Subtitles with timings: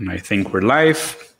[0.00, 1.34] And I think we're live.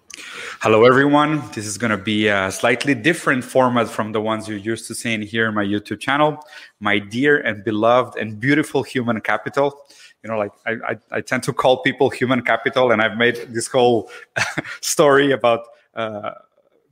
[0.60, 1.42] Hello, everyone.
[1.54, 4.94] This is going to be a slightly different format from the ones you're used to
[4.94, 6.38] seeing here on my YouTube channel.
[6.78, 9.80] My dear and beloved and beautiful human capital.
[10.22, 13.36] You know, like I, I, I tend to call people human capital, and I've made
[13.48, 14.10] this whole
[14.82, 15.60] story about.
[15.94, 16.32] Uh,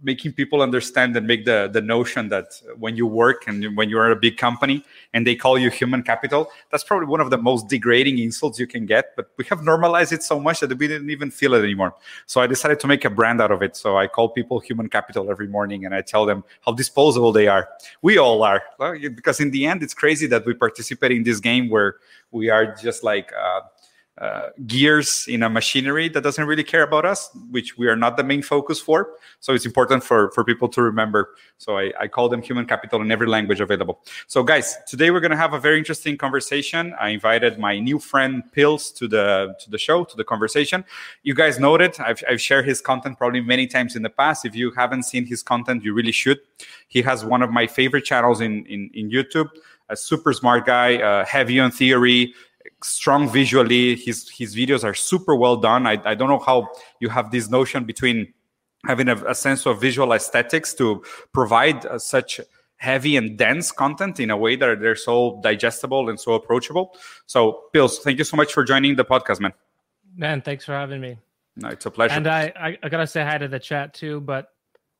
[0.02, 4.06] making people understand and make the the notion that when you work and when you're
[4.06, 7.38] at a big company and they call you human capital that's probably one of the
[7.38, 9.16] most degrading insults you can get.
[9.16, 11.94] But we have normalized it so much that we didn't even feel it anymore.
[12.26, 13.76] So i decided to make a brand out of it.
[13.76, 17.48] So i call people human capital every morning and i tell them how disposable they
[17.48, 17.68] are.
[18.02, 18.62] We all are.
[19.18, 21.96] Because in the end it's crazy that we participate in this game where
[22.30, 23.60] we are just like uh,
[24.20, 28.16] uh, gears in a machinery that doesn't really care about us, which we are not
[28.16, 29.10] the main focus for.
[29.40, 31.34] So it's important for, for people to remember.
[31.58, 34.00] So I, I call them human capital in every language available.
[34.26, 36.94] So guys, today we're going to have a very interesting conversation.
[37.00, 40.84] I invited my new friend Pills to the to the show, to the conversation.
[41.22, 42.00] You guys it.
[42.00, 44.44] I've, I've shared his content probably many times in the past.
[44.44, 46.40] If you haven't seen his content, you really should.
[46.88, 49.50] He has one of my favorite channels in, in, in YouTube
[49.88, 52.34] a super smart guy, uh, heavy on theory,
[52.82, 53.96] strong visually.
[53.96, 55.86] His his videos are super well done.
[55.86, 56.68] I, I don't know how
[57.00, 58.32] you have this notion between
[58.86, 62.40] having a, a sense of visual aesthetics to provide uh, such
[62.76, 66.96] heavy and dense content in a way that they're so digestible and so approachable.
[67.26, 69.52] So, Pills, thank you so much for joining the podcast, man.
[70.16, 71.18] Man, thanks for having me.
[71.56, 72.14] No, it's a pleasure.
[72.14, 74.46] And I, I, I gotta say hi to the chat too, but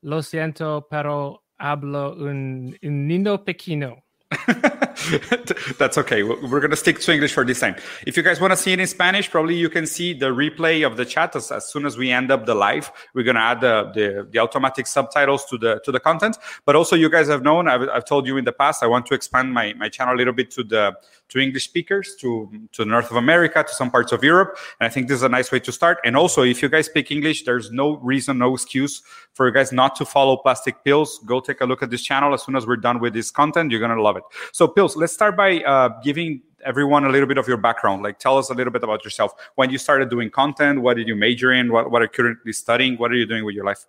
[0.03, 4.03] lo siento, pero hablo un, un niño pequeño.
[5.79, 6.23] That's okay.
[6.23, 7.77] We're going to stick to English for this time.
[8.07, 10.85] If you guys want to see it in Spanish, probably you can see the replay
[10.87, 12.91] of the chat as, as soon as we end up the live.
[13.15, 16.37] We're going to add the, the, the, automatic subtitles to the to the content.
[16.65, 19.07] But also, you guys have known, I've, I've told you in the past, I want
[19.07, 20.97] to expand my, my channel a little bit to the
[21.29, 24.57] to English speakers, to, to the north of America, to some parts of Europe.
[24.81, 25.99] And I think this is a nice way to start.
[26.05, 29.03] And also, if you guys speak English, there's no reason, no excuse
[29.35, 31.21] for you guys not to follow Plastic Pills.
[31.27, 32.33] Go take a look at this channel.
[32.33, 34.23] As soon as we're done with this content, you're going to love it.
[34.53, 38.03] So, Pills, let's start by uh, giving everyone a little bit of your background.
[38.03, 39.33] Like, tell us a little bit about yourself.
[39.55, 41.73] When you started doing content, what did you major in?
[41.73, 42.97] What, what are you currently studying?
[42.97, 43.87] What are you doing with your life?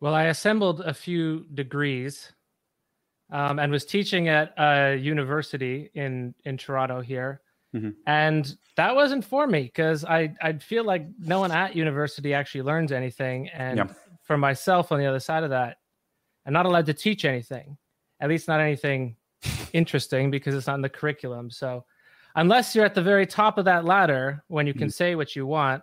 [0.00, 2.32] Well, I assembled a few degrees
[3.30, 7.40] um, and was teaching at a university in in Toronto here.
[7.74, 7.90] Mm-hmm.
[8.06, 12.62] And that wasn't for me because I I feel like no one at university actually
[12.62, 13.48] learns anything.
[13.48, 13.86] And yeah.
[14.22, 15.78] for myself on the other side of that,
[16.46, 17.78] I'm not allowed to teach anything,
[18.20, 19.16] at least not anything
[19.74, 21.50] interesting because it's not in the curriculum.
[21.50, 21.84] So
[22.36, 24.90] unless you're at the very top of that ladder when you can mm-hmm.
[24.90, 25.82] say what you want,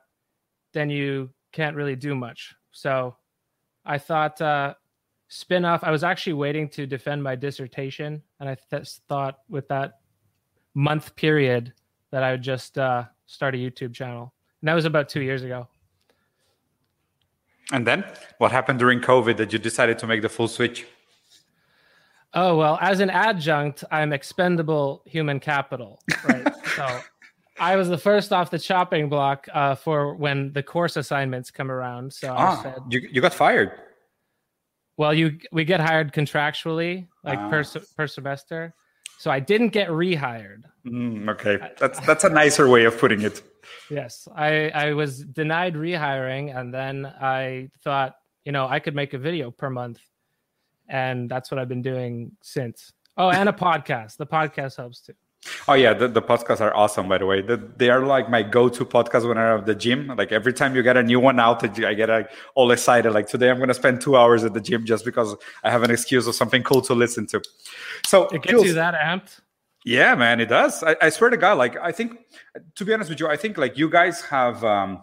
[0.73, 2.55] then you can't really do much.
[2.71, 3.15] So
[3.85, 4.73] I thought uh,
[5.27, 5.83] spin off.
[5.83, 9.99] I was actually waiting to defend my dissertation, and I th- thought with that
[10.73, 11.73] month period
[12.11, 14.33] that I would just uh, start a YouTube channel.
[14.61, 15.67] And that was about two years ago.
[17.73, 18.03] And then
[18.37, 20.85] what happened during COVID that you decided to make the full switch?
[22.33, 26.47] Oh, well, as an adjunct, I'm expendable human capital, right?
[26.75, 27.01] so
[27.59, 31.69] I was the first off the chopping block uh, for when the course assignments come
[31.69, 32.13] around.
[32.13, 33.71] So ah, I said, you, you got fired.
[34.97, 37.63] Well, you we get hired contractually, like uh, per
[37.97, 38.73] per semester.
[39.17, 40.63] So I didn't get rehired.
[40.85, 43.41] Mm, okay, that's that's a nicer way of putting it.
[43.89, 48.15] Yes, I I was denied rehiring, and then I thought,
[48.45, 49.99] you know, I could make a video per month,
[50.91, 52.93] and that's what I've been doing since.
[53.17, 54.17] Oh, and a podcast.
[54.17, 55.13] The podcast helps too.
[55.67, 57.09] Oh yeah, the, the podcasts are awesome.
[57.09, 60.13] By the way, the, they are like my go-to podcast when I'm at the gym.
[60.15, 63.11] Like every time you get a new one out, I get like, all excited.
[63.11, 65.89] Like today, I'm gonna spend two hours at the gym just because I have an
[65.89, 67.41] excuse or something cool to listen to.
[68.05, 69.39] So it gets Jules, you that amped.
[69.83, 70.83] Yeah, man, it does.
[70.83, 72.19] I, I, swear to God, like I think,
[72.75, 74.63] to be honest with you, I think like you guys have.
[74.63, 75.01] um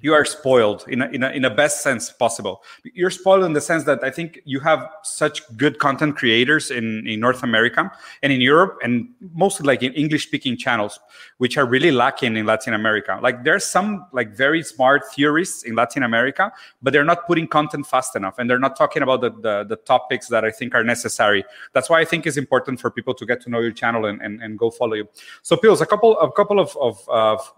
[0.00, 2.62] you are spoiled in a, in a, in a best sense possible.
[2.94, 7.06] You're spoiled in the sense that i think you have such good content creators in,
[7.06, 7.90] in north america
[8.22, 11.00] and in europe and mostly like in english speaking channels
[11.38, 13.18] which are really lacking in latin america.
[13.22, 16.52] Like there's some like very smart theorists in latin america
[16.82, 19.76] but they're not putting content fast enough and they're not talking about the, the, the
[19.76, 21.44] topics that i think are necessary.
[21.72, 24.20] That's why i think it's important for people to get to know your channel and,
[24.20, 25.08] and, and go follow you.
[25.42, 27.52] So pills a couple a couple of, of, of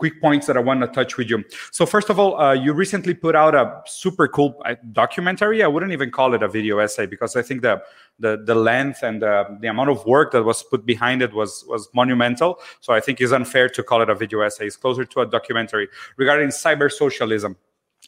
[0.00, 1.44] quick points that I want to touch with you.
[1.70, 5.62] So first of all, uh, you recently put out a super cool uh, documentary.
[5.62, 7.82] I wouldn't even call it a video essay because I think the
[8.18, 11.64] the, the length and the, the amount of work that was put behind it was
[11.68, 12.58] was monumental.
[12.80, 14.66] So I think it's unfair to call it a video essay.
[14.66, 17.56] It's closer to a documentary regarding cyber socialism.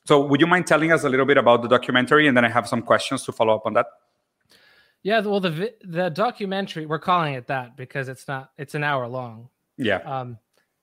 [0.06, 2.48] So would you mind telling us a little bit about the documentary, and then I
[2.48, 3.86] have some questions to follow up on that.
[5.02, 9.06] Yeah, well, the the documentary we're calling it that because it's not it's an hour
[9.08, 9.48] long.
[9.76, 10.00] Yeah.
[10.14, 10.38] Um,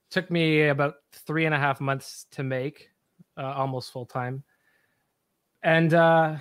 [0.10, 2.90] took me about three and a half months to make
[3.38, 4.44] uh, almost full time.
[5.64, 6.38] And uh,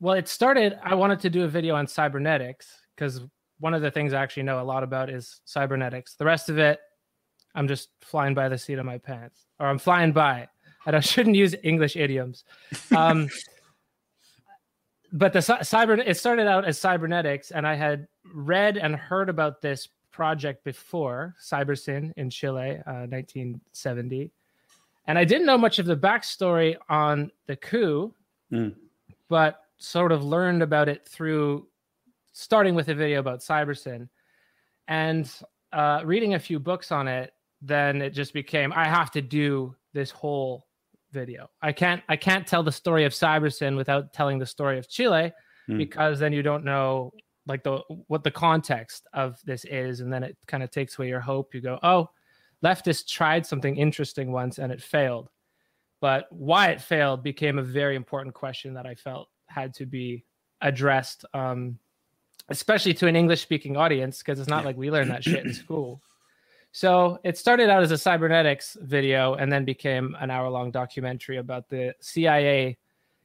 [0.00, 0.78] well, it started.
[0.82, 3.20] I wanted to do a video on cybernetics because
[3.58, 6.14] one of the things I actually know a lot about is cybernetics.
[6.14, 6.80] The rest of it,
[7.54, 10.48] I'm just flying by the seat of my pants, or I'm flying by.
[10.86, 12.44] And I shouldn't use English idioms.
[12.94, 13.28] Um,
[15.12, 19.62] but the cyber it started out as cybernetics, and I had read and heard about
[19.62, 24.30] this project before Cybersyn in Chile, uh, 1970,
[25.08, 28.14] and I didn't know much of the backstory on the coup,
[28.52, 28.72] mm.
[29.28, 31.66] but sort of learned about it through
[32.32, 34.08] starting with a video about Cybersyn
[34.86, 35.30] and
[35.72, 37.32] uh, reading a few books on it.
[37.60, 40.66] Then it just became I have to do this whole
[41.10, 41.50] video.
[41.60, 45.32] I can't I can't tell the story of Cybersyn without telling the story of Chile
[45.68, 45.78] mm.
[45.78, 47.12] because then you don't know
[47.46, 51.08] like the what the context of this is and then it kind of takes away
[51.08, 51.54] your hope.
[51.54, 52.10] You go, "Oh,
[52.62, 55.30] leftists tried something interesting once and it failed."
[56.00, 60.24] But why it failed became a very important question that I felt had to be
[60.60, 61.78] addressed um,
[62.48, 65.54] especially to an English speaking audience because it's not like we learn that shit in
[65.64, 66.02] school.
[66.72, 71.38] So it started out as a cybernetics video and then became an hour long documentary
[71.38, 72.76] about the CIA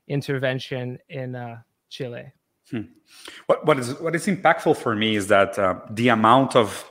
[0.07, 1.57] intervention in uh,
[1.89, 2.31] Chile.
[2.71, 2.81] Hmm.
[3.47, 6.89] What, what is what is impactful for me is that uh, the amount of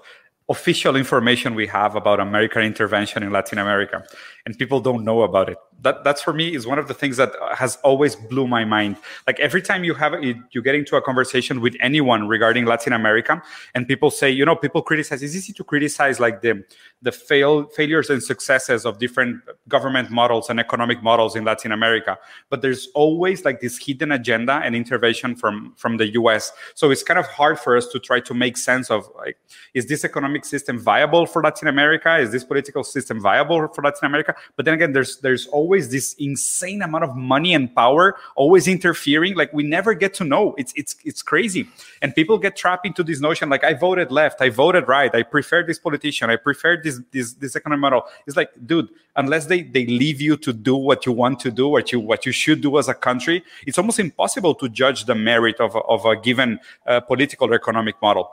[0.49, 4.05] official information we have about American intervention in Latin America,
[4.47, 7.17] and people don't know about it that that's for me is one of the things
[7.19, 8.97] that has always blew my mind.
[9.27, 13.41] Like every time you have you get into a conversation with anyone regarding latin america
[13.75, 16.65] and people say you know people criticize it's easy to criticize like the
[17.03, 22.19] the fail failures and successes of different government models and economic models in latin america.
[22.51, 27.05] But there's always like this hidden agenda and intervention from from the us so it's
[27.05, 29.39] kind of hard for us to try to make sense of like
[29.75, 32.19] is this economic system viable for latin america?
[32.19, 34.35] Is this political system viable for latin america?
[34.57, 38.67] But then again there's there's always always this insane amount of money and power always
[38.67, 40.55] interfering like we never get to know.
[40.57, 41.69] It's it's it's crazy.
[42.01, 45.23] And people get trapped into this notion like i voted left i voted right i
[45.23, 48.03] prefer this politician i prefer this this this economic model.
[48.27, 51.69] It's like dude unless they they leave you to do what you want to do
[51.77, 55.15] what you what you should do as a country it's almost impossible to judge the
[55.15, 56.51] merit of, of a given
[56.87, 58.27] uh, political or economic model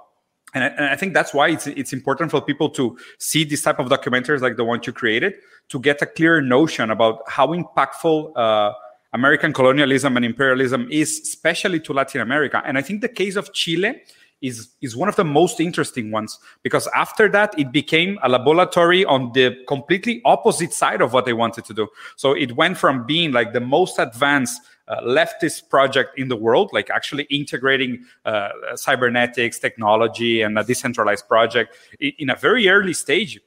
[0.55, 3.61] and I, and I, think that's why it's it's important for people to see this
[3.61, 5.35] type of documentaries like the one you created
[5.69, 8.73] to get a clear notion about how impactful uh,
[9.13, 12.61] American colonialism and imperialism is, especially to Latin America.
[12.65, 14.01] And I think the case of Chile
[14.41, 19.05] is is one of the most interesting ones because after that it became a laboratory
[19.05, 21.87] on the completely opposite side of what they wanted to do.
[22.15, 26.69] So it went from being like the most advanced uh, leftist project in the world,
[26.73, 33.39] like actually integrating uh, cybernetics technology and a decentralized project in a very early stage.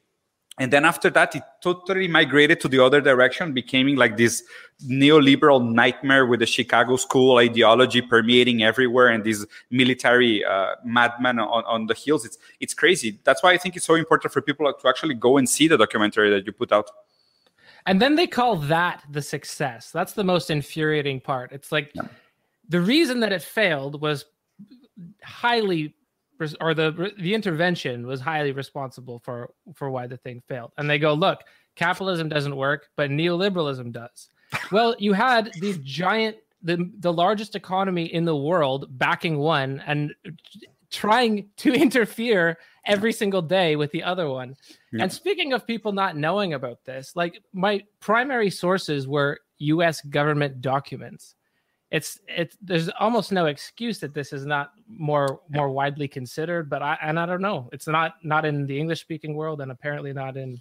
[0.59, 4.43] And then after that, it totally migrated to the other direction, becoming like this
[4.87, 11.65] neoliberal nightmare with the Chicago school ideology permeating everywhere and these military uh, madmen on,
[11.65, 12.25] on the hills.
[12.25, 13.21] It's it's crazy.
[13.25, 15.79] That's why I think it's so important for people to actually go and see the
[15.79, 16.91] documentary that you put out.
[17.87, 19.91] And then they call that the success.
[19.93, 21.53] That's the most infuriating part.
[21.53, 22.03] It's like yeah.
[22.69, 24.25] the reason that it failed was
[25.23, 25.95] highly
[26.61, 30.73] or the the intervention was highly responsible for for why the thing failed.
[30.79, 31.41] And they go, "Look,
[31.77, 34.29] capitalism doesn't work, but neoliberalism does."
[34.73, 40.15] well, you had these giant the the largest economy in the world backing one and
[40.91, 44.57] trying to interfere every single day with the other one.
[44.93, 45.03] Yeah.
[45.03, 50.61] And speaking of people not knowing about this, like my primary sources were US government
[50.63, 51.35] documents
[51.91, 56.83] it's it's there's almost no excuse that this is not more more widely considered but
[56.83, 57.69] i and i don't know.
[57.73, 60.61] It's not not in the english speaking world and apparently not in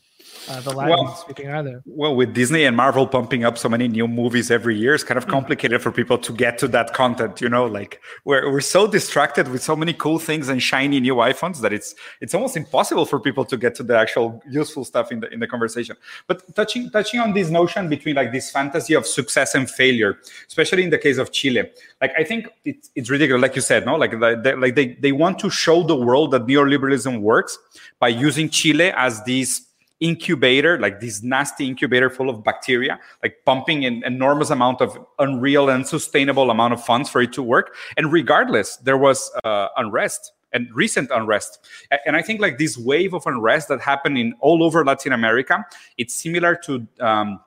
[0.50, 1.82] uh, the latin well, speaking either.
[1.86, 5.18] well with disney and marvel pumping up so many new movies every year it's kind
[5.18, 5.32] of hmm.
[5.32, 7.66] complicated for people to get to that content you know?
[7.66, 11.74] Like we're, we're so distracted with so many cool things and shiny new iphones that
[11.74, 15.32] it's it's almost impossible for people to get to the actual useful stuff in the
[15.34, 15.96] in the conversation.
[16.28, 20.84] But touching touching on this notion between like this fantasy of success and failure especially
[20.84, 21.70] in the case of Chile.
[22.02, 25.12] Like I think it's, it's ridiculous, like you said, no, like they, like they they
[25.12, 27.58] want to show the world that neoliberalism works
[28.00, 29.64] by using Chile as this
[30.00, 35.70] incubator, like this nasty incubator full of bacteria, like pumping an enormous amount of unreal
[35.70, 37.76] and sustainable amount of funds for it to work.
[37.98, 41.68] And regardless, there was uh, unrest and recent unrest.
[42.06, 45.66] And I think like this wave of unrest that happened in all over Latin America,
[45.98, 47.40] it's similar to um,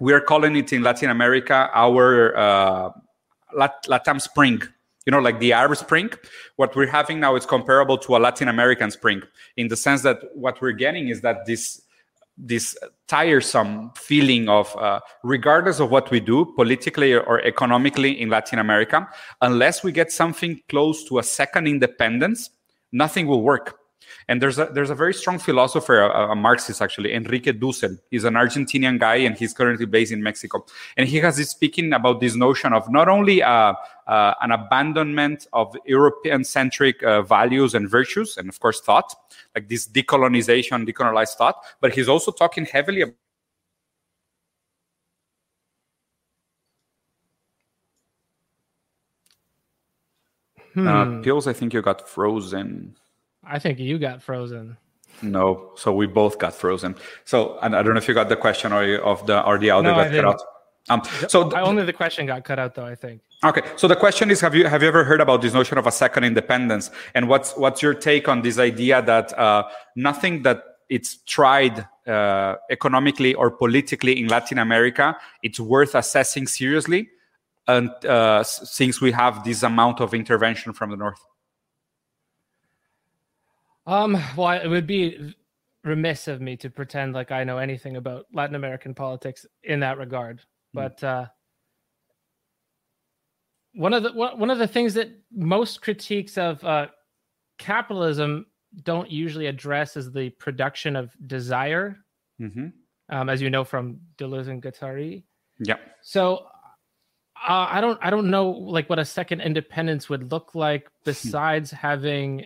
[0.00, 2.90] we are calling it in Latin America our uh,
[3.54, 4.62] Lat- Latam Spring.
[5.06, 6.10] You know, like the Arab Spring.
[6.56, 9.22] What we're having now is comparable to a Latin American Spring
[9.56, 11.82] in the sense that what we're getting is that this
[12.38, 12.76] this
[13.08, 19.08] tiresome feeling of uh, regardless of what we do politically or economically in latin america
[19.42, 22.50] unless we get something close to a second independence
[22.92, 23.80] nothing will work
[24.28, 27.98] and there's a there's a very strong philosopher, a, a, Marxist actually, Enrique Dussel.
[28.10, 30.64] He's an Argentinian guy, and he's currently based in Mexico.
[30.96, 33.74] And he has this speaking about this notion of not only uh,
[34.06, 39.14] uh, an abandonment of European-centric uh, values and virtues, and of course thought,
[39.54, 43.14] like this decolonization, decolonized thought, but he's also talking heavily about
[50.86, 51.22] Uh, hmm.
[51.22, 52.96] pills, I think you got frozen.
[53.48, 54.76] I think you got frozen.
[55.22, 56.94] No, so we both got frozen.
[57.24, 59.70] So, and I don't know if you got the question or of the or the
[59.70, 60.40] audio no, got cut out.
[60.90, 62.86] Um, so only the question got cut out, though.
[62.86, 63.20] I think.
[63.44, 65.86] Okay, so the question is: Have you have you ever heard about this notion of
[65.86, 66.90] a second independence?
[67.14, 69.64] And what's what's your take on this idea that uh,
[69.96, 77.10] nothing that it's tried uh, economically or politically in Latin America, it's worth assessing seriously,
[77.66, 81.20] and uh, since we have this amount of intervention from the north.
[83.88, 85.34] Um, well, it would be
[85.82, 89.96] remiss of me to pretend like I know anything about Latin American politics in that
[89.96, 90.40] regard.
[90.74, 90.78] Hmm.
[90.80, 91.26] But uh,
[93.72, 96.88] one of the one of the things that most critiques of uh,
[97.58, 98.46] capitalism
[98.82, 101.96] don't usually address is the production of desire,
[102.38, 102.66] mm-hmm.
[103.08, 105.22] um, as you know from Deleuze and Guattari.
[105.60, 105.76] Yeah.
[106.02, 106.46] So
[107.48, 111.70] uh, I don't I don't know like what a second independence would look like besides
[111.70, 112.44] having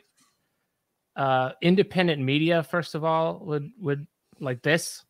[1.16, 4.07] uh, independent media, first of all, would would
[4.40, 5.04] like this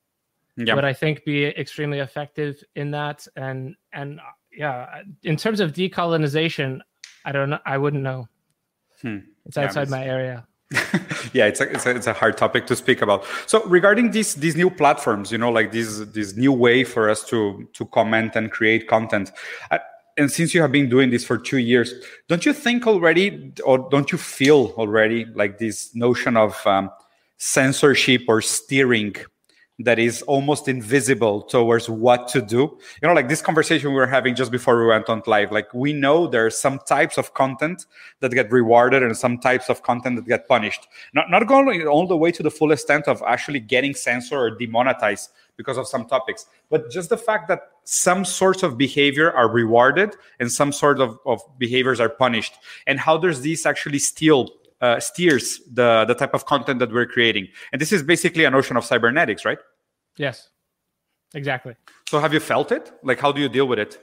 [0.56, 0.76] yep.
[0.76, 3.26] would I think be extremely effective in that.
[3.36, 6.80] And and uh, yeah, in terms of decolonization,
[7.24, 7.58] I don't know.
[7.64, 8.28] I wouldn't know.
[9.00, 9.18] Hmm.
[9.46, 10.46] It's outside yeah, my area.
[11.32, 13.24] yeah, it's a, it's a it's a hard topic to speak about.
[13.46, 17.24] So regarding these these new platforms, you know, like this this new way for us
[17.28, 19.32] to to comment and create content.
[19.70, 19.80] I,
[20.16, 21.94] and since you have been doing this for two years,
[22.28, 26.90] don't you think already, or don't you feel already like this notion of um,
[27.38, 29.14] censorship or steering
[29.78, 32.78] that is almost invisible towards what to do?
[33.00, 35.50] You know, like this conversation we were having just before we went on live.
[35.50, 37.86] Like we know there are some types of content
[38.20, 40.88] that get rewarded and some types of content that get punished.
[41.14, 44.56] Not not going all the way to the full extent of actually getting censored or
[44.56, 49.48] demonetized because of some topics, but just the fact that some sorts of behavior are
[49.48, 52.54] rewarded and some sort of, of behaviors are punished.
[52.86, 54.48] And how does this actually steal
[54.80, 57.48] uh, steers the the type of content that we're creating?
[57.72, 59.58] And this is basically a notion of cybernetics right?
[60.16, 60.48] Yes.
[61.34, 61.74] Exactly.
[62.08, 62.92] So have you felt it?
[63.02, 63.98] Like how do you deal with it?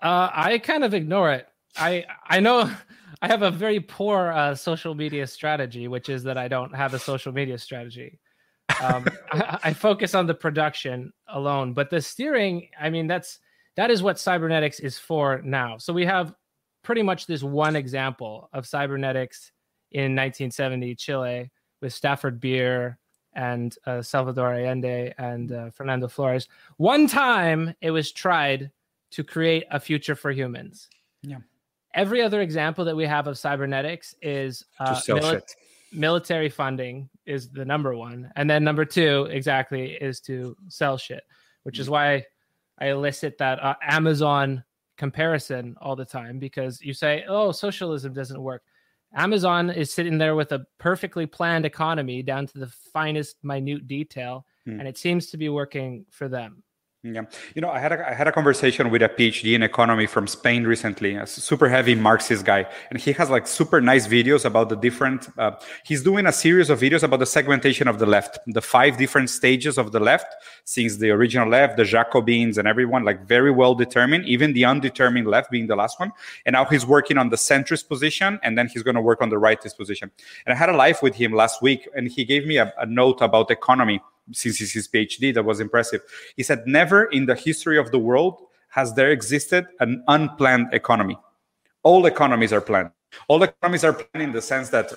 [0.00, 1.46] Uh, i kind of ignore it.
[1.76, 2.70] I i know
[3.22, 6.92] i have a very poor uh, social media strategy which is that i don't have
[6.92, 8.18] a social media strategy
[8.80, 13.38] um, I, I, focus on the production alone, but the steering, I mean, that's
[13.76, 15.78] that is what cybernetics is for now.
[15.78, 16.34] So we have
[16.82, 19.52] pretty much this one example of cybernetics
[19.92, 21.50] in 1970 Chile
[21.80, 22.98] with Stafford Beer
[23.34, 26.48] and uh, Salvador Allende and uh, Fernando Flores.
[26.76, 28.70] One time it was tried
[29.12, 30.88] to create a future for humans.
[31.22, 31.38] Yeah.
[31.94, 35.42] Every other example that we have of cybernetics is uh, mili-
[35.92, 38.30] military funding is the number one.
[38.36, 41.22] And then number two, exactly, is to sell shit,
[41.62, 41.92] which is mm.
[41.92, 42.24] why
[42.78, 44.64] I elicit that uh, Amazon
[44.96, 48.62] comparison all the time because you say, oh, socialism doesn't work.
[49.14, 54.46] Amazon is sitting there with a perfectly planned economy down to the finest minute detail,
[54.66, 54.78] mm.
[54.78, 56.62] and it seems to be working for them.
[57.04, 57.22] Yeah,
[57.56, 60.28] you know, I had a, I had a conversation with a PhD in economy from
[60.28, 64.68] Spain recently, a super heavy Marxist guy, and he has like super nice videos about
[64.68, 65.26] the different.
[65.36, 65.50] Uh,
[65.84, 69.30] he's doing a series of videos about the segmentation of the left, the five different
[69.30, 70.32] stages of the left,
[70.62, 75.26] since the original left, the Jacobins, and everyone like very well determined, even the undetermined
[75.26, 76.12] left being the last one.
[76.46, 79.28] And now he's working on the centrist position, and then he's going to work on
[79.28, 80.12] the rightist position.
[80.46, 82.86] And I had a live with him last week, and he gave me a, a
[82.86, 84.00] note about economy
[84.30, 86.02] since his PhD, that was impressive.
[86.36, 91.18] He said, Never in the history of the world has there existed an unplanned economy.
[91.82, 92.90] All economies are planned.
[93.28, 94.92] All economies are planned in the sense that,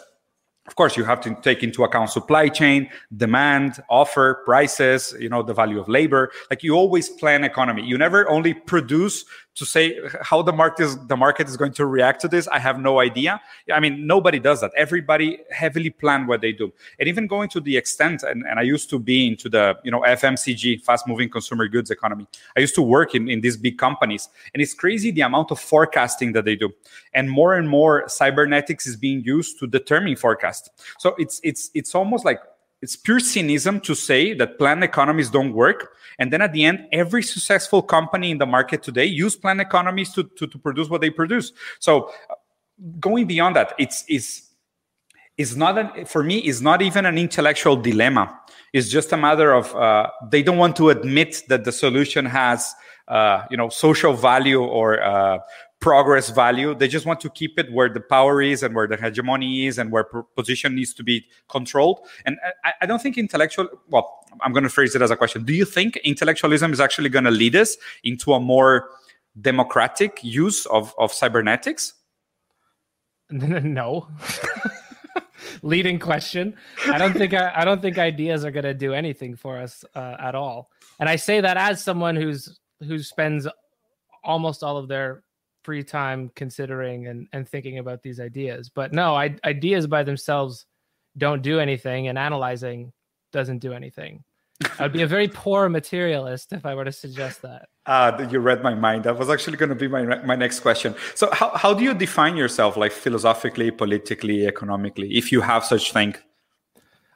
[0.67, 5.43] of course, you have to take into account supply chain, demand, offer, prices, you know,
[5.43, 6.31] the value of labor.
[6.49, 7.83] Like you always plan economy.
[7.83, 11.85] You never only produce to say how the market is the market is going to
[11.85, 13.41] react to this i have no idea.
[13.73, 14.71] I mean nobody does that.
[14.75, 16.73] Everybody heavily plan what they do.
[16.99, 19.91] And even going to the extent and, and i used to be into the you
[19.91, 22.27] know fmcg fast moving consumer goods economy.
[22.55, 24.29] I used to work in, in these big companies.
[24.53, 26.71] And it's crazy the amount of forecasting that they do.
[27.13, 30.69] And more and more cybernetics is being used to determine forecast.
[30.99, 32.39] So it's it's it's almost like
[32.85, 35.95] it's pure cynicism to say that planned economies don't work.
[36.19, 40.13] And then at the end every successful company in the market today use planned economies
[40.13, 41.51] to, to, to produce what they produce.
[41.79, 42.35] So uh,
[42.99, 44.43] going beyond that it's is
[45.35, 48.39] is not an, for me is not even an intellectual dilemma.
[48.71, 52.71] It's just a matter of uh, they don't want to admit that the solution has
[53.07, 55.39] uh, you know social value or uh,
[55.85, 56.73] progress value.
[56.73, 59.77] They just want to keep it where the power is and where the hegemony is
[59.77, 60.03] and where
[60.35, 61.99] position needs to be controlled.
[62.25, 65.43] And I, I don't think intellectual, well, I'm going to phrase it as a question.
[65.45, 68.89] Do you think intellectualism is actually going to lead us into a more
[69.39, 71.93] democratic use of, of cybernetics?
[73.31, 74.07] No.
[75.61, 76.55] Leading question.
[76.87, 79.83] I don't think I, I don't think ideas are going to do anything for us
[79.93, 80.69] uh, at all.
[80.99, 83.47] And I say that as someone who's who spends
[84.23, 85.24] almost all of their
[85.65, 88.69] free time considering and, and thinking about these ideas.
[88.69, 90.65] But no, I, ideas by themselves
[91.17, 92.93] don't do anything, and analyzing
[93.31, 94.23] doesn't do anything.
[94.79, 97.67] I'd be a very poor materialist if I were to suggest that.
[97.87, 99.03] Uh, you read my mind.
[99.03, 100.95] That was actually going to be my my next question.
[101.13, 105.93] So, how how do you define yourself, like philosophically, politically, economically, if you have such
[105.93, 106.15] thing?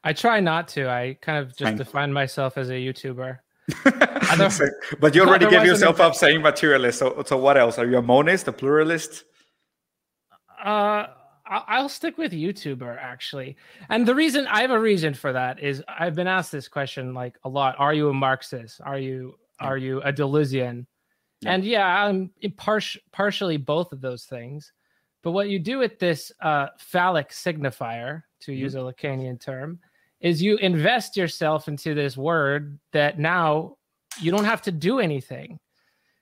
[0.03, 0.87] I try not to.
[0.87, 1.77] I kind of just Fine.
[1.77, 3.39] define myself as a YouTuber.
[4.99, 6.99] but you already gave yourself up saying materialist.
[6.99, 7.77] So, so what else?
[7.77, 9.25] Are you a monist, a pluralist?
[10.63, 11.07] Uh,
[11.49, 13.57] I'll stick with YouTuber actually.
[13.89, 17.13] And the reason I have a reason for that is I've been asked this question
[17.13, 17.75] like a lot.
[17.79, 18.81] Are you a Marxist?
[18.83, 20.85] Are you are you a Deleuzian?
[21.41, 21.53] Yeah.
[21.53, 24.71] And yeah, I'm par- partially both of those things.
[25.23, 28.61] But what you do with this uh, phallic signifier, to mm-hmm.
[28.61, 29.79] use a Lacanian term,
[30.19, 33.77] is you invest yourself into this word that now
[34.19, 35.59] you don't have to do anything.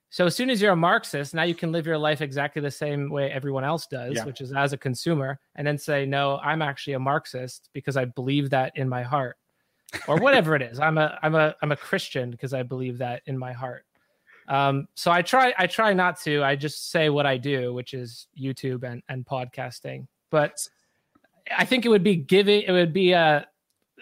[0.09, 2.71] So as soon as you're a Marxist, now you can live your life exactly the
[2.71, 4.25] same way everyone else does, yeah.
[4.25, 8.05] which is as a consumer, and then say, "No, I'm actually a Marxist because I
[8.05, 9.37] believe that in my heart."
[10.07, 10.79] Or whatever it is.
[10.79, 13.85] I'm a I'm a I'm a Christian because I believe that in my heart.
[14.47, 16.41] Um, so I try I try not to.
[16.41, 20.07] I just say what I do, which is YouTube and and podcasting.
[20.29, 20.57] But
[21.55, 23.45] I think it would be giving it would be a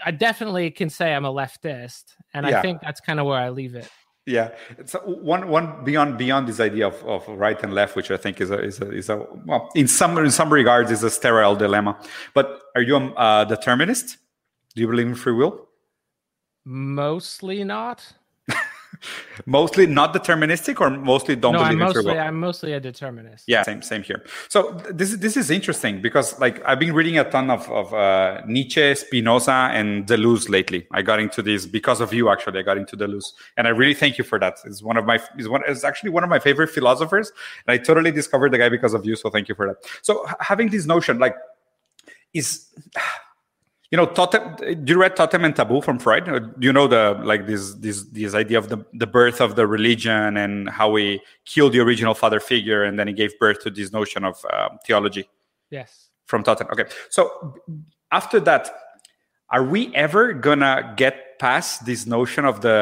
[0.03, 2.59] I definitely can say I'm a leftist, and yeah.
[2.59, 3.89] I think that's kind of where I leave it.
[4.25, 8.17] Yeah, it's one one beyond beyond this idea of, of right and left, which I
[8.17, 11.11] think is a is a, is a well in some in some regards is a
[11.11, 11.95] sterile dilemma.
[12.33, 14.17] But are you a uh, determinist?
[14.73, 15.67] Do you believe in free will?
[16.65, 18.13] Mostly not
[19.45, 22.19] mostly not deterministic or mostly don't no, believe I'm in mostly, free will?
[22.19, 23.43] I'm mostly a determinist.
[23.47, 24.23] Yeah, same same here.
[24.49, 28.41] So this this is interesting because like I've been reading a ton of of uh,
[28.45, 30.87] Nietzsche, Spinoza, and Deleuze lately.
[30.91, 32.29] I got into this because of you.
[32.29, 34.57] Actually, I got into Deleuze, and I really thank you for that.
[34.65, 37.31] It's one of my is one is actually one of my favorite philosophers,
[37.67, 39.15] and I totally discovered the guy because of you.
[39.15, 39.77] So thank you for that.
[40.01, 41.35] So having this notion like
[42.33, 42.67] is
[43.95, 46.25] you know totem do you read totem and taboo from freud?
[46.25, 49.65] Do you know the like this this this idea of the, the birth of the
[49.65, 53.69] religion and how we killed the original father figure and then he gave birth to
[53.69, 55.29] this notion of uh, theology?
[55.69, 56.09] Yes.
[56.25, 56.83] From totem okay.
[57.09, 57.55] So
[58.11, 58.69] after that
[59.49, 62.77] are we ever gonna get past this notion of the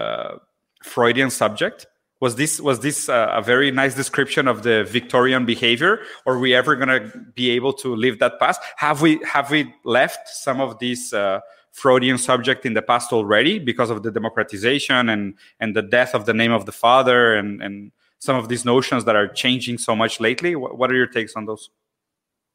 [0.00, 0.38] uh,
[0.82, 1.86] freudian subject
[2.20, 6.38] was this was this uh, a very nice description of the victorian behavior or are
[6.38, 10.28] we ever going to be able to live that past have we have we left
[10.28, 11.40] some of these uh,
[11.72, 16.26] freudian subject in the past already because of the democratization and and the death of
[16.26, 19.94] the name of the father and and some of these notions that are changing so
[19.94, 21.70] much lately what, what are your takes on those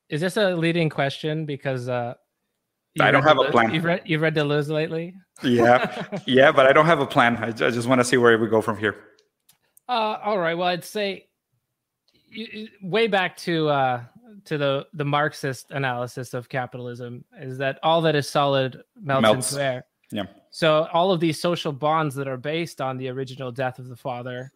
[0.10, 2.14] is this a leading question because uh
[3.00, 3.74] I don't have Deleuze, a plan.
[3.74, 5.16] You've read, you've read Deleuze lately?
[5.42, 7.38] Yeah, yeah, but I don't have a plan.
[7.38, 8.96] I, I just want to see where we go from here.
[9.88, 10.56] Uh, all right.
[10.56, 11.28] Well, I'd say
[12.82, 14.04] way back to uh,
[14.46, 19.52] to the the Marxist analysis of capitalism is that all that is solid melts, melts.
[19.52, 19.86] into air.
[20.12, 20.24] Yeah.
[20.52, 23.96] So all of these social bonds that are based on the original death of the
[23.96, 24.52] father,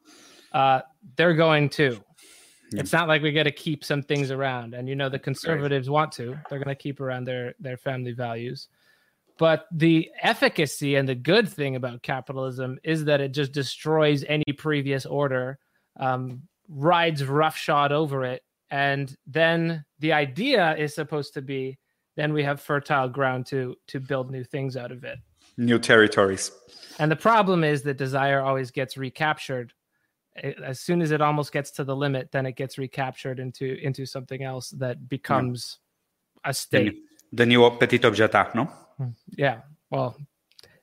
[0.54, 0.82] uh,
[1.16, 2.00] they're going too.
[2.72, 2.82] Yeah.
[2.82, 5.88] It's not like we get to keep some things around, and you know the conservatives
[5.88, 5.94] right.
[5.94, 6.38] want to.
[6.50, 8.68] They're going to keep around their their family values.
[9.38, 14.44] But the efficacy and the good thing about capitalism is that it just destroys any
[14.58, 15.60] previous order,
[16.00, 18.42] um, rides roughshod over it.
[18.70, 21.78] And then the idea is supposed to be
[22.18, 25.20] then we have fertile ground to to build new things out of it.
[25.56, 26.52] New territories.
[27.00, 29.74] And the problem is that desire always gets recaptured.
[30.64, 34.06] as soon as it almost gets to the limit, then it gets recaptured into into
[34.06, 35.80] something else that becomes
[36.44, 36.50] yeah.
[36.50, 36.94] a state.
[37.32, 38.70] The new, the new petit objet, no?
[39.36, 39.62] Yeah.
[39.90, 40.18] Well,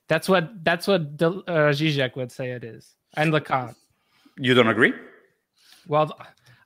[0.07, 3.75] that's what that's what De, uh, Zizek would say it is, and Lacan.
[4.37, 4.93] You don't agree?
[5.87, 6.17] Well,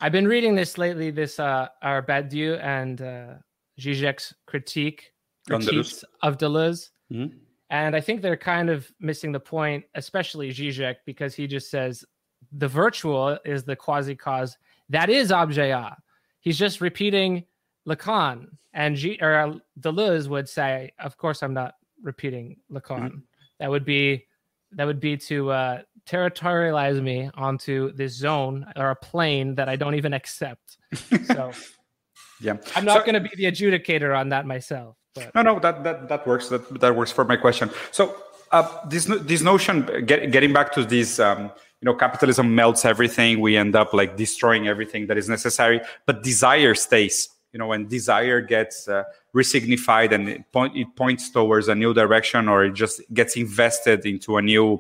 [0.02, 1.12] I've been reading this lately.
[1.12, 3.34] This uh, our Badiou and uh,
[3.80, 5.14] Zizek's critique
[5.48, 7.36] critiques of Deleuze, mm-hmm.
[7.70, 12.04] And I think they're kind of missing the point, especially Zizek, because he just says
[12.52, 14.58] the virtual is the quasi cause.
[14.90, 15.96] That is objet A.
[16.40, 17.44] He's just repeating
[17.90, 18.48] Lacan.
[18.74, 23.00] And G- or Deleuze would say, of course, I'm not repeating Lacan.
[23.00, 23.18] Mm-hmm.
[23.60, 24.26] That would be
[24.74, 29.76] that would be to uh, territorialize me onto this zone or a plane that I
[29.76, 30.78] don't even accept.
[31.26, 31.52] So
[32.42, 34.96] yeah, I'm not so, going to be the adjudicator on that myself.
[35.16, 35.34] But.
[35.34, 36.50] No, no, that that that works.
[36.50, 37.72] That that works for my question.
[37.92, 38.16] So
[38.52, 41.20] uh, this this notion, get, getting back to this.
[41.20, 45.80] Um, you know capitalism melts everything we end up like destroying everything that is necessary
[46.06, 49.04] but desire stays you know when desire gets uh,
[49.36, 54.06] resignified and it, point, it points towards a new direction or it just gets invested
[54.06, 54.80] into a new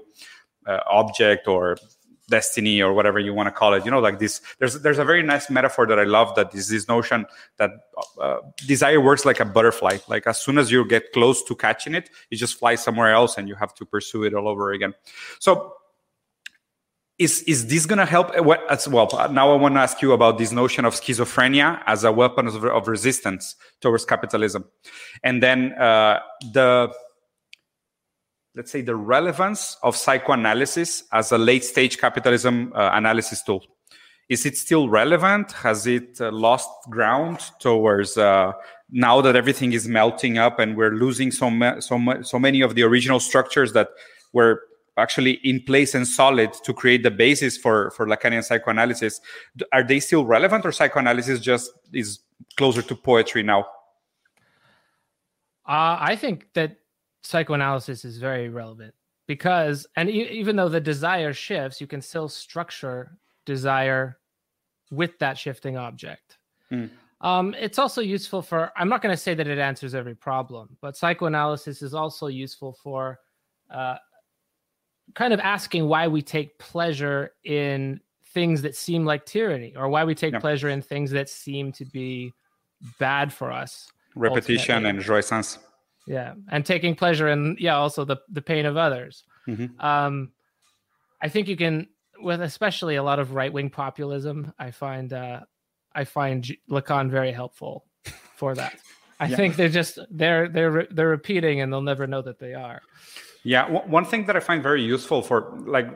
[0.68, 1.78] uh, object or
[2.30, 5.04] destiny or whatever you want to call it you know like this there's there's a
[5.04, 7.26] very nice metaphor that i love that is this notion
[7.58, 7.72] that
[8.22, 9.98] uh, desire works like a butterfly.
[10.08, 13.38] Like as soon as you get close to catching it it just flies somewhere else
[13.38, 14.94] and you have to pursue it all over again.
[15.40, 15.74] So
[17.20, 20.14] is is this going to help what as well now i want to ask you
[20.14, 24.66] about this notion of schizophrenia as a weapon of, of resistance towards capitalism.
[25.24, 26.20] And then uh,
[26.54, 26.94] the
[28.56, 33.64] let's say the relevance of psychoanalysis as a late stage capitalism uh, analysis tool.
[34.28, 35.52] Is it still relevant?
[35.54, 38.54] Has it uh, lost ground towards uh,
[38.92, 42.62] now that everything is melting up and we're losing so, ma- so, ma- so many
[42.62, 43.90] of the original structures that
[44.34, 44.62] were
[44.98, 49.22] actually in place and solid to create the basis for for lacanian psychoanalysis.
[49.72, 52.20] Are they still relevant or psychoanalysis just is
[52.58, 53.66] closer to poetry now?
[55.70, 56.78] Uh, i think that
[57.22, 58.94] psychoanalysis is very relevant
[59.28, 64.18] because and e- even though the desire shifts you can still structure desire
[64.90, 66.38] with that shifting object.
[66.72, 66.90] Mm.
[67.22, 70.76] um, it's also useful for i'm not going to say that it answers every problem
[70.82, 73.20] but psychoanalysis is also useful for
[73.70, 73.98] uh,
[75.16, 78.00] kind of asking why we take pleasure in
[78.34, 80.40] things that seem like tyranny or why we take yeah.
[80.40, 82.32] pleasure in things that seem to be
[83.00, 85.00] bad for us repetition ultimately.
[85.00, 85.58] and jouissance
[86.08, 89.68] yeah and taking pleasure in yeah also the the pain of others mm-hmm.
[89.86, 90.32] um
[91.22, 91.88] i think you can
[92.22, 95.40] with especially a lot of right-wing populism i find uh
[95.96, 97.86] i find lacan very helpful
[98.36, 98.78] for that
[99.20, 99.36] i yeah.
[99.36, 102.82] think they're just they're they're they're repeating and they'll never know that they are
[103.44, 105.88] yeah one thing that i find very useful for like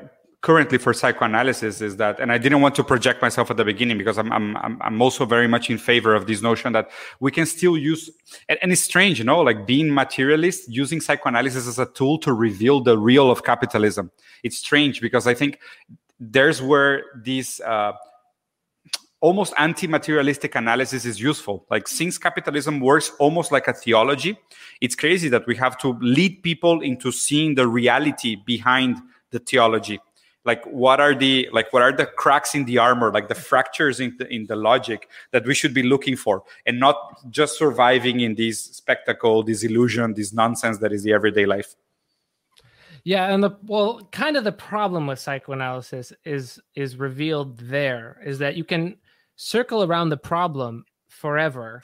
[0.43, 3.97] currently for psychoanalysis is that, and I didn't want to project myself at the beginning
[3.97, 7.45] because I'm, I'm, I'm also very much in favor of this notion that we can
[7.45, 8.11] still use,
[8.49, 12.33] and, and, it's strange, you know, like being materialist, using psychoanalysis as a tool to
[12.33, 14.11] reveal the real of capitalism.
[14.43, 15.59] It's strange because I think
[16.19, 17.93] there's where these uh,
[19.23, 21.65] almost anti-materialistic analysis is useful.
[21.71, 24.37] Like since capitalism works almost like a theology
[24.81, 28.97] it's crazy that we have to lead people into seeing the reality behind
[29.31, 29.97] the theology.
[30.43, 34.01] Like what are the like what are the cracks in the armor like the fractures
[34.01, 36.97] in the, in the logic that we should be looking for and not
[37.29, 41.75] just surviving in this spectacle this illusion this nonsense that is the everyday life?
[43.05, 48.37] Yeah and the well kind of the problem with psychoanalysis is is revealed there is
[48.39, 48.97] that you can
[49.35, 51.81] circle around the problem forever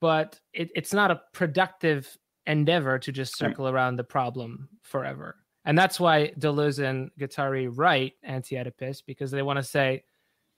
[0.00, 5.78] but it, it's not a productive endeavor to just circle around the problem forever and
[5.78, 10.02] that's why Deleuze and Guattari write Anti-Oedipus because they want to say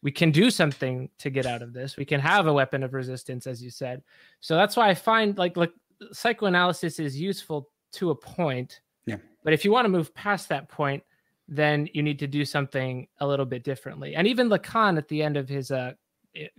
[0.03, 1.97] we can do something to get out of this.
[1.97, 4.03] We can have a weapon of resistance, as you said.
[4.41, 5.73] So that's why I find like like
[6.13, 8.81] psychoanalysis is useful to a point.
[9.07, 9.17] Yeah.
[9.43, 11.03] But if you want to move past that point,
[11.49, 14.17] then you need to do something a little bit differently.
[14.17, 15.93] And even Lacan at the end of his uh,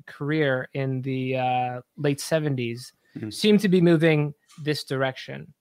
[0.06, 3.30] career in the uh, late 70s mm-hmm.
[3.30, 5.54] seemed to be moving this direction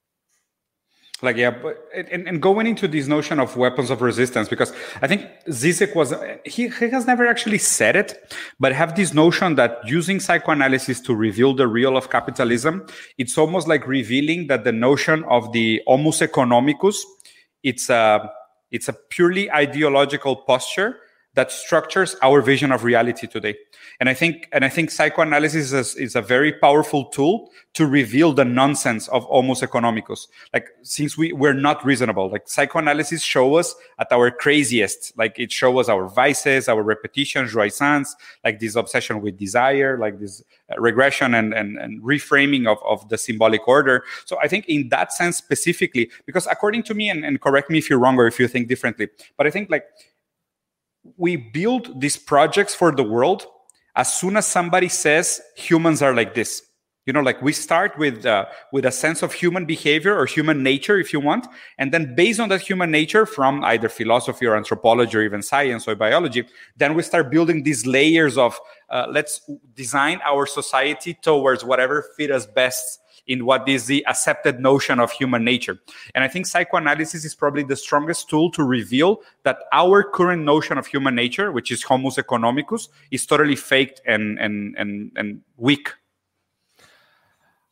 [1.22, 5.06] like yeah but and, and going into this notion of weapons of resistance because i
[5.06, 6.12] think zizek was
[6.44, 11.14] he, he has never actually said it but have this notion that using psychoanalysis to
[11.14, 16.20] reveal the real of capitalism it's almost like revealing that the notion of the homus
[16.20, 16.98] economicus
[17.62, 18.30] it's a
[18.74, 20.96] it's a purely ideological posture
[21.35, 23.57] that structures our vision of reality today.
[24.01, 28.33] And i think and i think psychoanalysis is, is a very powerful tool to reveal
[28.33, 30.27] the nonsense of homus economicus.
[30.53, 35.16] Like since we we're not reasonable like psychoanalysis show us at our craziest.
[35.16, 38.09] Like it shows us our vices our repetitions jouissance
[38.44, 43.09] like this obsession with desire like this uh, regression and, and and reframing of of
[43.09, 44.05] the symbolic order.
[44.25, 47.79] So i think in that sense specifically because according to me and, and correct me
[47.79, 49.85] if you're wrong or if you think differently but i think like
[51.17, 53.47] we build these projects for the world
[53.97, 56.62] as soon as somebody says humans are like this.
[57.07, 60.62] You know like we start with uh, with a sense of human behavior or human
[60.62, 64.57] nature if you want and then based on that human nature from either philosophy or
[64.57, 66.47] anthropology or even science or biology
[66.79, 69.43] then we start building these layers of uh, let's
[69.75, 75.10] design our society towards whatever fit us best in what is the accepted notion of
[75.12, 75.78] human nature.
[76.14, 80.78] And I think psychoanalysis is probably the strongest tool to reveal that our current notion
[80.78, 85.90] of human nature, which is homus economicus, is totally faked and and and, and weak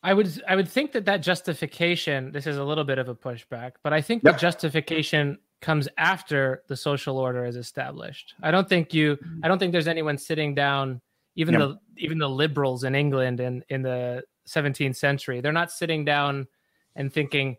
[0.02, 2.32] I would I would think that that justification.
[2.32, 4.34] This is a little bit of a pushback, but I think yep.
[4.34, 8.34] the justification comes after the social order is established.
[8.42, 9.16] I don't think you.
[9.44, 11.00] I don't think there's anyone sitting down.
[11.36, 11.60] Even yep.
[11.60, 16.46] the even the liberals in England in in the 17th century, they're not sitting down
[16.96, 17.56] and thinking,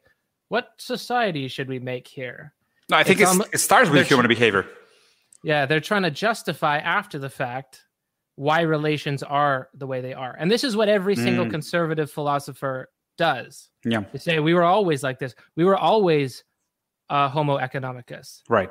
[0.49, 2.53] "What society should we make here?"
[2.89, 4.67] No, I think it starts with human behavior.
[5.43, 7.83] Yeah, they're trying to justify after the fact
[8.35, 10.35] why relations are the way they are.
[10.39, 11.51] And this is what every single mm.
[11.51, 13.69] conservative philosopher does.
[13.85, 14.03] Yeah.
[14.11, 15.35] They say we were always like this.
[15.55, 16.43] We were always
[17.09, 18.41] uh, Homo economicus.
[18.49, 18.69] Right.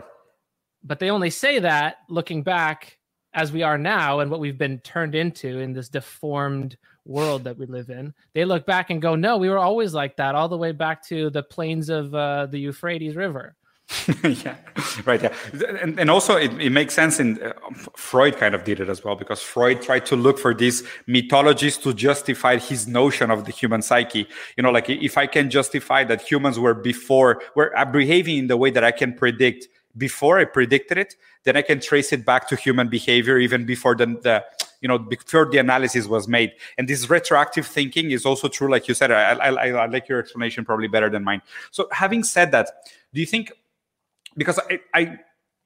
[0.83, 2.99] But they only say that looking back
[3.35, 7.59] as we are now and what we've been turned into in this deformed world that
[7.59, 8.15] we live in.
[8.35, 11.07] They look back and go, no, we were always like that, all the way back
[11.09, 13.57] to the plains of uh, the Euphrates River.
[14.25, 14.57] yeah,
[15.05, 15.23] right.
[15.23, 15.35] Yeah,
[15.83, 17.21] and, and also it, it makes sense.
[17.21, 17.53] In uh,
[17.95, 21.77] Freud kind of did it as well because Freud tried to look for these mythologies
[21.79, 24.27] to justify his notion of the human psyche.
[24.57, 28.57] You know, like if I can justify that humans were before were behaving in the
[28.57, 32.49] way that I can predict before I predicted it, then I can trace it back
[32.49, 34.45] to human behavior even before the, the
[34.83, 36.53] you know before the analysis was made.
[36.77, 39.11] And this retroactive thinking is also true, like you said.
[39.11, 41.41] I, I, I like your explanation probably better than mine.
[41.71, 42.69] So having said that,
[43.15, 43.53] do you think
[44.37, 45.19] because I, I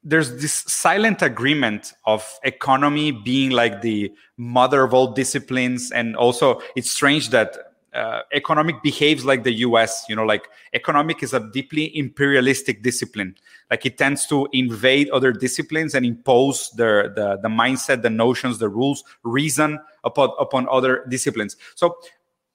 [0.04, 6.60] there's this silent agreement of economy being like the mother of all disciplines and also
[6.76, 7.56] it's strange that
[7.96, 13.34] uh, economic behaves like the us you know like economic is a deeply imperialistic discipline.
[13.70, 18.58] Like it tends to invade other disciplines and impose the the, the mindset the notions
[18.58, 21.56] the rules reason upon upon other disciplines.
[21.74, 21.96] So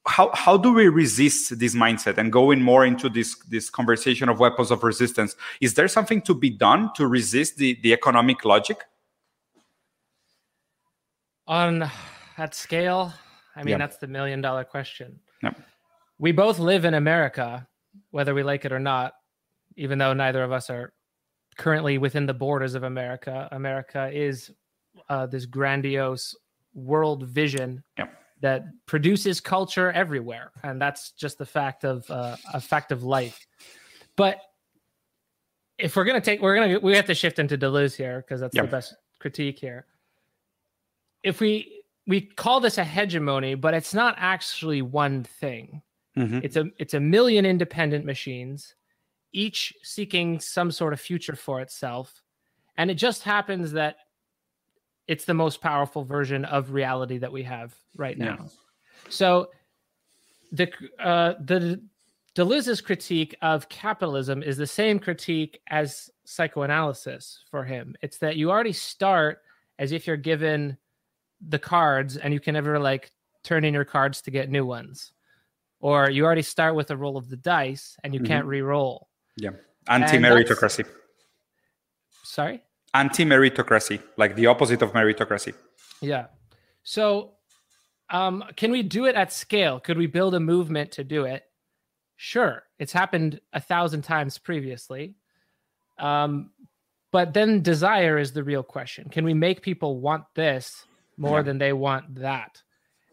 [0.06, 2.17] how how do we resist this mindset?
[2.17, 6.36] And going more into this this conversation of weapons of resistance is there something to
[6.36, 8.77] be done to resist the the economic logic?
[11.47, 11.89] On
[12.38, 13.13] that scale
[13.56, 15.19] i mean that's the million dollar question
[16.19, 17.67] we both live in america
[18.12, 19.13] whether we like it or not
[19.77, 20.93] even though neither of us are
[21.58, 24.51] currently within the borders of america america is
[25.10, 26.36] uh, this grandiose
[26.73, 27.84] world vision
[28.41, 33.45] that produces culture everywhere, and that's just the fact of uh, a fact of life.
[34.17, 34.38] But
[35.77, 38.56] if we're gonna take, we're gonna we have to shift into Deleuze here because that's
[38.56, 38.65] yep.
[38.65, 39.86] the best critique here.
[41.23, 41.81] If we
[42.12, 45.82] we call this a hegemony, but it's not actually one thing.
[46.17, 46.39] Mm-hmm.
[46.43, 48.76] It's a it's a million independent machines,
[49.32, 52.21] each seeking some sort of future for itself,
[52.76, 53.95] and it just happens that
[55.08, 58.39] it's the most powerful version of reality that we have right now.
[58.41, 58.47] Yeah.
[59.08, 59.47] So
[60.52, 60.69] the
[61.00, 61.82] uh, the
[62.36, 67.95] Deleuze's critique of capitalism is the same critique as psychoanalysis for him.
[68.02, 69.43] It's that you already start
[69.80, 70.78] as if you're given
[71.47, 73.12] the cards and you can never like
[73.43, 75.12] turn in your cards to get new ones.
[75.80, 78.27] Or you already start with a roll of the dice and you mm-hmm.
[78.27, 79.08] can't re-roll.
[79.38, 79.51] Yeah.
[79.88, 80.86] Anti-meritocracy.
[82.23, 82.62] Sorry?
[82.93, 85.54] anti-meritocracy, like the opposite of meritocracy.
[86.01, 86.27] Yeah.
[86.84, 87.34] So,
[88.10, 89.80] um, can we do it at scale?
[89.80, 91.43] Could we build a movement to do it?
[92.17, 95.15] Sure, it's happened a thousand times previously.
[95.97, 96.51] Um,
[97.12, 99.10] but then desire is the real question.
[99.10, 100.86] Can we make people want this
[101.21, 101.43] more yeah.
[101.43, 102.62] than they want that?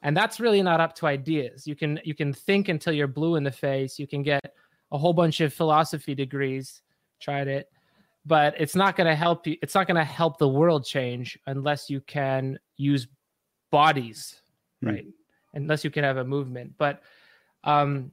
[0.03, 1.67] And that's really not up to ideas.
[1.67, 3.99] You can you can think until you're blue in the face.
[3.99, 4.55] You can get
[4.93, 6.83] a whole bunch of philosophy degrees.
[7.21, 7.69] Tried it
[8.29, 11.39] but it's not going to help you it's not going to help the world change
[11.47, 13.09] unless you can use
[13.73, 14.41] bodies
[14.83, 14.89] hmm.
[14.89, 15.07] right
[15.55, 17.03] unless you can have a movement but
[17.65, 18.13] um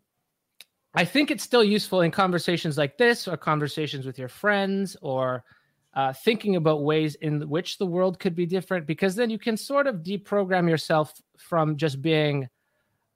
[0.95, 5.43] i think it's still useful in conversations like this or conversations with your friends or
[5.95, 9.55] uh, thinking about ways in which the world could be different because then you can
[9.55, 12.49] sort of deprogram yourself from just being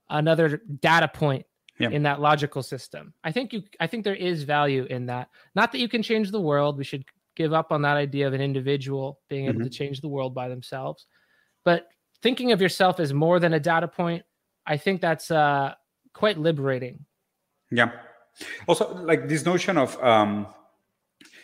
[0.09, 1.45] another data point
[1.77, 1.89] yeah.
[1.89, 3.13] in that logical system.
[3.23, 5.29] I think you I think there is value in that.
[5.55, 6.77] Not that you can change the world.
[6.77, 9.63] We should give up on that idea of an individual being able mm-hmm.
[9.63, 11.05] to change the world by themselves.
[11.65, 11.87] But
[12.21, 14.23] thinking of yourself as more than a data point,
[14.65, 15.73] I think that's uh,
[16.13, 17.05] quite liberating.
[17.71, 17.91] Yeah.
[18.67, 20.47] Also, like this notion of um,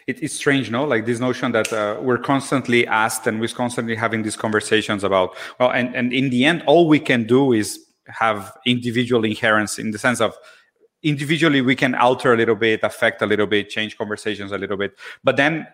[0.08, 0.84] it is strange, no?
[0.84, 5.36] Like this notion that uh, we're constantly asked and we're constantly having these conversations about.
[5.60, 9.91] Well, and and in the end, all we can do is have individual inherence in
[9.91, 10.38] the sense of
[11.02, 14.78] individually we can alter a little bit affect a little bit change conversations a little
[14.78, 15.65] bit but then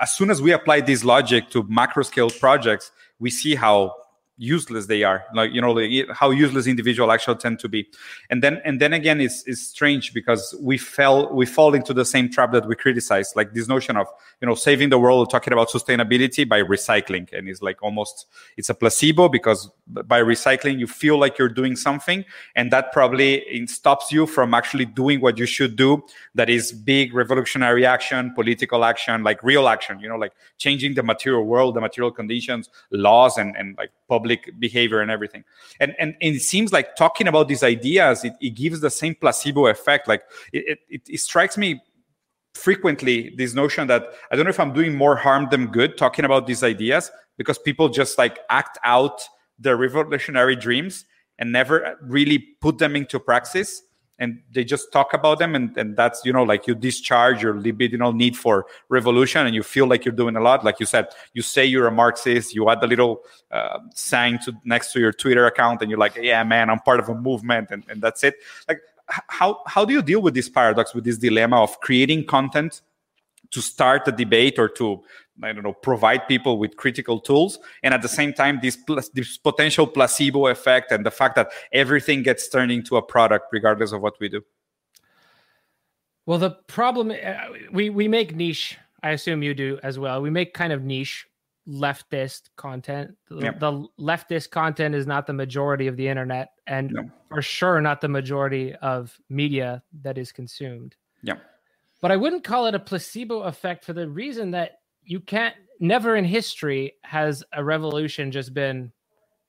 [0.00, 3.94] as soon as we apply this logic to macro scale projects we see how
[4.38, 5.24] useless they are.
[5.34, 7.88] Like you know like how useless individual actually tend to be.
[8.30, 12.04] And then and then again it's, it's strange because we fell we fall into the
[12.04, 14.06] same trap that we criticize like this notion of
[14.40, 17.30] you know saving the world talking about sustainability by recycling.
[17.32, 21.76] And it's like almost it's a placebo because by recycling you feel like you're doing
[21.76, 22.24] something.
[22.54, 26.02] And that probably stops you from actually doing what you should do
[26.34, 31.02] that is big revolutionary action political action like real action you know like changing the
[31.02, 34.27] material world the material conditions laws and and like public
[34.58, 35.44] behavior and everything.
[35.80, 39.14] And, and, and it seems like talking about these ideas, it, it gives the same
[39.14, 40.08] placebo effect.
[40.08, 41.80] Like it, it, it strikes me
[42.54, 46.24] frequently this notion that I don't know if I'm doing more harm than good talking
[46.24, 49.20] about these ideas because people just like act out
[49.58, 51.04] their revolutionary dreams
[51.38, 53.82] and never really put them into practice
[54.18, 57.54] and they just talk about them and, and that's you know like you discharge your
[57.54, 60.64] libidinal need for revolution and you feel like you're doing a lot.
[60.64, 64.52] Like you said you say you're a marxist you add a little uh, sign to
[64.64, 67.68] next to your twitter account and you're like yeah man i'm part of a movement
[67.70, 68.36] and, and that's it.
[68.68, 72.82] Like how how do you deal with this paradox with this dilemma of creating content
[73.50, 75.02] to start a debate or to
[75.42, 78.78] I don't know, provide people with critical tools, and at the same time, this
[79.14, 83.92] this potential placebo effect and the fact that everything gets turned into a product regardless
[83.92, 84.42] of what we do.
[86.26, 87.34] Well, the problem uh,
[87.72, 88.76] we we make niche.
[89.02, 90.20] I assume you do as well.
[90.20, 91.26] We make kind of niche
[91.68, 93.14] leftist content.
[93.30, 93.60] Yep.
[93.60, 97.10] The leftist content is not the majority of the internet, and no.
[97.28, 100.96] for sure not the majority of media that is consumed.
[101.22, 101.36] Yeah.
[102.00, 106.16] But I wouldn't call it a placebo effect for the reason that you can't never
[106.16, 108.92] in history has a revolution just been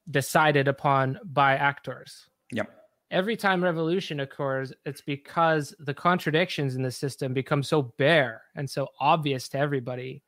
[0.09, 2.27] decided upon by actors.
[2.51, 2.69] Yep.
[3.11, 8.69] Every time revolution occurs, it's because the contradictions in the system become so bare and
[8.69, 10.23] so obvious to everybody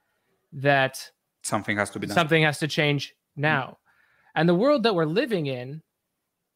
[0.51, 1.09] that
[1.43, 2.15] something has to be done.
[2.15, 3.63] Something has to change now.
[3.63, 3.75] Mm.
[4.35, 5.81] And the world that we're living in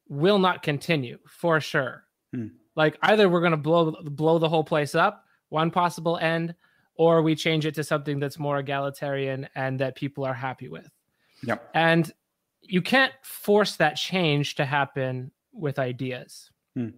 [0.10, 2.04] will not continue for sure.
[2.36, 2.52] Mm.
[2.76, 6.56] Like either we're going to blow blow the whole place up, one possible end,
[6.96, 10.90] or we change it to something that's more egalitarian and that people are happy with.
[11.44, 11.70] Yep.
[11.74, 12.12] And
[12.62, 16.50] you can't force that change to happen with ideas.
[16.76, 16.90] Hmm.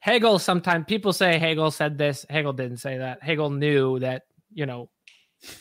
[0.00, 3.22] Hegel sometimes people say Hegel said this, Hegel didn't say that.
[3.22, 4.90] Hegel knew that, you know,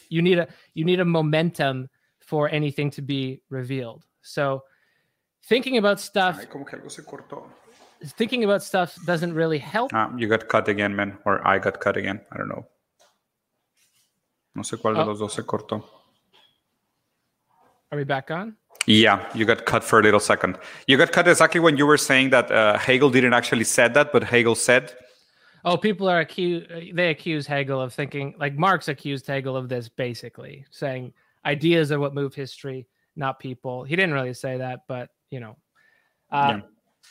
[0.10, 4.06] you need a you need a momentum for anything to be revealed.
[4.22, 4.64] So
[5.44, 6.44] thinking about stuff
[8.04, 9.92] thinking about stuff doesn't really help.
[9.94, 12.22] Ah, you got cut again, man, or I got cut again.
[12.32, 12.66] I don't know.
[14.56, 15.06] No sé cuál de oh.
[15.06, 15.84] los dos se cortó.
[17.92, 18.58] Are we back on?
[18.88, 20.58] Yeah, you got cut for a little second.
[20.88, 24.12] You got cut exactly when you were saying that uh, Hegel didn't actually said that,
[24.12, 24.94] but Hegel said.
[25.64, 26.70] Oh, people are accused.
[26.94, 31.14] They accuse Hegel of thinking like Marx accused Hegel of this, basically saying
[31.46, 33.84] ideas are what move history, not people.
[33.84, 35.58] He didn't really say that, but you know.
[36.32, 36.62] Uh, yeah.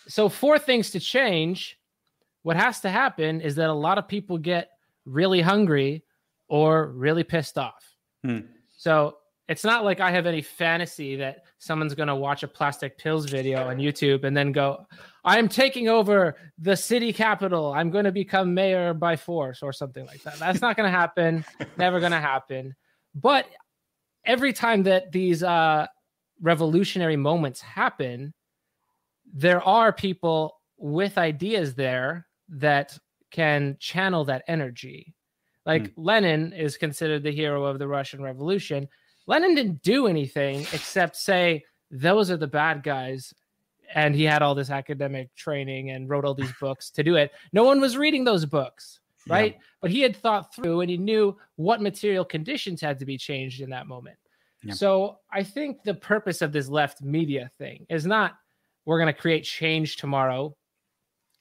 [0.07, 1.79] So, for things to change,
[2.43, 4.71] what has to happen is that a lot of people get
[5.05, 6.05] really hungry
[6.55, 7.85] or really pissed off.
[8.23, 8.39] Hmm.
[8.77, 9.17] So
[9.49, 13.29] it's not like I have any fantasy that someone's going to watch a plastic pills
[13.29, 14.87] video on YouTube and then go,
[15.25, 17.73] I am taking over the city capital.
[17.73, 20.39] I'm going to become mayor by force or something like that.
[20.39, 21.45] That's not going to happen.
[21.77, 22.77] Never going to happen.
[23.17, 23.47] But
[24.25, 25.89] every time that these uh,
[26.41, 28.33] revolutionary moments happen,
[29.35, 32.97] there are people with ideas there that
[33.33, 35.17] can channel that energy
[35.67, 35.93] like mm.
[35.97, 38.89] Lenin is considered the hero of the Russian Revolution.
[39.27, 43.33] Lenin didn't do anything except say those are the bad guys
[43.95, 47.33] and he had all this academic training and wrote all these books to do it.
[47.53, 49.55] No one was reading those books, right?
[49.55, 49.61] Yeah.
[49.81, 53.61] But he had thought through and he knew what material conditions had to be changed
[53.61, 54.17] in that moment.
[54.63, 54.75] Yeah.
[54.75, 58.35] So I think the purpose of this left media thing is not
[58.87, 60.55] we're going to create change tomorrow.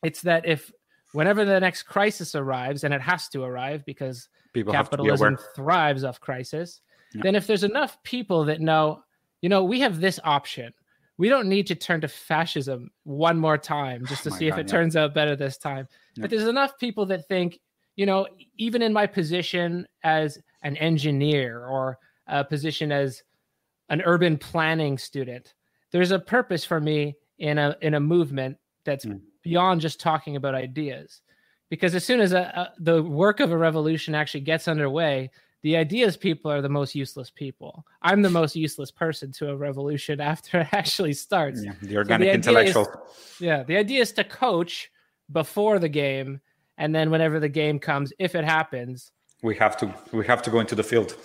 [0.04, 0.72] It's that if
[1.14, 6.20] whenever the next crisis arrives, and it has to arrive because people capitalism thrives off
[6.20, 6.82] crisis,
[7.14, 7.22] yeah.
[7.24, 9.01] then if there's enough people that know,
[9.41, 10.74] you know, we have this option.
[11.18, 14.59] We don't need to turn to fascism one more time just to oh see God,
[14.59, 14.78] if it yeah.
[14.78, 15.88] turns out better this time.
[16.16, 16.22] Yeah.
[16.22, 17.59] But there's enough people that think,
[17.95, 23.22] you know, even in my position as an engineer or a position as
[23.89, 25.53] an urban planning student,
[25.91, 30.36] there's a purpose for me in a in a movement that's mm beyond just talking
[30.36, 31.22] about ideas
[31.70, 35.30] because as soon as a, a, the work of a revolution actually gets underway
[35.64, 37.86] the ideas people are the most useless people.
[38.02, 41.64] I'm the most useless person to a revolution after it actually starts.
[41.64, 42.84] Yeah, the organic so the intellectual.
[42.84, 44.91] Is, yeah, the idea is to coach
[45.32, 46.41] before the game,
[46.78, 50.52] and then whenever the game comes, if it happens, we have to we have to
[50.52, 51.16] go into the field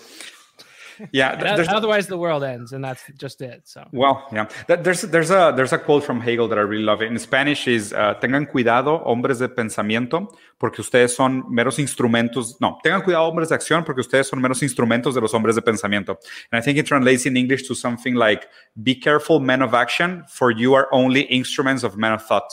[1.12, 3.84] yeah otherwise the world ends and that's just it so.
[3.92, 4.46] Well yeah.
[4.66, 7.92] There's there's a there's a quote from hegel that i really love in spanish is
[7.92, 10.28] uh, tengan cuidado hombres de pensamiento
[10.58, 14.62] porque ustedes son meros instrumentos no tengan cuidado hombres de acción porque ustedes son meros
[14.62, 16.18] instrumentos de los hombres de pensamiento.
[16.52, 18.46] And i think it translates in english to something like
[18.82, 22.48] be careful men of action for you are only instruments of men of thought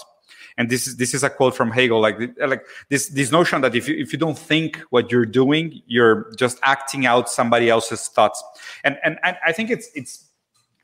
[0.58, 3.76] and this is this is a quote from Hegel, like like this this notion that
[3.76, 8.08] if you if you don't think what you're doing, you're just acting out somebody else's
[8.08, 8.42] thoughts.
[8.84, 10.30] And and, and I think it's it's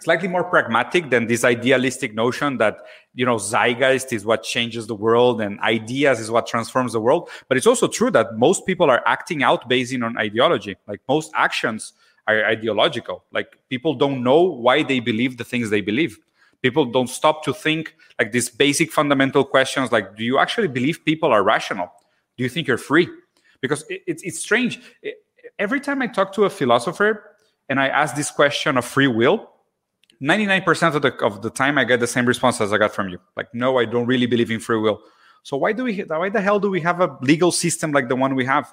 [0.01, 2.79] slightly more pragmatic than this idealistic notion that
[3.13, 7.29] you know zeitgeist is what changes the world and ideas is what transforms the world.
[7.47, 10.75] But it's also true that most people are acting out based on ideology.
[10.85, 11.93] Like most actions
[12.27, 13.23] are ideological.
[13.31, 16.19] Like people don't know why they believe the things they believe
[16.61, 21.03] people don't stop to think like these basic fundamental questions like do you actually believe
[21.05, 21.91] people are rational?
[22.37, 23.09] Do you think you're free?
[23.61, 24.79] Because it, it's, it's strange.
[25.01, 25.15] It,
[25.59, 27.35] every time i talk to a philosopher
[27.69, 29.49] and i ask this question of free will
[30.21, 33.09] 99% of the, of the time i get the same response as i got from
[33.09, 33.19] you.
[33.35, 35.01] Like no i don't really believe in free will.
[35.43, 38.15] So why do we why the hell do we have a legal system like the
[38.15, 38.71] one we have?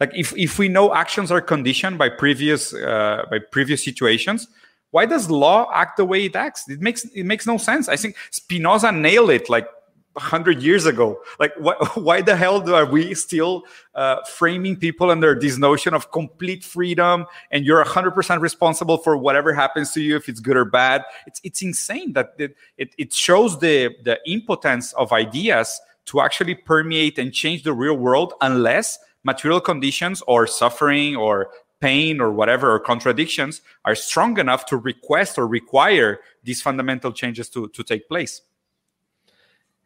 [0.00, 4.48] Like if, if we know actions are conditioned by previous uh, by previous situations
[4.96, 6.66] why does law act the way it acts?
[6.70, 7.86] It makes it makes no sense.
[7.86, 9.68] I think Spinoza nailed it like
[10.16, 11.20] hundred years ago.
[11.38, 16.10] Like, why, why the hell are we still uh, framing people under this notion of
[16.12, 20.56] complete freedom and you're hundred percent responsible for whatever happens to you, if it's good
[20.56, 21.04] or bad?
[21.26, 26.54] It's it's insane that it it, it shows the the impotence of ideas to actually
[26.54, 31.50] permeate and change the real world unless material conditions or suffering or
[31.80, 37.48] pain or whatever or contradictions are strong enough to request or require these fundamental changes
[37.50, 38.42] to, to take place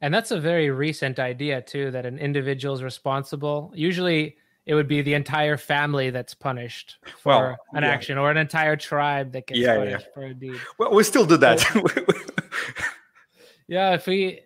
[0.01, 4.37] and that's a very recent idea too that an individual is responsible usually
[4.67, 7.89] it would be the entire family that's punished for well, an yeah.
[7.89, 10.15] action or an entire tribe that gets yeah, punished yeah.
[10.15, 11.61] for a deed well we still do that
[13.69, 14.41] yeah if we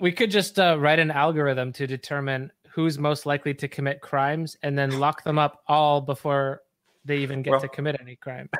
[0.00, 4.54] we could just uh, write an algorithm to determine who's most likely to commit crimes
[4.62, 6.60] and then lock them up all before
[7.06, 8.50] they even get well, to commit any crime.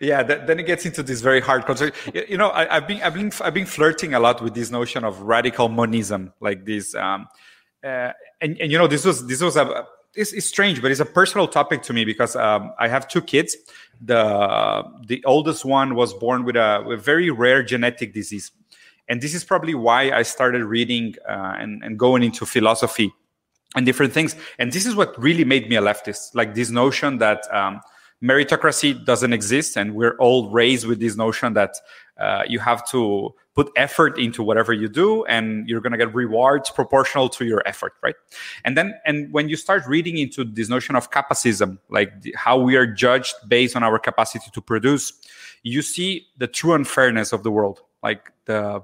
[0.00, 1.96] Yeah, that, then it gets into this very hard concept.
[2.28, 5.02] You know, I, have been I've been I've been flirting a lot with this notion
[5.02, 6.94] of radical monism, like this.
[6.94, 7.26] Um,
[7.82, 11.00] uh, and, and you know, this was this was a it's, it's, strange, but it's
[11.00, 13.56] a personal topic to me because um, I have two kids.
[14.02, 18.52] The the oldest one was born with a, a, very rare genetic disease,
[19.08, 23.10] and this is probably why I started reading uh, and, and going into philosophy
[23.74, 24.36] and different things.
[24.58, 27.80] And this is what really made me a leftist, like this notion that um,
[28.22, 31.74] meritocracy doesn't exist, and we're all raised with this notion that
[32.18, 36.14] uh, you have to put effort into whatever you do, and you're going to get
[36.14, 38.14] rewards proportional to your effort, right?
[38.64, 42.58] And then, and when you start reading into this notion of capacism, like the, how
[42.58, 45.12] we are judged based on our capacity to produce,
[45.62, 48.82] you see the true unfairness of the world, like the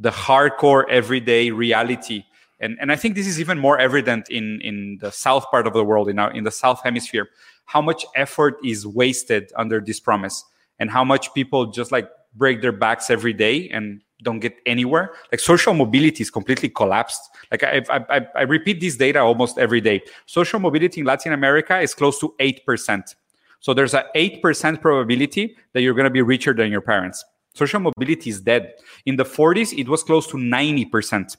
[0.00, 2.24] the hardcore everyday reality
[2.60, 5.72] and and I think this is even more evident in in the south part of
[5.72, 7.28] the world in our, in the south hemisphere
[7.66, 10.42] how much effort is wasted under this promise
[10.78, 15.12] and how much people just like break their backs every day and don't get anywhere.
[15.30, 17.20] Like social mobility is completely collapsed.
[17.52, 20.02] Like I, I, I repeat this data almost every day.
[20.26, 23.14] Social mobility in latin america is close to 8%
[23.60, 27.24] so there's a 8% probability that you're going to be richer than your parents.
[27.54, 28.74] Social mobility is dead.
[29.04, 31.36] In the 40s it was close to 90%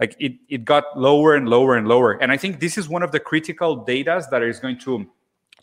[0.00, 2.12] like it, it got lower and lower and lower.
[2.12, 5.06] And i think this is one of the critical data that is going to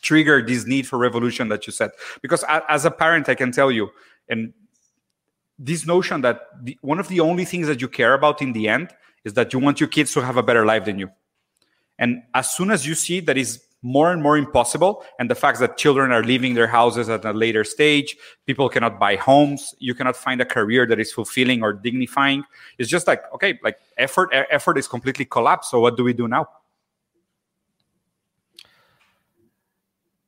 [0.01, 1.91] trigger this need for revolution that you said.
[2.21, 3.89] Because as a parent i can tell you
[4.29, 4.53] and
[5.59, 8.67] this notion that the, one of the only things that you care about in the
[8.67, 8.89] end
[9.23, 11.09] is that you want your kids to have a better life than you.
[11.99, 15.03] And as soon as you see that is more and more impossible.
[15.19, 18.15] And the fact that children are leaving their houses at a later stage,
[18.47, 22.43] people cannot buy homes, you cannot find a career that is fulfilling or dignifying.
[22.79, 25.69] It's just like, okay, like effort, effort is completely collapsed.
[25.69, 26.47] So what do we do now?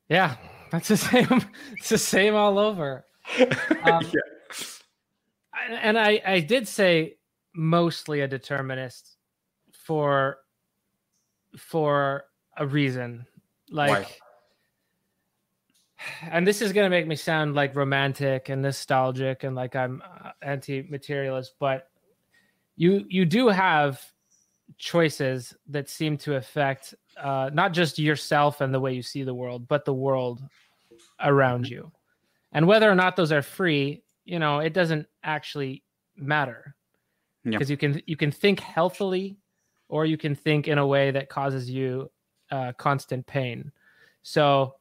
[0.10, 0.36] Yeah,
[0.70, 1.44] that's the same.
[1.78, 3.06] It's the same all over.
[3.84, 5.78] Um, yeah.
[5.82, 7.18] And I, I did say
[7.56, 9.18] mostly a determinist
[9.72, 10.38] for
[11.58, 12.26] for
[12.58, 13.26] a reason
[13.70, 14.08] like, Why?
[16.32, 20.02] and this is going to make me sound like romantic and nostalgic and like I'm
[20.24, 21.90] uh, anti-materialist, but
[22.76, 24.02] you you do have
[24.78, 29.34] choices that seem to affect uh, not just yourself and the way you see the
[29.34, 30.42] world, but the world
[31.22, 31.92] around you.
[32.52, 35.84] And whether or not those are free, you know, it doesn't actually
[36.18, 36.76] matter
[37.44, 37.74] because yeah.
[37.74, 39.38] you can you can think healthily,
[39.88, 42.10] or you can think in a way that causes you
[42.56, 43.72] uh, constant pain.
[44.24, 44.76] So,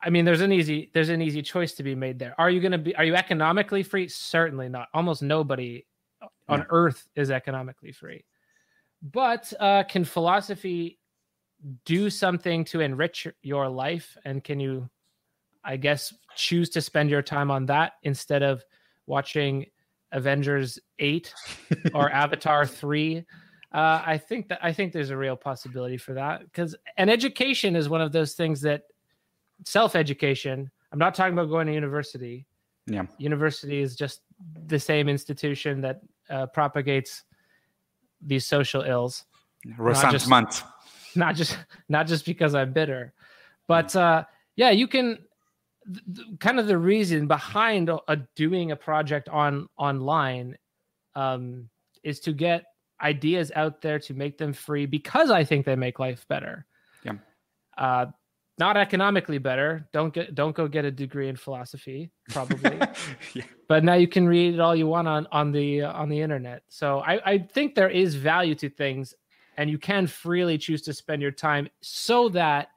[0.00, 2.34] I mean, there's an easy there's an easy choice to be made there.
[2.38, 2.94] Are you going to be?
[2.94, 4.08] Are you economically free?
[4.08, 4.88] Certainly not.
[4.94, 5.84] Almost nobody
[6.48, 8.24] on earth is economically free.
[9.02, 10.98] But uh, can philosophy
[11.84, 14.16] do something to enrich your life?
[14.24, 14.88] And can you,
[15.64, 18.64] I guess, choose to spend your time on that instead of
[19.06, 19.66] watching
[20.12, 21.34] Avengers 8
[21.94, 23.24] or Avatar 3?
[23.72, 27.76] Uh, I think that I think there's a real possibility for that because an education
[27.76, 28.84] is one of those things that
[29.66, 30.70] self education.
[30.90, 32.46] I'm not talking about going to university.
[32.86, 34.22] Yeah, university is just
[34.66, 36.00] the same institution that
[36.30, 37.24] uh, propagates
[38.22, 39.24] these social ills.
[39.76, 40.28] Resentment.
[40.28, 41.58] Not just, not just
[41.90, 43.12] not just because I'm bitter,
[43.66, 44.24] but uh,
[44.56, 45.18] yeah, you can.
[46.14, 50.56] Th- kind of the reason behind a, a doing a project on online
[51.14, 51.68] um,
[52.02, 52.64] is to get
[53.00, 56.66] ideas out there to make them free because I think they make life better.
[57.04, 57.14] Yeah.
[57.76, 58.06] Uh,
[58.58, 59.88] not economically better.
[59.92, 62.78] Don't get don't go get a degree in philosophy, probably.
[63.34, 63.44] yeah.
[63.68, 66.20] But now you can read it all you want on on the uh, on the
[66.20, 66.62] internet.
[66.68, 69.14] So I I think there is value to things,
[69.56, 72.70] and you can freely choose to spend your time so that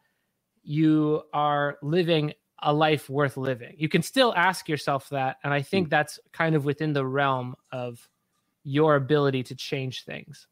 [0.63, 3.73] you are living a life worth living.
[3.79, 5.89] You can still ask yourself that, and I think mm.
[5.89, 8.07] that's kind of within the realm of
[8.63, 10.47] your ability to change things.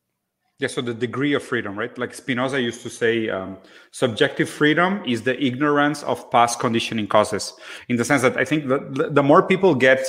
[0.59, 1.97] Yeah, so the degree of freedom, right?
[1.97, 3.57] Like Spinoza used to say, um,
[3.91, 7.53] subjective freedom is the ignorance of past conditioning causes.
[7.87, 10.05] In the sense that I think the, the more people get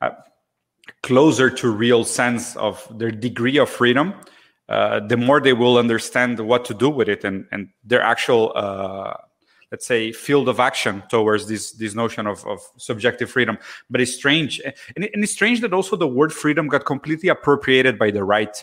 [0.00, 0.10] uh,
[1.04, 4.14] closer to real sense of their degree of freedom,
[4.68, 8.52] uh, the more they will understand what to do with it and, and their actual,
[8.56, 9.14] uh,
[9.74, 13.58] let's say, field of action towards this this notion of, of subjective freedom.
[13.90, 14.60] But it's strange,
[14.94, 18.56] and, and it's strange that also the word freedom got completely appropriated by the right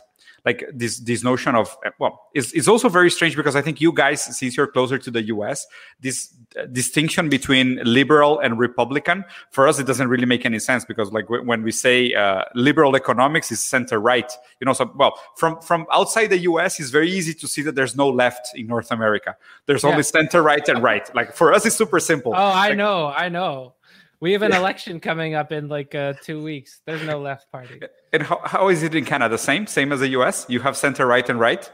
[0.45, 3.91] like this this notion of well it's, it's also very strange because i think you
[3.91, 5.67] guys since you're closer to the us
[5.99, 10.85] this uh, distinction between liberal and republican for us it doesn't really make any sense
[10.85, 15.13] because like when we say uh, liberal economics is center right you know so well
[15.35, 18.67] from from outside the us it's very easy to see that there's no left in
[18.67, 19.35] north america.
[19.65, 19.91] There's yeah.
[19.91, 21.13] only center right and right.
[21.15, 22.33] Like for us it's super simple.
[22.33, 23.73] Oh i like, know i know
[24.21, 24.59] we have an yeah.
[24.59, 26.81] election coming up in like uh, two weeks.
[26.85, 27.81] There's no left party.
[28.13, 29.37] And how, how is it in Canada?
[29.37, 30.45] Same, same as the US.
[30.49, 31.71] You have center right and right.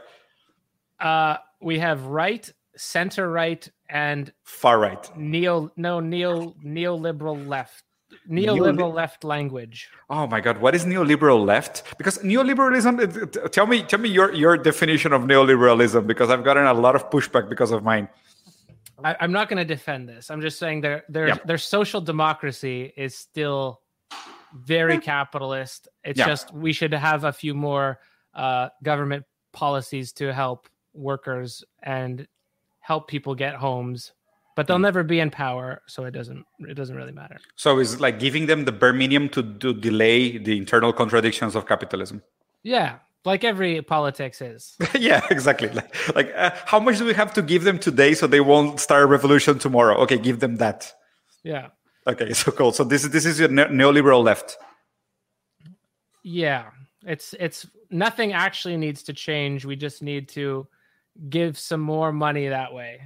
[1.00, 5.04] Uh, we have right, center right, and far right.
[5.16, 7.82] Neo, no neo neoliberal left.
[8.30, 9.88] Neoliberal Neoli- left language.
[10.08, 11.82] Oh my God, what is neoliberal left?
[11.98, 13.50] Because neoliberalism.
[13.50, 17.10] Tell me, tell me your your definition of neoliberalism because I've gotten a lot of
[17.10, 18.08] pushback because of mine.
[19.02, 20.30] I, am not going to defend this.
[20.30, 21.38] I'm just saying their their yeah.
[21.44, 23.80] their social democracy is still
[24.54, 25.88] very capitalist.
[26.04, 26.26] It's yeah.
[26.26, 28.00] just we should have a few more
[28.34, 32.26] uh, government policies to help workers and
[32.80, 34.12] help people get homes,
[34.56, 34.82] but they'll mm.
[34.82, 37.38] never be in power, so it doesn't it doesn't really matter.
[37.56, 41.66] So it's like giving them the bare minimum to to delay the internal contradictions of
[41.66, 42.22] capitalism.
[42.62, 42.98] Yeah,
[43.28, 44.76] like every politics is.
[44.98, 45.68] yeah, exactly.
[45.68, 48.80] Like, like uh, how much do we have to give them today so they won't
[48.80, 49.96] start a revolution tomorrow?
[49.98, 50.92] Okay, give them that.
[51.44, 51.68] Yeah.
[52.06, 52.72] Okay, so cool.
[52.72, 54.56] So this is this is your ne- neoliberal left.
[56.24, 56.70] Yeah,
[57.06, 59.64] it's it's nothing actually needs to change.
[59.64, 60.66] We just need to
[61.28, 63.00] give some more money that way.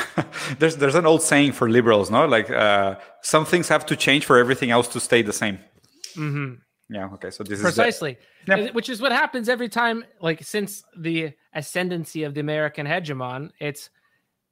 [0.58, 2.26] there's there's an old saying for liberals, no?
[2.26, 5.58] Like uh, some things have to change for everything else to stay the same.
[6.16, 6.54] Mm-hmm.
[6.90, 7.08] Yeah.
[7.14, 7.30] Okay.
[7.30, 10.04] So this precisely, is precisely, which is what happens every time.
[10.20, 13.90] Like since the ascendancy of the American hegemon, it's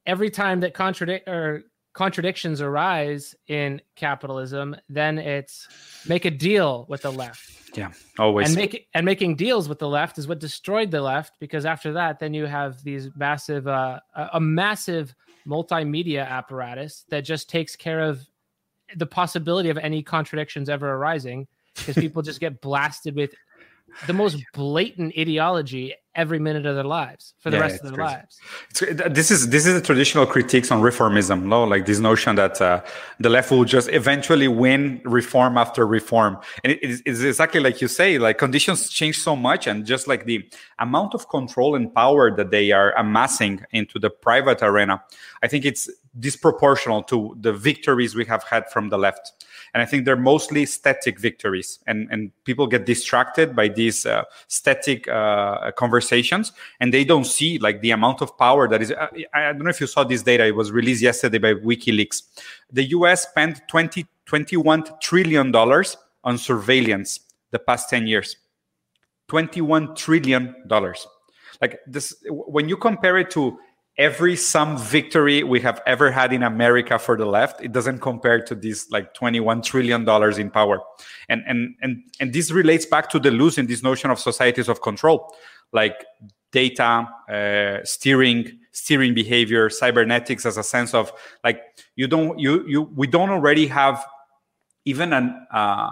[0.07, 1.64] every time that contradict or
[1.97, 5.66] contradictions arise in capitalism, then it's
[6.07, 7.51] make a deal with the left.
[7.74, 8.49] Yeah, always.
[8.49, 11.95] And make and making deals with the left is what destroyed the left because after
[11.95, 15.14] that, then you have these massive, uh, a massive
[15.47, 18.28] multimedia apparatus that just takes care of
[18.95, 21.47] the possibility of any contradictions ever arising
[21.77, 23.35] because people just get blasted with
[24.07, 27.93] the most blatant ideology every minute of their lives for the yeah, rest of their
[27.93, 28.14] crazy.
[28.14, 28.41] lives.
[28.70, 31.64] It's, this is this is a traditional critiques on reformism, no?
[31.64, 32.83] Like this notion that uh,
[33.20, 37.81] the left will just eventually win reform after reform, and it is it's exactly like
[37.81, 38.18] you say.
[38.18, 40.49] Like conditions change so much, and just like the
[40.79, 45.03] amount of control and power that they are amassing into the private arena,
[45.43, 49.33] I think it's disproportional to the victories we have had from the left
[49.77, 54.22] and I think they're mostly static victories, and and people get distracted by these uh,
[54.49, 56.53] static uh, conversations.
[56.81, 59.68] And they don't see like the amount of power that is I, I don't know
[59.68, 60.47] if you saw this data.
[60.47, 62.22] It was released yesterday by wikileaks.
[62.72, 67.20] The us spent 20 21 trillion dollars on surveillance
[67.51, 68.35] the past 10 years.
[69.29, 71.07] 21 trillion dollars.
[71.61, 73.59] Like this when you compare it to
[73.99, 78.43] every some victory we have ever had in america for the left it doesn't compare
[78.43, 80.81] to this like 21 trillion dollars in power.
[81.29, 84.81] And and and and this relates back to the losing this notion of societies of
[84.83, 85.35] control
[85.73, 86.05] like
[86.53, 91.61] data uh, steering steering behavior cybernetics as a sense of like
[91.97, 94.07] you don't you you we don't already have
[94.85, 95.91] even an uh,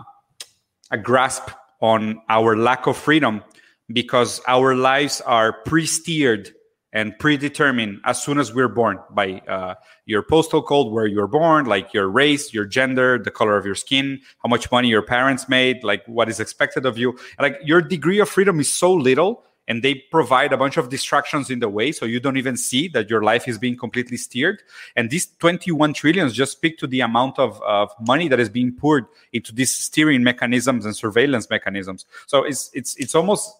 [0.91, 1.51] a grasp
[1.81, 3.43] on our lack of freedom
[3.89, 6.55] because our lives are pre-steered
[6.95, 9.74] and predetermined as soon as we're born by uh,
[10.07, 13.74] your postal code where you're born like your race your gender the color of your
[13.74, 17.18] skin how much money your parents made like what is expected of you.
[17.38, 21.49] Like your degree of freedom is so little and they provide a bunch of distractions
[21.49, 24.62] in the way so you don't even see that your life is being completely steered.
[24.95, 28.72] And these 21 trillions just speak to the amount of, of money that is being
[28.72, 32.05] poured into these steering mechanisms and surveillance mechanisms.
[32.26, 33.57] So it's it's it's almost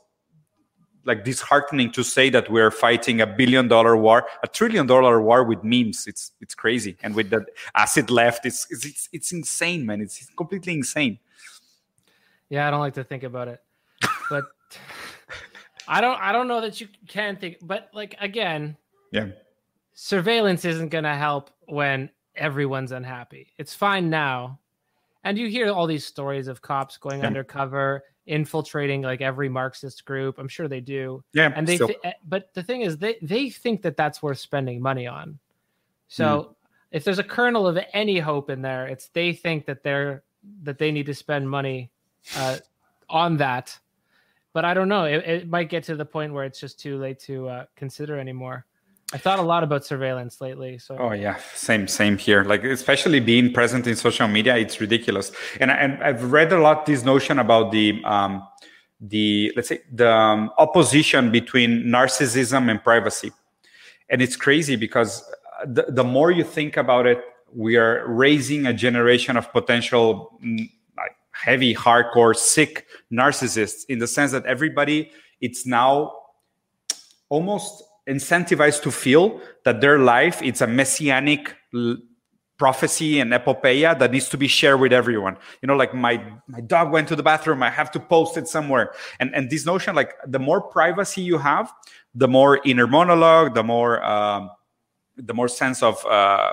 [1.05, 5.45] like disheartening to say that we're fighting a billion dollar war a trillion dollar war
[5.45, 7.45] with memes it's it's crazy and with the
[7.75, 11.19] acid left it's it's it's, insane man it's completely insane
[12.49, 13.61] yeah i don't like to think about it
[14.31, 14.45] but
[15.87, 18.79] I don't I don't know that you can think but like again
[19.13, 19.27] yeah
[19.95, 23.53] surveillance isn't going to help when everyone's unhappy.
[23.59, 24.59] It's fine now.
[25.23, 27.27] And you hear all these stories of cops going yeah.
[27.27, 30.39] undercover, infiltrating like every Marxist group.
[30.39, 31.23] I'm sure they do.
[31.33, 31.53] Yeah.
[31.55, 35.07] And they, th- but the thing is, they they think that that's worth spending money
[35.07, 35.39] on.
[36.09, 36.55] So mm.
[36.93, 40.23] if there's a kernel of any hope in there, it's they think that they're
[40.63, 41.91] that they need to spend money
[42.37, 42.59] uh,
[43.09, 43.79] on that
[44.55, 45.05] but I don't know.
[45.05, 48.19] It, it, might get to the point where it's just too late to uh, consider
[48.19, 48.65] anymore.
[49.15, 50.77] I thought a lot about surveillance lately.
[50.77, 52.43] So oh yeah, same same here.
[52.43, 55.31] Like especially being present in social media, it's ridiculous.
[55.61, 58.43] And and I've read a lot this notion about the um,
[59.01, 63.31] the let's say the um, opposition between narcissism and privacy,
[64.11, 65.23] and it's crazy because
[65.65, 67.23] the, the more you think about it,
[67.55, 70.69] we are raising a generation of potential mm,
[71.31, 76.13] heavy, hardcore, sick narcissists in the sense that everybody it's now
[77.29, 81.97] almost incentivized to feel that their life it's a messianic l-
[82.59, 85.37] prophecy and epopeia that needs to be shared with everyone.
[85.61, 88.47] You know like my my dog went to the bathroom i have to post it
[88.47, 88.93] somewhere.
[89.21, 91.73] And and this notion like the more privacy you have
[92.15, 94.51] the more inner monologue the more um,
[95.17, 96.53] the more sense of uh,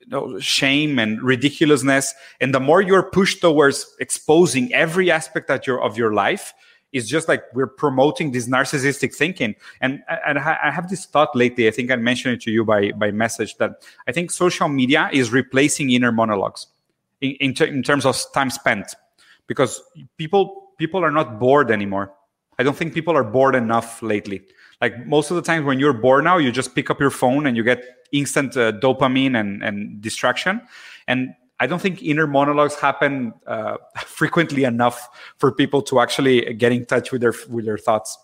[0.00, 5.66] you know, shame and ridiculousness and the more you're pushed towards exposing every aspect that
[5.66, 6.52] you're, of your life
[6.92, 9.54] is just like we're promoting this narcissistic thinking.
[9.80, 12.92] And and i have this thought lately i think i mentioned it to you by
[12.92, 16.66] by message that i think social media is replacing inner monologues
[17.20, 18.94] in, in, ter- in terms of time spent.
[19.46, 19.82] Because
[20.16, 22.12] people people are not bored anymore.
[22.58, 24.42] I don't think people are bored enough lately.
[24.80, 27.46] Like most of the times when you're bored now you just pick up your phone
[27.46, 27.82] and you get
[28.12, 30.60] instant uh, dopamine and, and distraction.
[31.08, 35.08] And i don't think inner monologues happen uh, frequently enough
[35.38, 38.18] for people to actually get in touch with their with their thoughts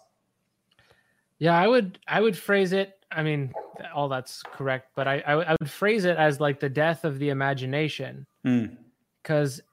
[1.39, 3.53] yeah i would i would phrase it i mean
[3.95, 7.19] all that's correct but i i, I would phrase it as like the death of
[7.19, 9.61] the imagination because hmm.
[9.61, 9.67] mm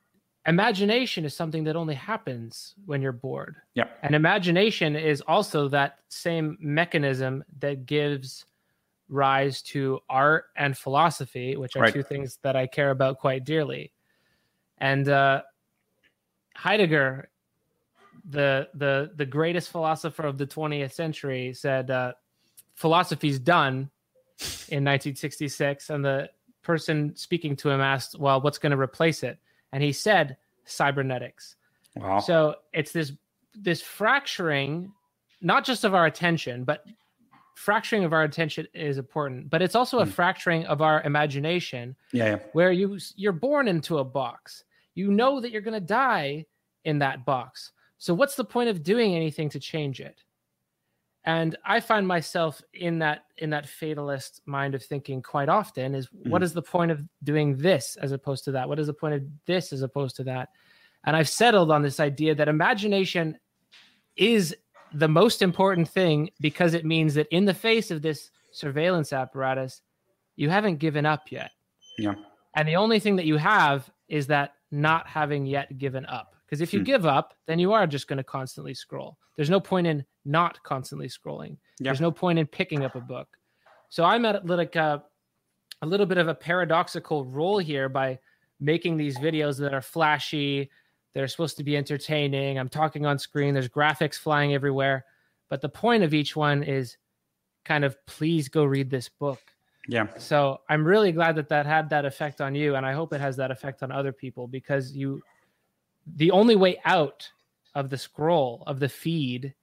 [0.46, 3.56] imagination is something that only happens when you're bored.
[3.76, 3.86] Yeah.
[4.02, 8.46] And imagination is also that same mechanism that gives
[9.10, 11.94] rise to art and philosophy, which are right.
[11.94, 13.92] two things that I care about quite dearly.
[14.78, 15.44] And uh,
[16.56, 17.30] Heidegger,
[18.30, 22.14] the the the greatest philosopher of the 20th century, said uh,
[22.76, 23.90] philosophy's done
[24.70, 26.30] in 1966, and the
[26.64, 29.38] person speaking to him asked, "Well, what's going to replace it?"
[29.74, 31.58] and he said cybernetics.
[31.96, 32.20] Wow.
[32.20, 33.12] So it's this
[33.56, 34.94] this fracturing,
[35.42, 36.86] not just of our attention, but
[37.56, 40.04] fracturing of our attention is important, but it's also mm.
[40.04, 40.12] a hmm.
[40.12, 41.96] fracturing of our imagination.
[42.12, 42.40] Yeah, yeah.
[42.54, 44.64] Where you you're born into a box.
[44.96, 46.46] You know that you're going to die
[46.86, 47.72] in that box.
[47.98, 50.24] So what's the point of doing anything to change it?
[51.26, 56.08] and i find myself in that in that fatalist mind of thinking quite often is
[56.08, 56.30] mm-hmm.
[56.30, 59.14] what is the point of doing this as opposed to that what is the point
[59.14, 60.50] of this as opposed to that
[61.06, 63.38] and i've settled on this idea that imagination
[64.16, 64.56] is
[64.94, 69.82] the most important thing because it means that in the face of this surveillance apparatus
[70.36, 71.52] you haven't given up yet
[71.98, 72.14] yeah
[72.56, 76.62] and the only thing that you have is that not having yet given up because
[76.62, 76.86] if you mm.
[76.86, 80.62] give up then you are just going to constantly scroll there's no point in not
[80.64, 81.58] constantly scrolling.
[81.80, 81.90] Yeah.
[81.90, 83.28] There's no point in picking up a book.
[83.90, 85.04] So I'm at like a,
[85.82, 88.20] a little bit of a paradoxical role here by
[88.60, 90.70] making these videos that are flashy.
[91.14, 92.58] They're supposed to be entertaining.
[92.58, 93.54] I'm talking on screen.
[93.54, 95.06] There's graphics flying everywhere.
[95.50, 96.98] But the point of each one is
[97.66, 99.40] kind of please go read this book.
[99.88, 100.08] Yeah.
[100.18, 102.76] So I'm really glad that that had that effect on you.
[102.76, 105.22] And I hope it has that effect on other people because you,
[106.16, 107.30] the only way out
[107.76, 109.54] of the scroll of the feed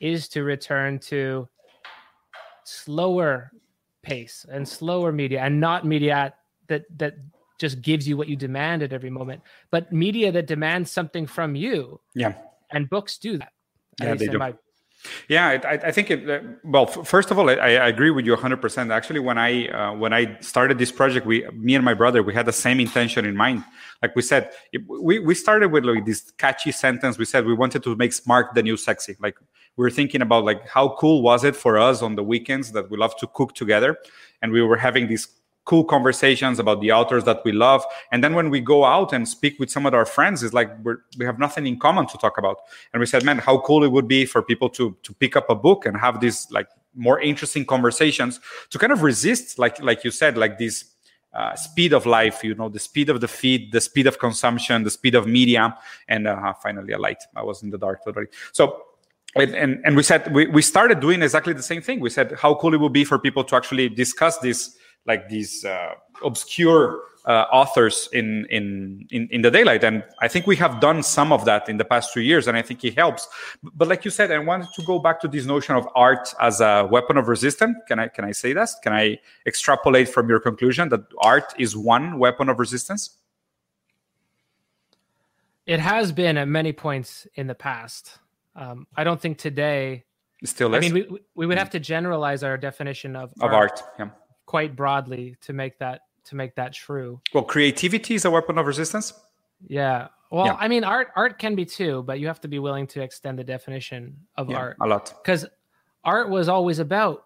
[0.00, 1.48] is to return to
[2.64, 3.50] slower
[4.02, 6.32] pace and slower media and not media
[6.68, 7.14] that that
[7.58, 9.42] just gives you what you demand at every moment.
[9.70, 12.34] But media that demands something from you yeah.
[12.70, 13.52] and books do that
[14.00, 14.38] yeah they do.
[14.38, 14.54] My...
[15.28, 18.36] yeah I, I think it uh, well first of all I, I, agree with you
[18.36, 22.22] 100% actually when i uh, when i started this project we me and my brother
[22.22, 23.64] we had the same intention in mind.
[24.02, 24.52] Like we said
[24.86, 27.18] we, we started with like this catchy sentence.
[27.18, 29.16] We said we wanted to make smart the new sexy.
[29.18, 29.36] Like
[29.76, 32.90] we were thinking about like how cool was it for us on the weekends that
[32.90, 33.98] we love to cook together?
[34.40, 35.26] And we were having these
[35.68, 37.84] cool conversations about the authors that we love.
[38.10, 40.70] And then when we go out and speak with some of our friends it's like
[41.18, 42.56] we have nothing in common to talk about.
[42.92, 45.50] And we said man how cool it would be for people to to pick up
[45.50, 48.40] a book and have these like more interesting conversations
[48.70, 50.76] to kind of resist like like you said like this
[51.34, 54.84] uh, speed of life you know the speed of the feed the speed of consumption
[54.84, 55.76] the speed of media.
[56.08, 57.22] And uh, finally a light.
[57.36, 58.30] I was in the dark already.
[58.52, 58.84] So
[59.34, 62.00] and, and we said we, we started doing exactly the same thing.
[62.00, 64.78] We said how cool it would be for people to actually discuss this
[65.08, 69.84] like these uh, obscure uh, authors in, in in in the daylight.
[69.84, 72.56] And i think we have done some of that in the past two years and
[72.56, 73.28] i think it helps.
[73.62, 76.60] But like you said i wanted to go back to this notion of art as
[76.60, 77.76] a weapon of resistance.
[77.88, 78.70] Can i can i say that?
[78.82, 83.18] Can i extrapolate from your conclusion that art is one weapon of resistance?
[85.66, 88.18] It has been at many points in the past.
[88.56, 90.04] Um, I don't think today.
[90.44, 91.02] Still, I mean, we
[91.34, 94.08] we would have to generalize our definition of of art, art yeah.
[94.48, 97.20] Quite broadly to make that to make that true.
[97.34, 99.12] Well, creativity is a weapon of resistance.
[99.66, 100.08] Yeah.
[100.30, 100.56] Well, yeah.
[100.58, 103.38] I mean, art art can be too, but you have to be willing to extend
[103.38, 105.46] the definition of yeah, art a lot because
[106.02, 107.24] art was always about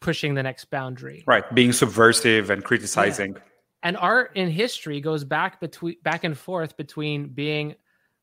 [0.00, 1.44] pushing the next boundary, right?
[1.54, 3.34] Being subversive and criticizing.
[3.34, 3.40] Yeah.
[3.82, 7.74] And art in history goes back between back and forth between being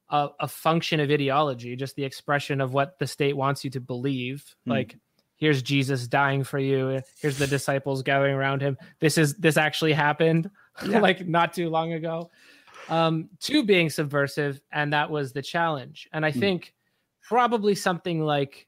[0.09, 3.79] a, a, function of ideology, just the expression of what the state wants you to
[3.79, 4.43] believe.
[4.67, 4.71] Mm.
[4.71, 4.97] Like,
[5.41, 7.01] here's Jesus dying for you.
[7.19, 8.77] Here's the disciples gathering around him.
[8.99, 10.49] This is this actually happened,
[10.87, 10.99] yeah.
[10.99, 12.29] like not too long ago.
[12.87, 16.07] Um, to being subversive, and that was the challenge.
[16.13, 16.39] And I mm.
[16.39, 16.73] think
[17.21, 18.67] probably something like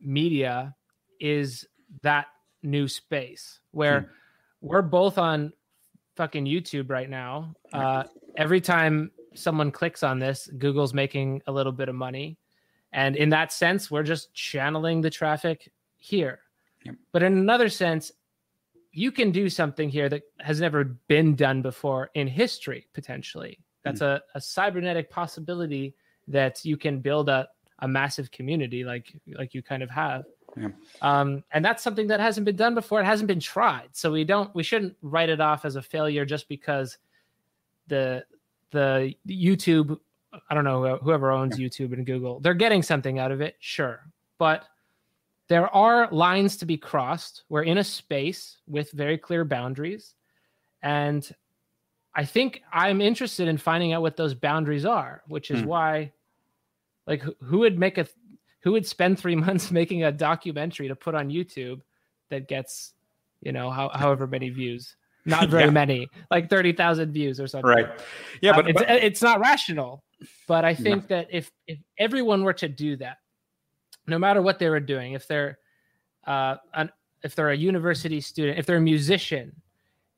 [0.00, 0.74] media
[1.20, 1.66] is
[2.02, 2.26] that
[2.62, 4.08] new space where mm.
[4.60, 5.52] we're both on
[6.16, 7.54] fucking YouTube right now.
[7.72, 8.04] Uh,
[8.36, 12.38] every time someone clicks on this, Google's making a little bit of money.
[12.92, 16.40] And in that sense, we're just channeling the traffic here.
[16.84, 16.94] Yep.
[17.12, 18.12] But in another sense,
[18.92, 23.58] you can do something here that has never been done before in history, potentially.
[23.84, 24.06] That's mm.
[24.06, 25.94] a, a cybernetic possibility
[26.26, 27.48] that you can build a,
[27.80, 30.24] a massive community like like you kind of have.
[30.56, 30.68] Yeah.
[31.02, 33.00] Um, and that's something that hasn't been done before.
[33.00, 33.90] It hasn't been tried.
[33.92, 36.98] So we don't we shouldn't write it off as a failure just because
[37.86, 38.24] the
[38.70, 39.98] the YouTube,
[40.50, 44.06] I don't know, whoever owns YouTube and Google, they're getting something out of it, sure.
[44.38, 44.66] But
[45.48, 47.44] there are lines to be crossed.
[47.48, 50.14] We're in a space with very clear boundaries.
[50.82, 51.28] And
[52.14, 55.66] I think I'm interested in finding out what those boundaries are, which is hmm.
[55.66, 56.12] why,
[57.06, 58.06] like, who would make a,
[58.60, 61.80] who would spend three months making a documentary to put on YouTube
[62.30, 62.92] that gets,
[63.40, 64.96] you know, how, however many views?
[65.24, 65.70] not very yeah.
[65.70, 67.68] many, like 30,000 views or something.
[67.68, 67.88] Right.
[68.40, 68.90] Yeah, but, um, it's, but...
[68.90, 70.02] it's not rational.
[70.48, 71.18] But I think yeah.
[71.18, 73.18] that if if everyone were to do that,
[74.08, 75.58] no matter what they were doing, if they're
[76.26, 76.90] uh, an,
[77.22, 79.52] if they're a university student, if they're a musician,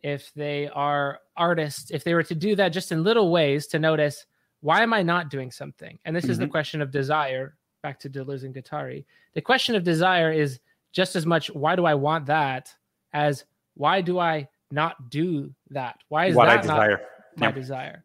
[0.03, 3.79] if they are artists, if they were to do that just in little ways to
[3.79, 4.27] notice
[4.61, 5.99] why am I not doing something?
[6.05, 6.33] And this mm-hmm.
[6.33, 6.51] is the mm-hmm.
[6.51, 7.57] question of desire.
[7.83, 9.07] Back to Deleuze and Guattari.
[9.33, 10.61] The question of desire is
[10.93, 12.75] just as much why do I want that
[13.15, 15.97] as why do I not do that?
[16.09, 17.01] Why is what that I desire.
[17.37, 18.05] my desire?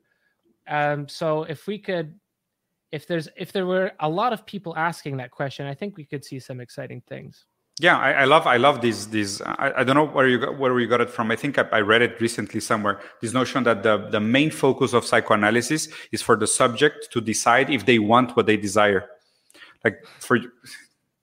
[0.67, 2.17] Um, so if we could,
[2.95, 6.05] if there's if there were a lot of people asking that question, I think we
[6.05, 7.45] could see some exciting things.
[7.77, 9.41] Yeah, I, I love I love these these.
[9.41, 11.29] I, I, don't know where you got, where you got it from.
[11.29, 13.01] I think I, I read it recently somewhere.
[13.21, 17.69] This notion that the the main focus of psychoanalysis is for the subject to decide
[17.69, 19.09] if they want what they desire.
[19.83, 20.39] Like for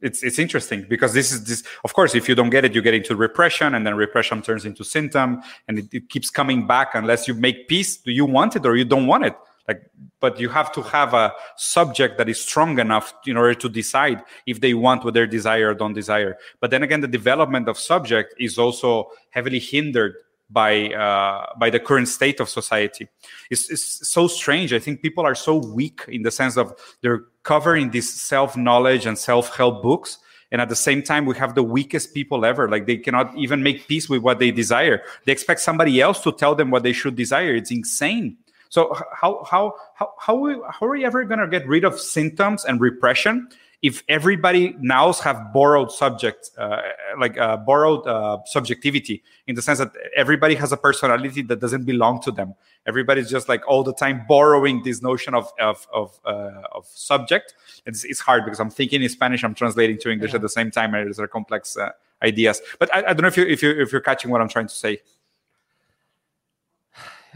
[0.03, 2.83] it's it's interesting because this is this of course if you don't get it you
[2.83, 6.89] get into repression and then repression turns into symptom and it, it, keeps coming back
[6.95, 9.37] unless you make peace do you want it or you don't want it
[9.73, 13.68] like but you have to have a subject that is strong enough in order to
[13.68, 17.68] decide if they want what they desire or don't desire but then again the development
[17.68, 20.14] of subject is also heavily hindered
[20.53, 23.09] by uh, by the current state of society.
[23.51, 24.73] It's, it's so strange.
[24.73, 29.07] I think people are so weak in the sense of they're covering this self knowledge
[29.07, 30.18] and self help books,
[30.51, 32.68] and at the same time we have the weakest people ever.
[32.68, 35.03] Like they cannot even make peace with what they desire.
[35.25, 37.55] They expect somebody else to tell them what they should desire.
[37.55, 38.37] It's insane.
[38.73, 42.01] So how how how how, we, how are we ever going to get rid of
[42.01, 43.51] symptoms and repression
[43.83, 46.81] if everybody now have borrowed subject, uh,
[47.20, 51.85] like uh, borrowed uh, subjectivity, in the sense that everybody has a personality that doesn't
[51.85, 52.55] belong to them.
[52.87, 57.53] Everybody's just like all the time borrowing this notion of of of, uh, of subject.
[57.85, 60.37] It's, it's hard because I'm thinking in Spanish, I'm translating to English yeah.
[60.37, 61.91] at the same time, and these are complex uh,
[62.23, 62.62] ideas.
[62.79, 64.68] But I, I, don't know if you if you if you're catching what I'm trying
[64.68, 65.03] to say.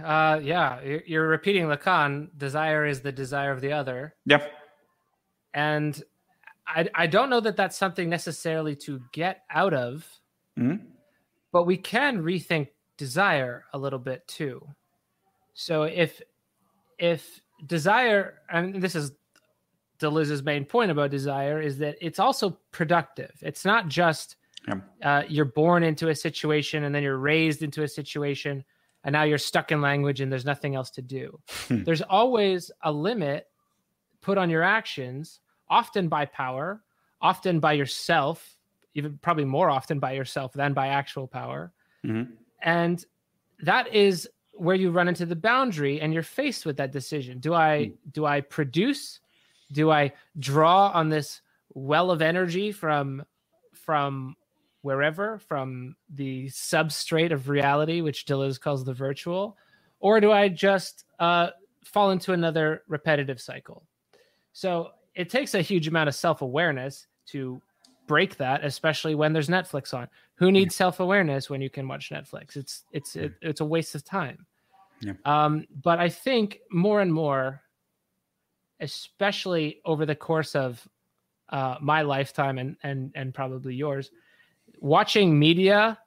[0.03, 2.29] Uh, yeah, you're repeating Lacan.
[2.37, 4.15] Desire is the desire of the other.
[4.27, 4.53] Yep.
[5.55, 6.03] And
[6.67, 10.07] I, I don't know that that's something necessarily to get out of,
[10.59, 10.85] mm-hmm.
[11.53, 14.67] but we can rethink desire a little bit too.
[15.55, 16.21] So if
[16.99, 19.13] if desire, and this is
[19.99, 23.33] Deleuze's main point about desire, is that it's also productive.
[23.41, 24.37] It's not just
[24.69, 24.75] yeah.
[25.03, 28.65] uh, you're born into a situation and then you're raised into a situation
[29.07, 31.41] and now you're stuck in language and there's nothing else to do.
[31.69, 31.83] Hmm.
[31.85, 33.49] there's always a limit
[34.21, 36.83] put on your actions often by power,
[37.21, 38.57] often by yourself,
[38.95, 41.73] even probably more often by yourself than by actual power.
[42.05, 42.33] Mm-hmm.
[42.63, 43.05] And
[43.63, 47.39] that is where you run into the boundary and you're faced with that decision.
[47.41, 48.13] Do I mm.
[48.13, 49.21] do I produce?
[49.73, 51.43] Do I draw on this
[51.75, 53.25] well of energy from
[53.73, 54.37] from
[54.87, 59.57] wherever, from the substrate of reality, which Deleuze calls the virtual,
[59.99, 61.49] or do I just uh,
[61.85, 63.83] fall into another repetitive cycle?
[64.53, 67.61] So it takes a huge amount of self awareness to
[68.07, 70.07] break that, especially when there's Netflix on.
[70.37, 70.79] Who needs yeah.
[70.79, 72.55] self awareness when you can watch Netflix?
[72.55, 74.47] It's it's it, it's a waste of time.
[75.01, 75.15] Yeah.
[75.25, 77.61] Um, but I think more and more,
[78.79, 80.87] especially over the course of
[81.49, 84.13] uh, my lifetime and and and probably yours,
[84.81, 85.99] watching media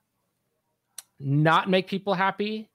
[1.20, 2.70] not make people happy.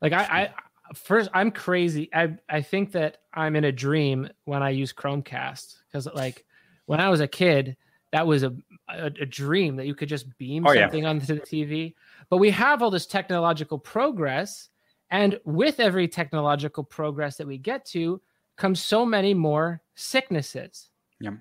[0.00, 0.54] Like I, I
[0.94, 5.76] first i'm crazy i i think that i'm in a dream when i use chromecast
[5.86, 6.44] because like
[6.86, 7.76] when i was a kid
[8.12, 8.54] that was a,
[8.90, 11.08] a, a dream that you could just beam oh, something yeah.
[11.08, 11.94] onto the tv
[12.28, 14.68] but we have all this technological progress
[15.10, 18.20] and with every technological progress that we get to
[18.56, 21.32] comes so many more sicknesses yeah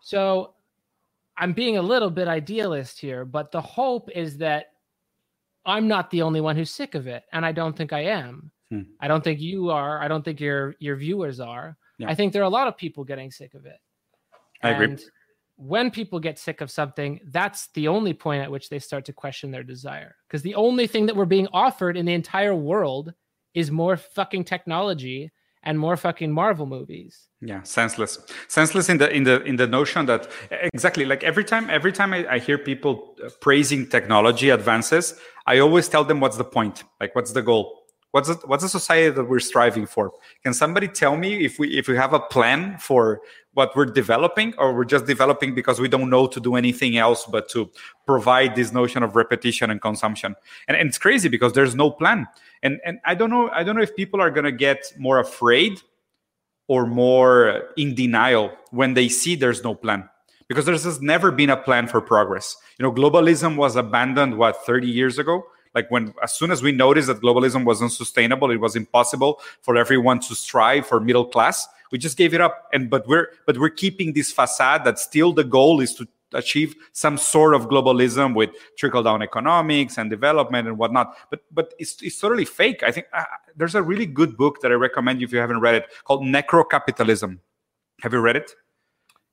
[0.00, 0.54] so
[1.38, 4.72] i'm being a little bit idealist here but the hope is that
[5.64, 8.50] i'm not the only one who's sick of it and i don't think i am
[8.70, 8.82] Hmm.
[9.00, 10.00] I don't think you are.
[10.00, 11.76] I don't think your your viewers are.
[11.98, 12.10] Yeah.
[12.10, 13.78] I think there are a lot of people getting sick of it.
[14.62, 15.04] I and agree.
[15.58, 19.12] When people get sick of something, that's the only point at which they start to
[19.12, 20.16] question their desire.
[20.26, 23.14] Because the only thing that we're being offered in the entire world
[23.54, 25.30] is more fucking technology
[25.66, 27.28] and more fucking Marvel movies.
[27.42, 30.30] Yeah, senseless, senseless in the in the in the notion that
[30.72, 35.88] exactly like every time every time I, I hear people praising technology advances, I always
[35.88, 37.85] tell them what's the point, like what's the goal
[38.16, 40.10] What's the, what's the society that we're striving for?
[40.42, 43.20] Can somebody tell me if we if we have a plan for
[43.52, 47.26] what we're developing, or we're just developing because we don't know to do anything else
[47.26, 47.70] but to
[48.06, 50.34] provide this notion of repetition and consumption?
[50.66, 52.26] And, and it's crazy because there's no plan.
[52.62, 55.82] And and I don't know I don't know if people are gonna get more afraid
[56.68, 60.08] or more in denial when they see there's no plan
[60.48, 62.56] because there's has never been a plan for progress.
[62.78, 65.44] You know, globalism was abandoned what 30 years ago
[65.76, 69.76] like when as soon as we noticed that globalism was unsustainable it was impossible for
[69.76, 72.68] everyone to strive for middle class we just gave it up.
[72.72, 76.74] And but we're but we're keeping this facade that still the goal is to achieve
[76.92, 81.16] some sort of globalism with trickle down economics and development and whatnot.
[81.30, 82.82] But but it's, it's totally fake.
[82.82, 83.24] I think uh,
[83.54, 87.38] there's a really good book that i recommend if you haven't read it called necrocapitalism.
[88.00, 88.54] Have you read it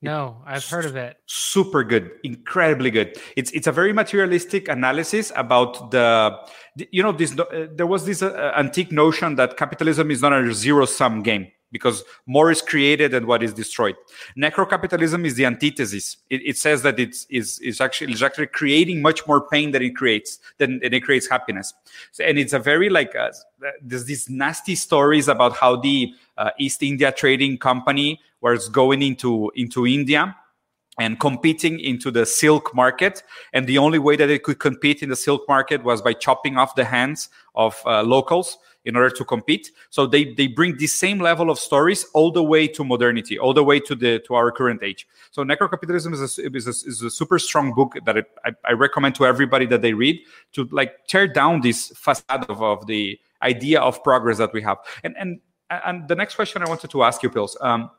[0.03, 1.17] no, I've heard of it.
[1.25, 3.17] Super good, incredibly good.
[3.37, 6.37] It's it's a very materialistic analysis about the,
[6.91, 7.37] you know, this.
[7.39, 11.47] Uh, there was this uh, antique notion that capitalism is not a zero sum game
[11.73, 13.95] because more is created than what is destroyed.
[14.37, 16.17] Necrocapitalism is the antithesis.
[16.29, 19.81] It, it says that it's is is actually is actually creating much more pain than
[19.81, 21.73] it creates than, than it creates happiness.
[22.11, 23.31] So, and it's a very like uh,
[23.81, 29.51] there's these nasty stories about how the uh, East India Trading Company was going into
[29.55, 30.35] into India
[30.99, 33.23] and competing into the silk market.
[33.51, 36.57] And the only way that it could compete in the silk market was by chopping
[36.57, 39.71] off the hands of uh, locals in order to compete.
[39.89, 43.53] So they they bring the same level of stories all the way to modernity, all
[43.53, 45.07] the way to the to our current age.
[45.31, 49.15] So Necrocapitalism is a, is a, is a super strong book that I, I recommend
[49.15, 50.19] to everybody that they read
[50.53, 54.77] to like tear down this facade of, of the idea of progress that we have.
[55.03, 57.57] And and and the next question I wanted to ask you, Pills.
[57.61, 57.89] Um,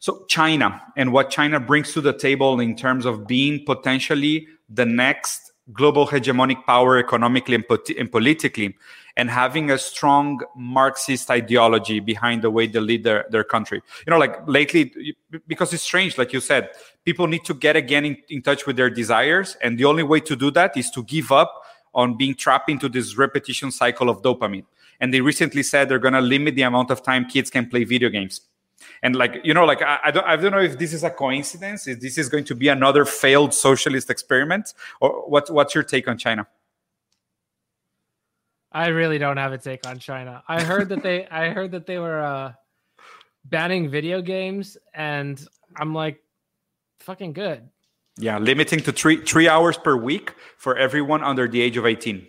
[0.00, 4.86] so China and what China brings to the table in terms of being potentially the
[4.86, 7.64] next global hegemonic power economically and,
[7.98, 8.74] and, politically
[9.18, 13.82] and having a strong marxist ideology behind the way they lead their, their country.
[14.06, 15.14] You know like lately
[15.46, 16.70] because it's strange like you said
[17.04, 20.20] people need to get again in, in touch with their desires and the only way
[20.20, 21.64] to do that is to give up
[21.94, 24.64] on being trapped into this repetition cycle of dopamine.
[25.00, 27.84] And they recently said they're going to limit the amount of time kids can play
[27.84, 28.42] video games.
[29.02, 31.10] And like you know like I, I, don't i don't know if this is a
[31.10, 35.82] coincidence if this is going to be another failed socialist experiment or what what's your
[35.82, 36.46] take on china
[38.72, 41.86] i really don't have a take on china i heard that they i heard that
[41.86, 42.52] they were uh
[43.44, 45.46] banning video games and
[45.76, 46.22] i'm like
[47.00, 47.68] fucking good
[48.18, 52.26] yeah limiting to three three hours per week for everyone under the age of 18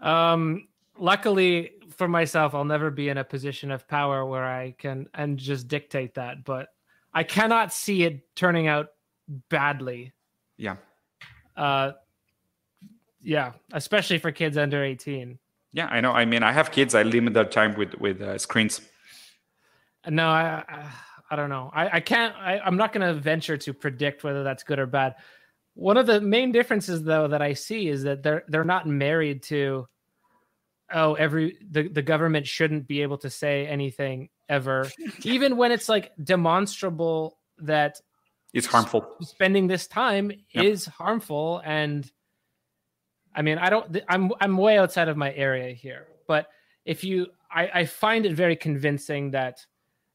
[0.00, 5.06] um luckily for myself, I'll never be in a position of power where I can
[5.14, 6.44] and just dictate that.
[6.44, 6.68] But
[7.12, 8.88] I cannot see it turning out
[9.48, 10.12] badly.
[10.56, 10.76] Yeah.
[11.56, 11.92] Uh,
[13.22, 15.38] yeah, especially for kids under eighteen.
[15.72, 16.12] Yeah, I know.
[16.12, 16.94] I mean, I have kids.
[16.94, 18.80] I limit their time with with uh, screens.
[20.08, 20.86] No, I, I,
[21.30, 21.70] I don't know.
[21.72, 22.34] I, I can't.
[22.36, 25.14] I, I'm not going to venture to predict whether that's good or bad.
[25.74, 29.44] One of the main differences, though, that I see is that they're they're not married
[29.44, 29.86] to
[30.92, 34.90] oh every the, the government shouldn't be able to say anything ever
[35.22, 38.00] even when it's like demonstrable that
[38.52, 42.10] it's harmful spending this time is harmful and
[43.34, 46.48] i mean i don't i'm i'm way outside of my area here but
[46.84, 49.64] if you i, I find it very convincing that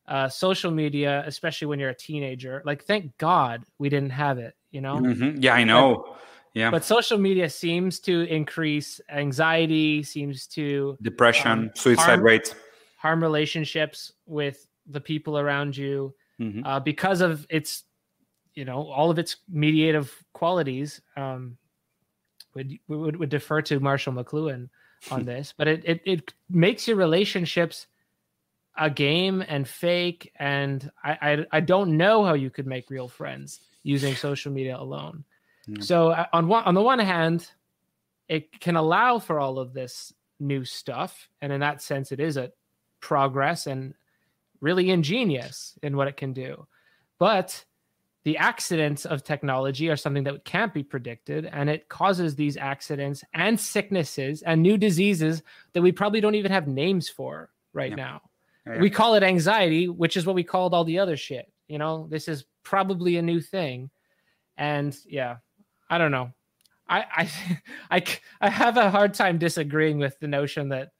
[0.07, 4.55] uh, social media especially when you're a teenager like thank god we didn't have it
[4.71, 5.37] you know mm-hmm.
[5.41, 6.17] yeah i know
[6.57, 6.71] yeah.
[6.71, 12.55] But social media seems to increase anxiety, seems to depression, um, suicide harm, rates,
[12.97, 16.65] harm relationships with the people around you mm-hmm.
[16.65, 17.83] uh, because of its,
[18.55, 20.99] you know, all of its mediative qualities.
[21.15, 21.57] Um,
[22.57, 24.69] would, would would defer to Marshall McLuhan
[25.11, 27.87] on this, but it, it it makes your relationships
[28.77, 33.07] a game and fake, and I, I I don't know how you could make real
[33.07, 35.23] friends using social media alone.
[35.81, 37.51] So uh, on one on the one hand,
[38.29, 42.37] it can allow for all of this new stuff, and in that sense, it is
[42.37, 42.51] a
[43.01, 43.93] progress and
[44.61, 46.67] really ingenious in what it can do.
[47.19, 47.65] But
[48.27, 53.23] the accidents of technology are something that can't be predicted, and it causes these accidents
[53.33, 57.95] and sicknesses and new diseases that we probably don't even have names for right yeah.
[57.95, 58.21] now.
[58.65, 58.81] Yeah.
[58.81, 61.49] We call it anxiety, which is what we called all the other shit.
[61.69, 63.89] You know, this is probably a new thing.
[64.57, 65.37] And yeah,
[65.89, 66.33] I don't know.
[66.85, 67.31] I, I
[67.89, 68.03] I
[68.41, 70.91] I have a hard time disagreeing with the notion that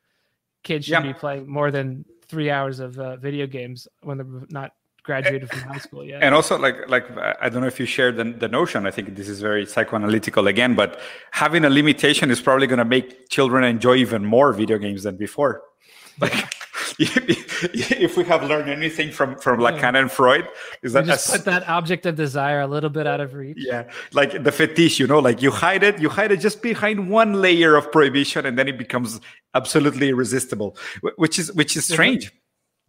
[0.64, 4.72] kids should be playing more than three hours of uh, video games when they're not
[5.08, 6.22] graduated from high school yet.
[6.22, 7.06] And also, like like
[7.42, 8.86] I don't know if you share the, the notion.
[8.86, 11.00] I think this is very psychoanalytical again, but
[11.32, 15.18] having a limitation is probably going to make children enjoy even more video games than
[15.18, 15.64] before.
[16.20, 16.50] Like
[17.00, 20.48] if we have learned anything from from Lacan and Freud,
[20.82, 23.58] is that just put that object of desire a little bit out of reach.
[23.60, 23.84] Yeah,
[24.14, 27.34] like the fetish, you know, like you hide it, you hide it just behind one
[27.34, 29.22] layer of prohibition, and then it becomes
[29.54, 30.76] absolutely irresistible,
[31.18, 32.32] which is which is strange.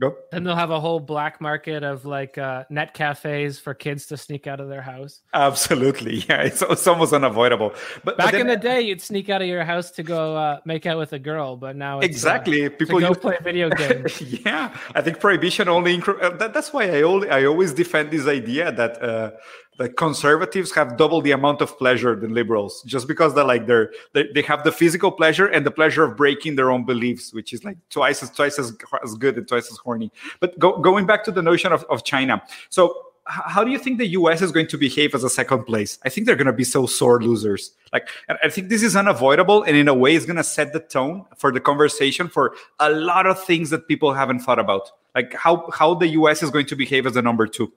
[0.00, 0.14] Go.
[0.30, 4.16] Then they'll have a whole black market of like uh, net cafes for kids to
[4.16, 5.22] sneak out of their house.
[5.34, 7.74] Absolutely, yeah, it's, it's almost unavoidable.
[8.04, 10.36] But back but then, in the day, you'd sneak out of your house to go
[10.36, 14.20] uh, make out with a girl, but now exactly uh, people go play video games.
[14.20, 15.98] yeah, I think prohibition only.
[15.98, 19.02] Incre- uh, that, that's why I only I always defend this idea that
[19.78, 23.90] the conservatives have double the amount of pleasure than liberals just because they're like they're
[24.12, 27.52] they, they have the physical pleasure and the pleasure of breaking their own beliefs which
[27.52, 30.12] is like twice as twice as, as good and twice as horny.
[30.40, 32.94] But go, going back to the notion of, of china so
[33.30, 35.98] how do you think the us is going to behave as a second place?
[36.02, 37.72] I think they're going to be so sore losers.
[37.92, 38.08] Like
[38.42, 41.24] i think this is unavoidable and in a way it's going to set the tone
[41.36, 44.90] for the conversation for a lot of things that people haven't thought about.
[45.14, 47.72] Like how how the us is going to behave as a number two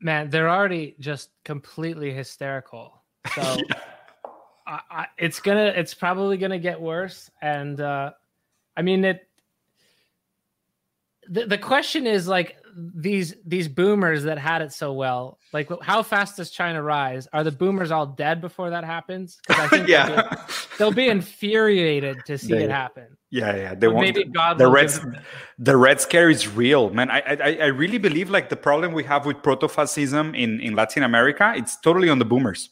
[0.00, 2.94] man, they're already just completely hysterical.
[3.34, 3.80] So yeah.
[4.66, 7.30] I, I, it's gonna, it's probably gonna get worse.
[7.42, 8.12] And uh,
[8.76, 9.27] I mean, it.
[11.30, 12.56] The, the question is like
[12.94, 17.26] these these boomers that had it so well, like how fast does China rise?
[17.32, 19.38] Are the boomers all dead before that happens?
[19.46, 20.36] Because I think yeah, they'll be,
[20.78, 23.06] they'll be, infuriated to see they, it happen.
[23.30, 23.74] Yeah, yeah.
[23.74, 24.58] They want maybe God.
[24.58, 24.90] The red,
[25.58, 27.10] the red scare is real, man.
[27.10, 31.02] I, I, I really believe like the problem we have with proto-fascism in in Latin
[31.02, 32.70] America, it's totally on the boomers.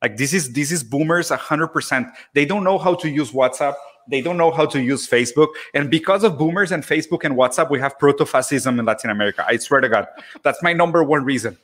[0.00, 2.08] Like this is this is boomers hundred percent.
[2.34, 3.74] They don't know how to use WhatsApp
[4.08, 5.48] they don't know how to use Facebook.
[5.74, 9.44] And because of boomers and Facebook and WhatsApp, we have proto fascism in Latin America.
[9.46, 10.06] I swear to God,
[10.42, 11.56] that's my number one reason.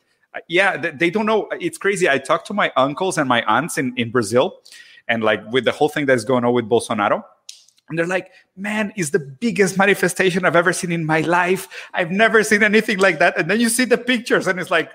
[0.47, 1.49] Yeah, they don't know.
[1.61, 2.09] It's crazy.
[2.09, 4.61] I talked to my uncles and my aunts in, in Brazil,
[5.09, 7.25] and like with the whole thing that's going on with Bolsonaro.
[7.89, 11.89] And they're like, man, is the biggest manifestation I've ever seen in my life.
[11.95, 13.39] I've never seen anything like that.
[13.39, 14.91] And then you see the pictures, and it's like,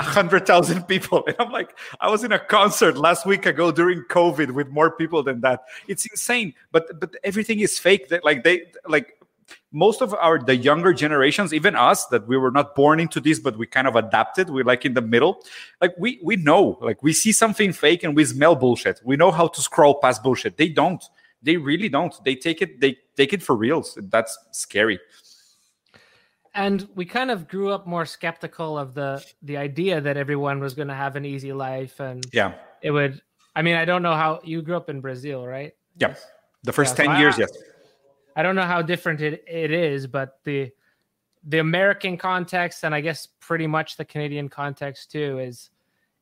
[0.00, 1.24] a hundred thousand people.
[1.26, 4.90] And I'm like, I was in a concert last week ago during COVID with more
[4.90, 5.60] people than that.
[5.86, 6.54] It's insane.
[6.72, 8.08] But but everything is fake.
[8.08, 9.16] That like they like
[9.72, 13.38] most of our the younger generations even us that we were not born into this
[13.40, 15.42] but we kind of adapted we're like in the middle
[15.80, 19.30] like we we know like we see something fake and we smell bullshit we know
[19.30, 21.04] how to scroll past bullshit they don't
[21.42, 25.00] they really don't they take it they take it for reals that's scary
[26.54, 30.74] and we kind of grew up more skeptical of the the idea that everyone was
[30.74, 32.54] going to have an easy life and yeah.
[32.82, 33.20] it would
[33.54, 35.72] i mean i don't know how you grew up in brazil right?
[35.96, 36.14] Yeah.
[36.62, 37.52] The first yeah, 10 so years I, yes.
[38.36, 40.70] I don't know how different it, it is but the
[41.44, 45.70] the american context and i guess pretty much the canadian context too is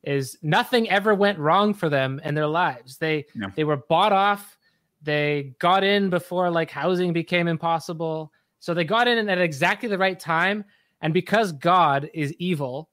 [0.03, 2.97] is nothing ever went wrong for them in their lives.
[2.97, 3.47] They yeah.
[3.55, 4.57] they were bought off.
[5.01, 9.97] They got in before like housing became impossible so they got in at exactly the
[9.97, 10.65] right time.
[11.01, 12.89] And because God is evil,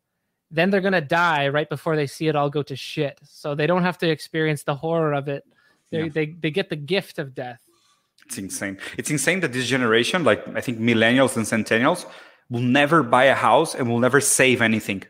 [0.51, 3.19] then they're going to die right before they see it all go to shit.
[3.25, 5.45] So they don't have to experience the horror of it.
[5.91, 6.09] They, yeah.
[6.09, 7.61] they, they get the gift of death.
[8.25, 8.79] It's insane.
[8.97, 12.07] It's insane that this generation, like I think millennials and centennials,
[12.49, 15.03] will never buy a house and will never save anything.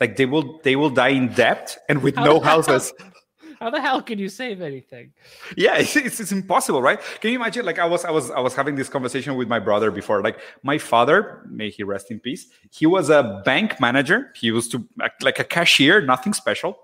[0.00, 2.92] Like they will they will die in debt and with no houses.
[3.60, 5.12] How the hell can you save anything?
[5.56, 7.00] Yeah, it's, it's, it's, impossible, right?
[7.20, 7.64] Can you imagine?
[7.64, 10.22] Like I was, I was, I was having this conversation with my brother before.
[10.22, 12.48] Like my father, may he rest in peace.
[12.70, 14.32] He was a bank manager.
[14.34, 14.86] He used to
[15.20, 16.78] like a cashier, nothing special.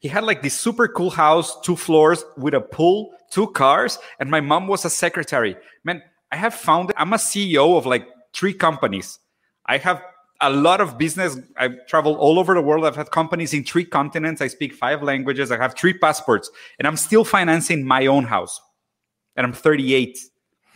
[0.00, 4.30] He had like this super cool house, two floors with a pool, two cars, and
[4.30, 5.56] my mom was a secretary.
[5.84, 9.18] Man, I have found I'm a CEO of like three companies.
[9.66, 10.02] I have
[10.40, 11.38] a lot of business.
[11.56, 12.84] I've traveled all over the world.
[12.84, 14.40] I've had companies in three continents.
[14.40, 15.50] I speak five languages.
[15.50, 18.60] I have three passports, and I'm still financing my own house.
[19.36, 20.18] And I'm 38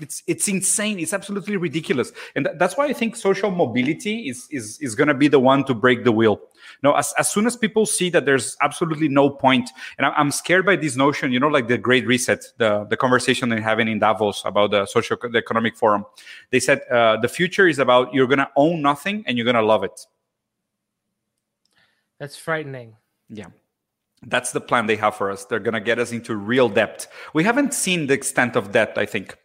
[0.00, 0.98] it's it's insane.
[0.98, 2.12] It's absolutely ridiculous.
[2.34, 5.38] And th- that's why i think social mobility is is is going to be the
[5.38, 6.40] one to break the wheel.
[6.82, 10.30] No as, as soon as people see that there's absolutely no point and I, am
[10.30, 13.88] scared by this notion you know like the great reset the the conversation they're having
[13.88, 16.04] in davos about the social the economic forum.
[16.50, 19.56] They said uh, the future is about you're going to own nothing and you're going
[19.56, 20.06] to love it.
[22.18, 22.96] That's frightening.
[23.28, 23.46] Yeah.
[24.26, 25.46] That's the plan they have for us.
[25.46, 27.06] They're going to get us into real debt.
[27.32, 29.36] We haven't seen the extent of debt i think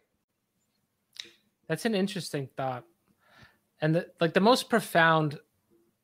[1.68, 2.84] that's an interesting thought.
[3.82, 5.39] And the, like the most profound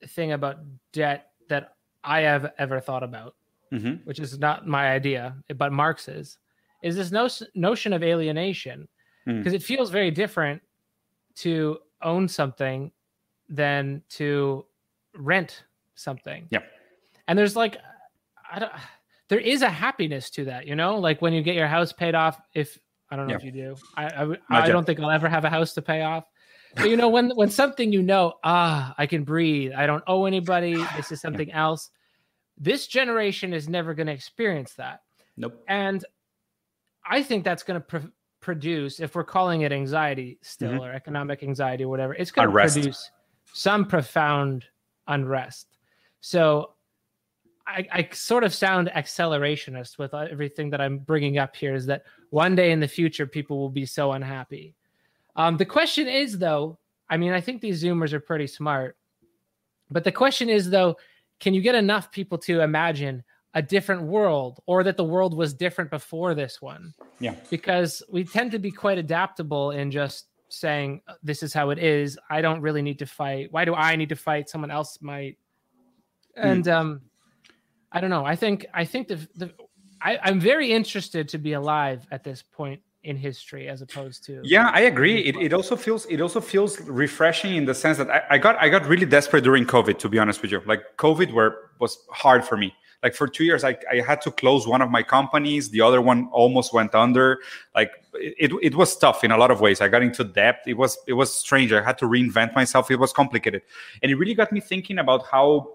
[0.07, 0.57] thing about
[0.93, 3.35] debt that I have ever thought about,
[3.71, 3.95] mm-hmm.
[4.03, 6.37] which is not my idea, but Marx's,
[6.83, 8.87] is this no, notion of alienation.
[9.23, 9.57] Because mm.
[9.57, 10.63] it feels very different
[11.35, 12.91] to own something
[13.47, 14.65] than to
[15.15, 16.47] rent something.
[16.49, 16.61] Yeah.
[17.27, 17.77] And there's like,
[18.51, 18.71] I don't,
[19.27, 22.15] there is a happiness to that, you know, like when you get your house paid
[22.15, 22.79] off, if
[23.11, 23.37] I don't know yeah.
[23.37, 23.75] if you do.
[23.95, 26.23] I I, I don't think I'll ever have a house to pay off.
[26.75, 29.73] But you know, when when something you know, ah, I can breathe.
[29.75, 30.75] I don't owe anybody.
[30.95, 31.63] This is something yeah.
[31.63, 31.89] else.
[32.57, 35.01] This generation is never going to experience that.
[35.35, 35.61] Nope.
[35.67, 36.05] And
[37.05, 38.07] I think that's going to pr-
[38.41, 40.83] produce, if we're calling it anxiety still mm-hmm.
[40.83, 43.09] or economic anxiety or whatever, it's going to produce
[43.53, 44.65] some profound
[45.07, 45.77] unrest.
[46.19, 46.73] So
[47.71, 52.03] I, I, sort of sound accelerationist with everything that I'm bringing up here is that
[52.29, 54.75] one day in the future, people will be so unhappy.
[55.35, 56.77] Um, the question is, though,
[57.09, 58.97] I mean, I think these Zoomers are pretty smart.
[59.89, 60.97] But the question is, though,
[61.39, 63.23] can you get enough people to imagine
[63.53, 66.93] a different world or that the world was different before this one?
[67.19, 67.35] Yeah.
[67.49, 72.17] Because we tend to be quite adaptable in just saying, this is how it is.
[72.29, 73.51] I don't really need to fight.
[73.51, 74.49] Why do I need to fight?
[74.49, 75.37] Someone else might.
[76.35, 76.47] Hmm.
[76.47, 76.73] And, mm.
[76.73, 77.01] um,
[77.91, 78.25] I don't know.
[78.25, 79.51] I think I think the, the
[80.01, 84.39] I, I'm very interested to be alive at this point in history as opposed to
[84.43, 85.21] yeah i agree.
[85.21, 88.55] it, it also feels it also feels refreshing in the sense that I, I got
[88.61, 90.61] i got really desperate during covid to be honest with you.
[90.67, 92.73] Like covid were was hard for me.
[93.01, 95.71] Like for two years I, I had to close one of my companies.
[95.71, 97.39] The other one almost went under.
[97.73, 99.81] Like it, it was tough in a lot of ways.
[99.81, 100.59] I got into debt.
[100.67, 101.73] It was it was strange.
[101.73, 102.91] I had to reinvent myself.
[102.91, 103.63] It was complicated.
[104.03, 105.69] And it really got me thinking about how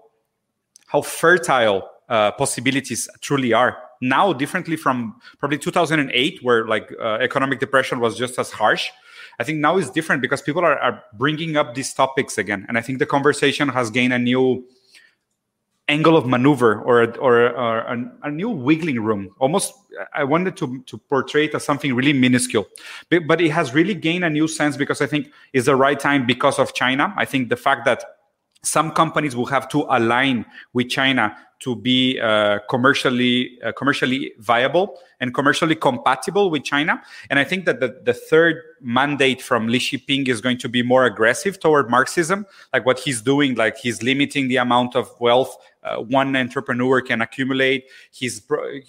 [0.85, 3.77] how fertile uh, possibilities truly are.
[4.01, 8.89] Now differently from probably 2008 where like uh, economic depression was just as harsh
[9.39, 12.65] i think now is different because people are, are bringing up these topics again.
[12.67, 14.65] And i think the conversation has gained a new
[15.89, 19.33] angle of maneuver or or, or a, a, new wiggling room.
[19.39, 19.73] Almost
[20.13, 22.67] i wanted to to portray it as something really minuscule.
[23.09, 25.99] But, but it has really gained a new sense because i think it's the right
[25.99, 27.13] time because of china.
[27.17, 28.03] I think the fact that
[28.63, 34.99] some companies will have to align with china to be uh, commercially uh, commercially viable
[35.19, 37.01] and commercially compatible with China.
[37.29, 40.83] And I think that the, the third mandate from Xi Jinping is going to be
[40.83, 45.57] more aggressive toward Marxism, like what he's doing, like he's limiting the amount of wealth
[45.83, 47.85] uh, one entrepreneur can accumulate.
[48.11, 48.41] He's,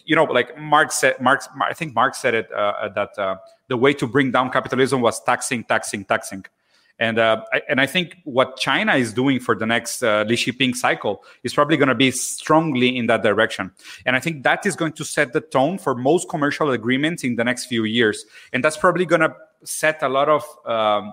[0.05, 3.37] you know, like Marx said, Marx, I think Marx said it uh, that uh,
[3.69, 6.45] the way to bring down capitalism was taxing, taxing, taxing.
[6.99, 10.53] And uh, I, and I think what China is doing for the next uh, Xi
[10.53, 13.71] Jinping cycle is probably going to be strongly in that direction.
[14.05, 17.37] And I think that is going to set the tone for most commercial agreements in
[17.37, 18.25] the next few years.
[18.53, 19.35] And that's probably going to
[19.65, 21.13] set a lot of um,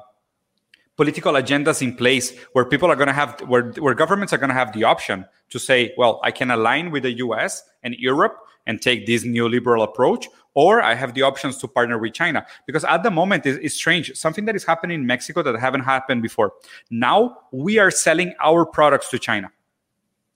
[0.96, 4.50] political agendas in place where people are going to have where, where governments are going
[4.50, 8.38] to have the option to say well i can align with the us and europe
[8.66, 12.46] and take this neoliberal approach or I have the options to partner with China.
[12.66, 14.16] Because at the moment, it's, it's, strange.
[14.16, 16.54] Something that is happening in Mexico that haven't happened before.
[16.90, 19.52] Now we are selling our products to China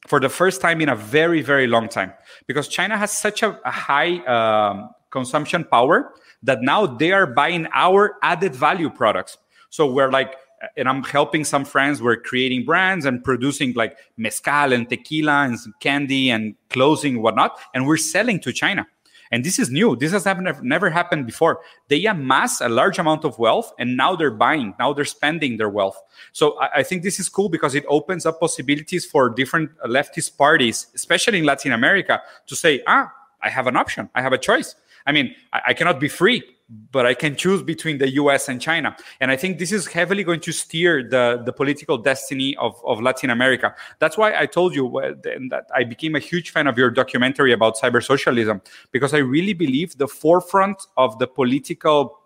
[0.07, 2.13] for the first time in a very, very long time.
[2.45, 6.13] Because China has such a, a high um, consumption power
[6.43, 9.37] that now they are buying our added value products.
[9.69, 10.35] So we're like,
[10.75, 12.01] and I'm helping some friends.
[12.01, 17.57] We're creating brands and producing like mezcal and tequila and candy and clothing and whatnot,
[17.73, 18.85] and we're selling to China.
[19.31, 19.95] And this is new.
[19.95, 21.59] This has happened, never happened before.
[21.87, 25.69] They amass a large amount of wealth and now they're buying, now they're spending their
[25.69, 26.01] wealth.
[26.31, 30.37] So I, I think this is cool because it opens up possibilities for different leftist
[30.37, 33.11] parties, especially in Latin America, to say, ah,
[33.41, 34.75] I have an option, I have a choice.
[35.05, 36.43] I mean, I, I cannot be free,
[36.91, 38.95] but I can choose between the US and China.
[39.19, 43.01] And I think this is heavily going to steer the, the political destiny of, of
[43.01, 43.73] Latin America.
[43.97, 44.91] That's why I told you
[45.23, 48.61] that I became a huge fan of your documentary about cyber socialism,
[48.91, 52.19] because I really believe the forefront of the political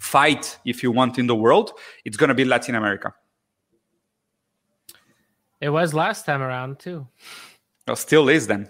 [0.00, 1.72] fight, if you want, in the world,
[2.04, 3.14] it's going to be Latin America.
[5.60, 7.06] It was last time around, too.
[7.86, 8.68] Well, still is then.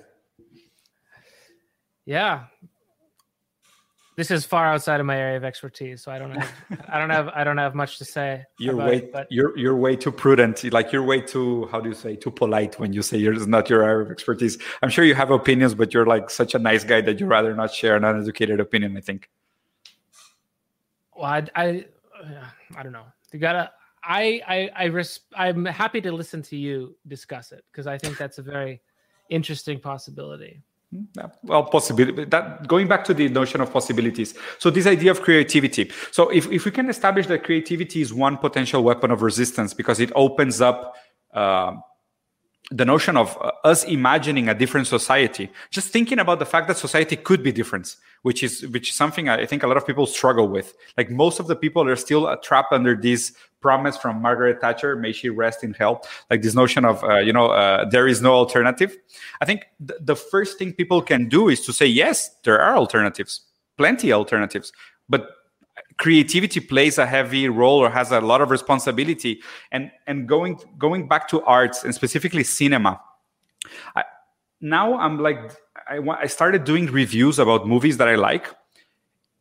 [2.04, 2.44] Yeah,
[4.16, 6.52] this is far outside of my area of expertise, so I don't have
[6.88, 8.44] I don't have I don't have much to say.
[8.58, 9.26] You're way it, but...
[9.30, 10.72] you're you're way too prudent.
[10.72, 13.68] Like you're way too how do you say too polite when you say yours not
[13.68, 14.58] your area of expertise.
[14.82, 17.54] I'm sure you have opinions, but you're like such a nice guy that you'd rather
[17.54, 18.96] not share an uneducated opinion.
[18.96, 19.30] I think.
[21.16, 21.86] Well, I I,
[22.76, 23.06] I don't know.
[23.32, 23.72] You gotta.
[24.04, 28.16] I I I res- I'm happy to listen to you discuss it because I think
[28.16, 28.80] that's a very
[29.30, 30.62] interesting possibility
[31.42, 34.34] well possibility that going back to the notion of possibilities.
[34.58, 35.90] So this idea of creativity.
[36.10, 40.00] So if, if we can establish that creativity is one potential weapon of resistance because
[40.00, 40.94] it opens up
[41.32, 41.72] uh,
[42.70, 46.78] the notion of uh, us imagining a different society just thinking about the fact that
[46.78, 50.06] society could be different which is which is something i think a lot of people
[50.06, 50.74] struggle with.
[50.96, 53.34] Like most of the people are still trapped under this
[53.64, 55.94] promise from margaret thatcher may she rest in hell.
[56.30, 58.92] Like this notion of uh, you know uh, there is no alternative.
[59.40, 62.76] I think th- the first thing people can do is to say yes there are
[62.76, 63.32] alternatives
[63.76, 64.72] plenty alternatives
[65.08, 65.22] but
[65.96, 69.40] creativity plays a heavy role or has a lot of responsibility.
[69.72, 73.00] And and going going back to arts and specifically cinema
[73.96, 74.04] I,
[74.60, 75.52] now i'm like
[75.88, 78.46] I, I started doing reviews about movies that i like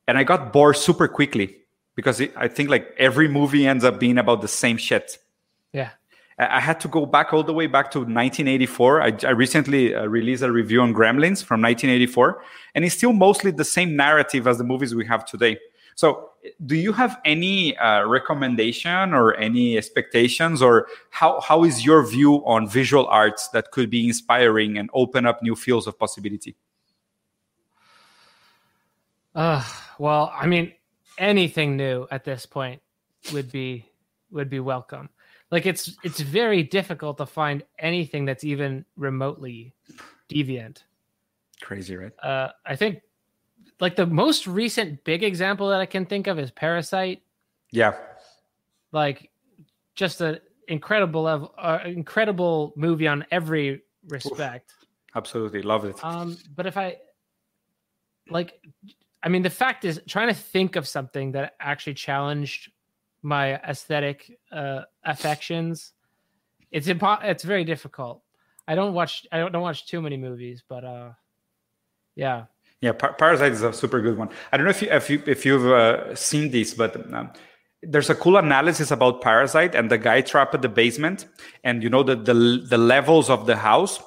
[0.08, 1.63] and i got bored super quickly
[1.96, 5.18] because it, i think like every movie ends up being about the same shit
[5.72, 5.90] yeah
[6.40, 9.02] I had to go back all the way back to 1984.
[9.02, 12.42] I, I recently uh, released a review on Gremlins from 1984,
[12.74, 15.60] and it's still mostly the same narrative as the movies we have today.
[15.96, 16.32] So,
[16.66, 22.44] do you have any uh, recommendation or any expectations, or how, how is your view
[22.46, 26.56] on visual arts that could be inspiring and open up new fields of possibility?
[29.36, 29.64] Uh,
[30.00, 30.74] well, I mean,
[31.18, 32.82] anything new at this point
[33.32, 33.86] would be
[34.32, 35.10] would be welcome.
[35.52, 39.74] Like it's it's very difficult to find anything that's even remotely
[40.30, 40.84] deviant.
[41.62, 42.12] Crazy, right?
[42.22, 43.02] Uh, I think
[43.80, 47.22] like the most recent big example that I can think of is Parasite.
[47.72, 47.94] Yeah.
[48.92, 49.30] Like
[49.96, 54.72] just an incredible level, uh, incredible movie on every respect.
[55.16, 56.04] Absolutely, love it.
[56.04, 56.98] Um, but if I
[58.30, 58.60] like,
[59.24, 62.72] I mean, the fact is, trying to think of something that actually challenged
[63.22, 65.94] my aesthetic uh, affections,
[66.72, 68.22] it's impo- It's very difficult.
[68.68, 69.26] I don't watch.
[69.32, 71.12] I don't, don't watch too many movies, but uh,
[72.16, 72.46] yeah.
[72.82, 74.30] Yeah, Par- Parasite is a super good one.
[74.52, 77.32] I don't know if you if you if you've uh, seen this, but um,
[77.82, 81.28] there's a cool analysis about Parasite and the guy trapped at the basement,
[81.64, 84.02] and you know the the, the levels of the house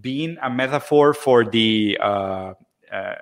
[0.00, 2.54] being a metaphor for the uh,
[2.90, 3.14] uh,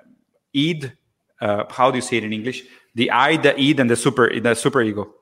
[0.53, 0.93] id.
[1.41, 2.63] Uh, how do you say it in English?
[2.95, 5.13] The I, the id, and the super the super ego.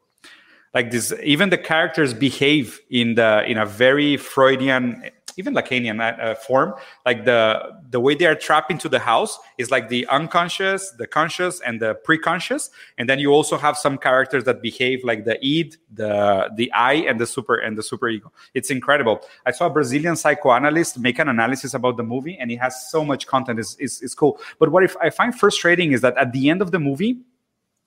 [0.73, 5.09] Like this, even the characters behave in the in a very Freudian
[5.39, 6.73] even Lacanian uh, form,
[7.05, 7.41] like the
[7.89, 11.81] the way they are trapped into the house is like the unconscious, the conscious, and
[11.81, 16.51] the preconscious, and then you also have some characters that behave like the id, the
[16.55, 18.31] the I, and the super and the super ego.
[18.53, 19.21] It's incredible.
[19.45, 23.05] I saw a Brazilian psychoanalyst make an analysis about the movie, and it has so
[23.05, 23.59] much content.
[23.59, 24.39] It's, it's, it's cool.
[24.59, 27.21] But what if I find frustrating is that at the end of the movie,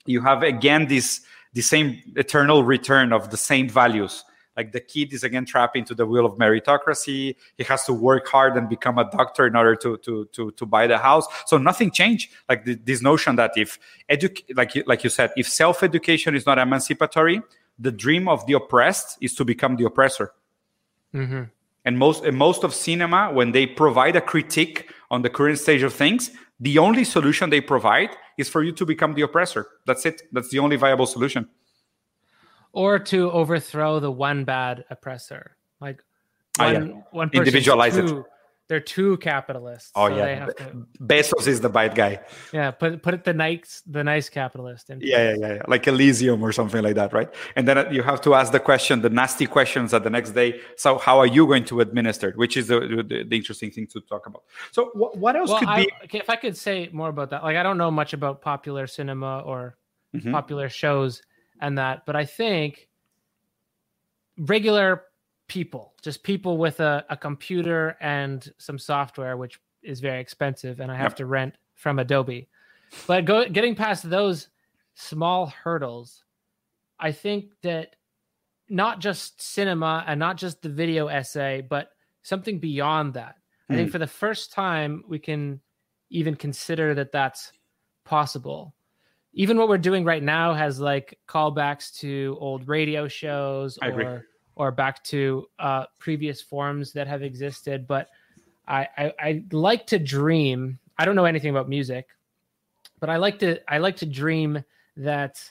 [0.05, 1.21] you have again this
[1.53, 4.25] the same eternal return of the same values
[4.55, 7.35] like the kid is again trapped into the wheel of meritocracy.
[7.57, 10.65] He has to work hard and become a doctor in order to to to, to
[10.65, 11.27] buy the house.
[11.45, 12.31] So nothing changed.
[12.49, 16.35] Like the, this notion that if edu- like you, like you said if self education
[16.35, 17.41] is not emancipatory
[17.79, 20.31] the dream of the oppressed is to become the oppressor.
[21.13, 21.43] Mm-hmm.
[21.85, 25.83] and most and most of cinema when they provide a critique on the current stage
[25.83, 29.67] of things the only solution they provide is for you to become the oppressor.
[29.85, 30.23] That's it.
[30.31, 31.49] That's the only viable solution
[32.73, 35.55] or to overthrow the one bad oppressor.
[35.79, 36.03] Like
[36.57, 37.01] one, oh, yeah.
[37.11, 38.25] one individualize too, it.
[38.69, 39.91] They're two capitalists.
[39.93, 42.21] Oh so yeah, to, Bezos is the bad guy.
[42.53, 44.89] Yeah, put put it the nice the nice capitalist.
[44.89, 47.29] In yeah, yeah, yeah, like Elysium or something like that, right?
[47.55, 50.61] And then you have to ask the question, the nasty questions at the next day.
[50.77, 52.37] So how are you going to administer it?
[52.37, 54.43] Which is the the, the interesting thing to talk about.
[54.71, 56.17] So what, what else well, could I, be?
[56.17, 59.39] if I could say more about that, like I don't know much about popular cinema
[59.39, 59.77] or
[60.15, 60.31] mm-hmm.
[60.31, 61.21] popular shows
[61.63, 62.05] and that.
[62.05, 62.89] But I think
[64.37, 65.03] regular
[65.47, 70.91] people, just people with a, a computer and some software, which is very expensive, and
[70.91, 71.17] I have yep.
[71.17, 72.49] to rent from Adobe.
[73.07, 74.49] But go, getting past those
[74.93, 76.23] small hurdles,
[76.99, 77.95] I think that
[78.69, 81.91] not just cinema and not just the video essay, but
[82.23, 83.35] something beyond that.
[83.69, 83.73] Mm.
[83.73, 83.91] I think hmm.
[83.93, 85.61] for the first time, we can
[86.09, 87.53] even consider that that's
[88.03, 88.75] possible
[89.33, 94.71] even what we're doing right now has like callbacks to old radio shows or or
[94.71, 97.87] back to uh, previous forms that have existed.
[97.87, 98.09] But
[98.67, 100.79] I, I I like to dream.
[100.97, 102.07] I don't know anything about music,
[102.99, 104.63] but I like to I like to dream
[104.97, 105.43] that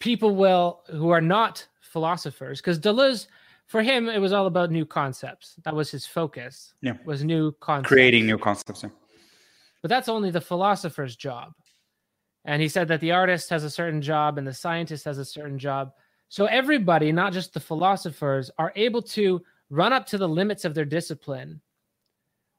[0.00, 3.28] people will who are not philosophers because Deleuze
[3.66, 7.52] for him it was all about new concepts that was his focus yeah was new
[7.60, 8.88] concepts creating new concepts yeah.
[9.82, 11.52] but that's only the philosopher's job
[12.44, 15.24] and he said that the artist has a certain job and the scientist has a
[15.24, 15.92] certain job.
[16.28, 20.74] So everybody, not just the philosophers, are able to run up to the limits of
[20.74, 21.60] their discipline,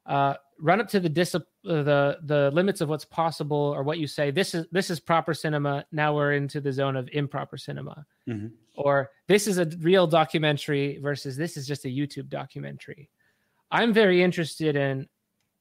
[0.05, 3.97] uh, run up to the dis- uh, the the limits of what's possible or what
[3.97, 4.29] you say.
[4.29, 5.85] This is this is proper cinema.
[5.91, 8.47] Now we're into the zone of improper cinema, mm-hmm.
[8.75, 13.09] or this is a real documentary versus this is just a YouTube documentary.
[13.71, 15.07] I'm very interested in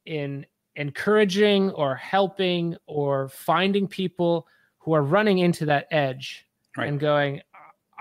[0.04, 0.46] in
[0.80, 4.46] encouraging or helping or finding people
[4.78, 6.88] who are running into that edge right.
[6.88, 7.42] and going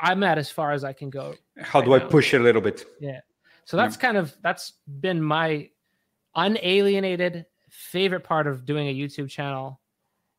[0.01, 2.43] i'm at as far as i can go how right do i push it a
[2.43, 3.19] little bit yeah
[3.65, 4.01] so that's yeah.
[4.01, 5.69] kind of that's been my
[6.37, 9.81] unalienated favorite part of doing a youtube channel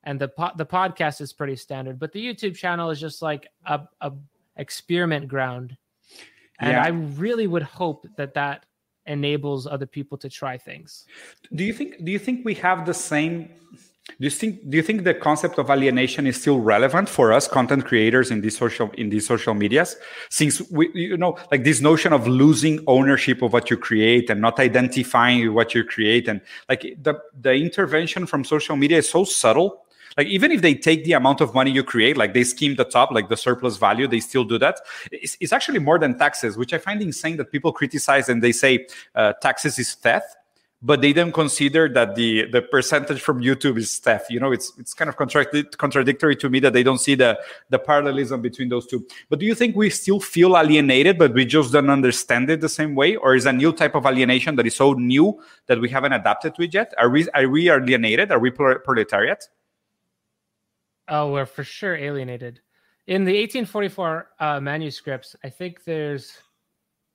[0.05, 3.49] and the po- the podcast is pretty standard but the youtube channel is just like
[3.67, 4.13] a, a
[4.57, 5.77] experiment ground
[6.59, 6.83] and yeah.
[6.83, 8.65] i really would hope that that
[9.07, 11.07] enables other people to try things.
[11.55, 13.51] Do you think do you think we have the same
[14.19, 17.47] do you think do you think the concept of alienation is still relevant for us
[17.47, 19.97] content creators in these social in these social medias
[20.31, 24.41] since we you know like this notion of losing ownership of what you create and
[24.41, 29.23] not identifying what you create and like the the intervention from social media is so
[29.25, 29.85] subtle
[30.17, 32.85] like even if they take the amount of money you create like they scheme the
[32.85, 34.81] top like the surplus value they still do that
[35.13, 38.53] it's, it's actually more than taxes which i find insane that people criticize and they
[38.53, 40.37] say uh, taxes is theft
[40.83, 44.31] but they don't consider that the the percentage from YouTube is theft.
[44.31, 47.39] You know, it's it's kind of contradic- contradictory to me that they don't see the
[47.69, 49.07] the parallelism between those two.
[49.29, 52.69] But do you think we still feel alienated, but we just don't understand it the
[52.69, 55.89] same way, or is a new type of alienation that is so new that we
[55.89, 56.95] haven't adapted to it yet?
[56.99, 58.33] Are we are we alienated?
[58.33, 59.49] Are we proletariat?
[61.11, 62.61] Oh, we're for sure alienated.
[63.07, 66.39] In the 1844 uh, manuscripts, I think there's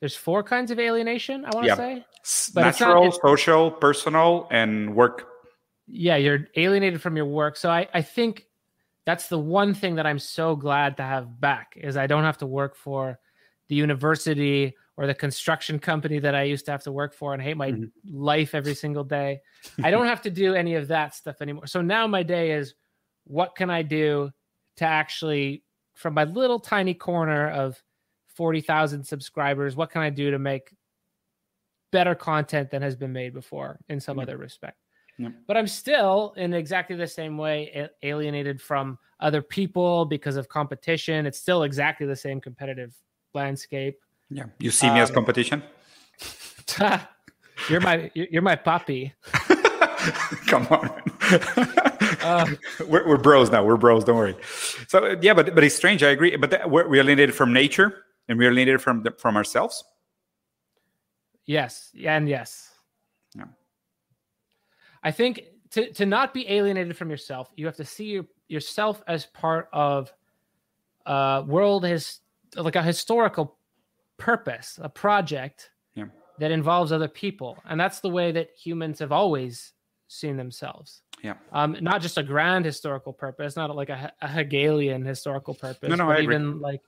[0.02, 1.46] there's four kinds of alienation.
[1.46, 1.76] I want to yeah.
[1.76, 2.06] say,
[2.54, 5.28] but natural, not, social, personal, and work.
[5.88, 7.56] Yeah, you're alienated from your work.
[7.56, 8.46] So I, I think
[9.06, 12.40] that's the one thing that I'm so glad to have back is I don't have
[12.40, 13.20] to work for
[13.70, 17.42] the university or the construction company that I used to have to work for and
[17.42, 17.86] hate my mm-hmm.
[18.12, 19.42] life every single day.
[19.84, 21.68] I don't have to do any of that stuff anymore.
[21.68, 22.74] So now my day is
[23.26, 24.32] what can I do
[24.78, 27.82] to actually from my little tiny corner of
[28.36, 30.74] 40,000 subscribers, what can I do to make
[31.92, 34.78] better content than has been made before in some other respect?
[35.48, 41.26] But I'm still in exactly the same way alienated from other people because of competition.
[41.26, 42.94] It's still exactly the same competitive
[43.34, 43.98] landscape.
[44.30, 45.64] Yeah, you see me um, as competition.
[47.70, 49.14] you're my you're my puppy.
[50.48, 51.92] Come on.
[52.26, 52.48] uh,
[52.88, 53.64] we're, we're bros now.
[53.64, 54.04] We're bros.
[54.04, 54.36] Don't worry.
[54.88, 56.04] So yeah, but but it's strange.
[56.04, 56.36] I agree.
[56.36, 59.84] But that, we're, we're alienated from nature and we're alienated from the, from ourselves.
[61.46, 62.72] Yes, and yes.
[65.06, 69.04] I think to, to not be alienated from yourself, you have to see your, yourself
[69.08, 70.12] as part of
[71.06, 72.22] a world has
[72.56, 73.56] like a historical
[74.18, 76.06] purpose, a project yeah.
[76.40, 79.74] that involves other people, and that's the way that humans have always
[80.16, 81.02] seen themselves.
[81.24, 81.36] Yeah.
[81.52, 85.96] Um, not just a grand historical purpose, not like a, a Hegelian historical purpose, no,
[85.96, 86.82] no, but even like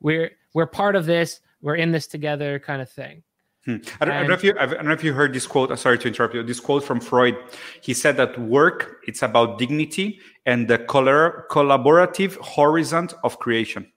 [0.00, 3.22] we're we're part of this, we're in this together, kind of thing.
[3.64, 3.72] Hmm.
[3.72, 5.46] I, don't, and, I, don't, know if you I don't know if you heard this
[5.46, 5.76] quote.
[5.78, 6.42] Sorry to interrupt you.
[6.42, 7.36] This quote from Freud.
[7.80, 13.92] He said that work it's about dignity and the color, collaborative horizon of creation.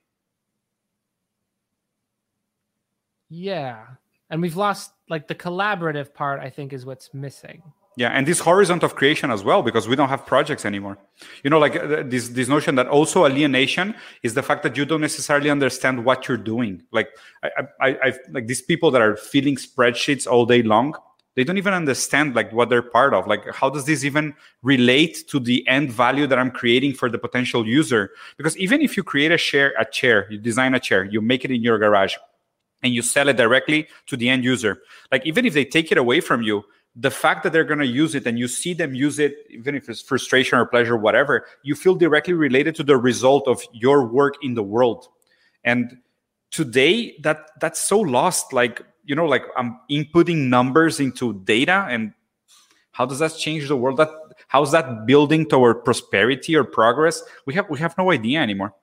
[3.28, 3.86] Yeah,
[4.28, 6.40] and we've lost like the collaborative part.
[6.40, 7.62] I think is what's missing
[7.96, 10.98] yeah and this horizon of creation as well because we don't have projects anymore.
[11.42, 14.84] You know like uh, this this notion that also alienation is the fact that you
[14.84, 16.82] don't necessarily understand what you're doing.
[16.92, 17.08] Like
[17.42, 17.48] i
[17.80, 20.94] i i like these people that are filling spreadsheets all day long
[21.36, 23.26] they don't even understand like what they're part of.
[23.26, 27.18] Like how does this even relate to the end value that i'm creating for the
[27.18, 28.10] potential user?
[28.36, 31.44] Because even if you create a share a chair you design a chair you make
[31.44, 32.16] it in your garage
[32.82, 35.98] and you sell it directly to the end user like even if they take it
[35.98, 36.64] away from you
[36.96, 39.74] the fact that they're going to use it and you see them use it even
[39.74, 44.06] if it's frustration or pleasure whatever you feel directly related to the result of your
[44.06, 45.08] work in the world.
[45.62, 45.98] And
[46.50, 52.12] today that that's so lost like you know like i'm inputting numbers into data and
[52.90, 53.98] how does that change the world?
[53.98, 54.10] That
[54.48, 57.22] how's that building toward prosperity or progress?
[57.46, 58.74] We have we have no idea anymore.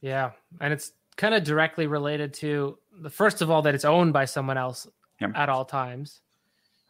[0.00, 0.30] Yeah
[0.60, 4.24] and it's kind of directly related to the first of all that it's owned by
[4.24, 4.86] someone else
[5.20, 5.28] yeah.
[5.34, 6.22] at all times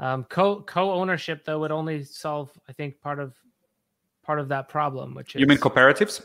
[0.01, 3.35] um, co co ownership though would only solve, I think, part of
[4.25, 5.15] part of that problem.
[5.15, 6.23] Which is, you mean cooperatives?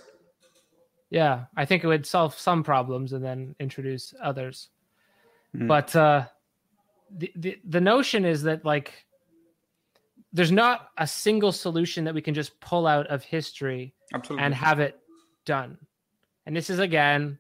[1.10, 4.70] Yeah, I think it would solve some problems and then introduce others.
[5.56, 5.68] Mm.
[5.68, 6.26] But uh,
[7.16, 9.06] the, the the notion is that like
[10.32, 14.46] there's not a single solution that we can just pull out of history Absolutely.
[14.46, 14.98] and have it
[15.46, 15.78] done.
[16.46, 17.40] And this is again,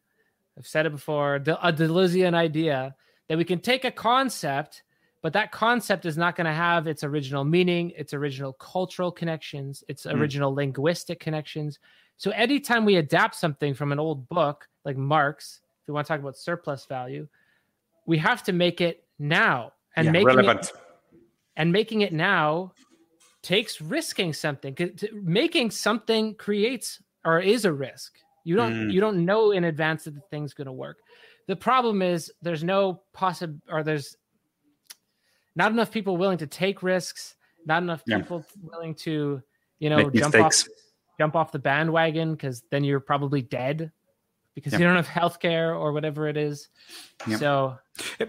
[0.57, 2.95] I've said it before, a Deleuzean idea
[3.29, 4.83] that we can take a concept
[5.25, 9.83] but that concept is not going to have its original meaning, its original cultural connections,
[9.87, 10.13] its mm.
[10.13, 11.79] original linguistic connections.
[12.17, 16.13] So anytime we adapt something from an old book like Marx, if we want to
[16.13, 17.27] talk about surplus value,
[18.05, 20.65] we have to make it now and yeah, making relevant.
[20.65, 20.71] it
[21.57, 22.71] and making it now
[23.41, 24.77] takes risking something.
[25.11, 28.19] Making something creates or is a risk.
[28.43, 28.93] You don't mm.
[28.93, 30.97] you don't know in advance that the thing's going to work.
[31.47, 34.15] The problem is there's no possible or there's
[35.55, 38.17] not enough people willing to take risks, not enough yeah.
[38.17, 39.41] people willing to,
[39.79, 40.63] you know, Make jump mistakes.
[40.63, 40.69] off
[41.17, 43.91] jump off the bandwagon because then you're probably dead
[44.53, 44.79] because yeah.
[44.79, 46.69] you don't have healthcare or whatever it is.
[47.27, 47.37] Yeah.
[47.37, 47.77] So,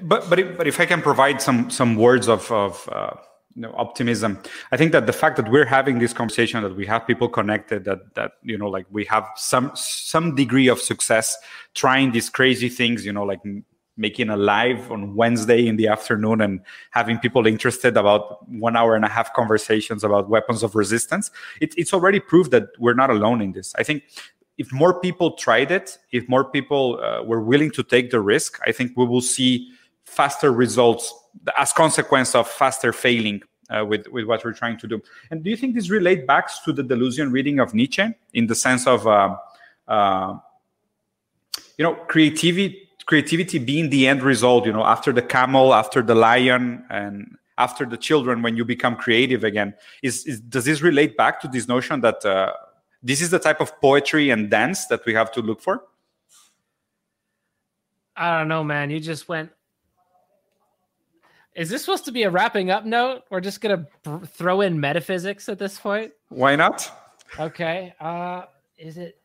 [0.02, 3.14] but but if, but if I can provide some some words of of uh,
[3.54, 4.38] you know, optimism,
[4.70, 7.84] I think that the fact that we're having this conversation, that we have people connected,
[7.84, 11.36] that that you know, like we have some some degree of success
[11.74, 13.40] trying these crazy things, you know, like
[13.96, 16.60] making a live on Wednesday in the afternoon and
[16.90, 21.74] having people interested about one hour and a half conversations about weapons of resistance, it,
[21.76, 23.74] it's already proved that we're not alone in this.
[23.76, 24.04] I think
[24.58, 28.58] if more people tried it, if more people uh, were willing to take the risk,
[28.66, 29.70] I think we will see
[30.04, 31.12] faster results
[31.58, 35.02] as consequence of faster failing uh, with, with what we're trying to do.
[35.30, 38.54] And do you think this relate back to the Deleuzian reading of Nietzsche in the
[38.54, 39.36] sense of, uh,
[39.88, 40.38] uh
[41.76, 46.14] you know, creativity creativity being the end result you know after the camel after the
[46.14, 49.72] lion and after the children when you become creative again
[50.02, 52.52] is, is does this relate back to this notion that uh,
[53.02, 55.84] this is the type of poetry and dance that we have to look for
[58.16, 59.50] i don't know man you just went
[61.54, 63.22] is this supposed to be a wrapping up note?
[63.30, 66.12] We're just gonna br- throw in metaphysics at this point.
[66.28, 66.92] Why not?
[67.40, 67.94] Okay.
[67.98, 68.42] Uh,
[68.76, 69.18] is it?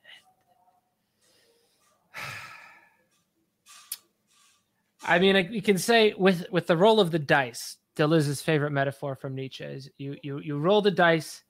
[5.03, 7.77] I mean, you can say with with the roll of the dice.
[7.95, 11.43] Deleuze's favorite metaphor from Nietzsche is you you you roll the dice,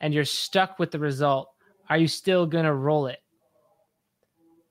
[0.00, 1.48] and you're stuck with the result.
[1.88, 3.20] Are you still gonna roll it?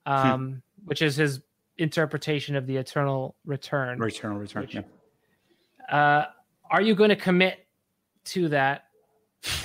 [0.06, 0.14] Hmm.
[0.14, 0.56] Um, hmm.
[0.86, 1.42] which is his
[1.78, 4.02] interpretation of the eternal return.
[4.02, 4.62] Eternal return.
[4.64, 4.82] Which, yeah.
[5.90, 6.26] Uh,
[6.70, 7.66] are you going to commit
[8.26, 8.86] to that,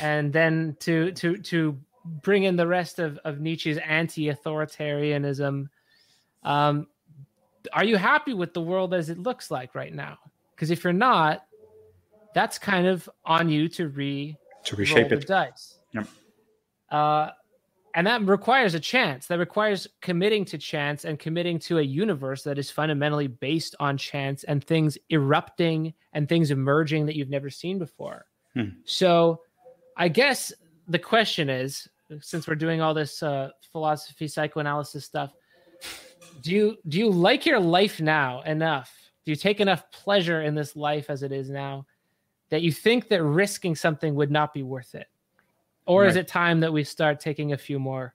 [0.01, 5.67] and then to to to bring in the rest of of Nietzsche's anti-authoritarianism?
[6.45, 6.87] Um,
[7.73, 10.19] are you happy with the world as it looks like right now?
[10.55, 11.45] Because if you're not,
[12.35, 15.27] that's kind of on you to re to reshape it.
[15.27, 15.79] Dice.
[15.93, 16.07] Yep.
[16.91, 17.31] Uh,
[17.95, 19.27] and that requires a chance.
[19.27, 23.99] That requires committing to chance and committing to a universe that is fundamentally based on
[23.99, 28.25] chance and things erupting and things emerging that you've never seen before.
[28.55, 28.69] Hmm.
[28.85, 29.41] So,
[29.97, 30.53] I guess
[30.89, 31.87] the question is,
[32.21, 35.33] since we're doing all this uh, philosophy, psychoanalysis stuff,
[36.43, 38.93] do you do you like your life now enough?
[39.25, 41.87] Do you take enough pleasure in this life as it is now
[42.51, 45.07] that you think that risking something would not be worth it?
[45.87, 46.11] Or right.
[46.11, 48.15] is it time that we start taking a few more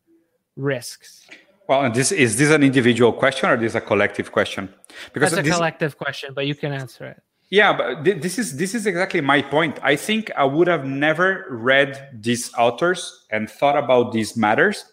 [0.56, 1.28] risks?
[1.68, 4.74] Well, and this is this an individual question or this a collective question?
[5.14, 7.22] Because it's a this, collective question, but you can answer it.
[7.50, 9.80] Yeah, but this is this is exactly my point.
[9.82, 14.84] I think I would have never read these authors and thought about these matters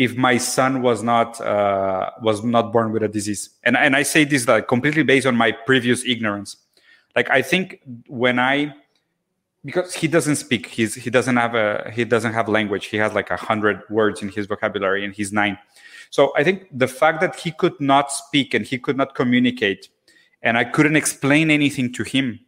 [0.00, 3.50] if my son was not uh, was not born with a disease.
[3.64, 6.56] And and i say this like completely based on my previous ignorance.
[7.14, 8.74] Like i think when i
[9.62, 12.86] because he doesn't speak he's he doesn't have a he doesn't have language.
[12.86, 15.58] He has like a hundred words in his vocabulary and he's nine.
[16.08, 19.90] So i think the fact that he could not speak and he could not communicate
[20.40, 22.40] and i couldn't explain anything to him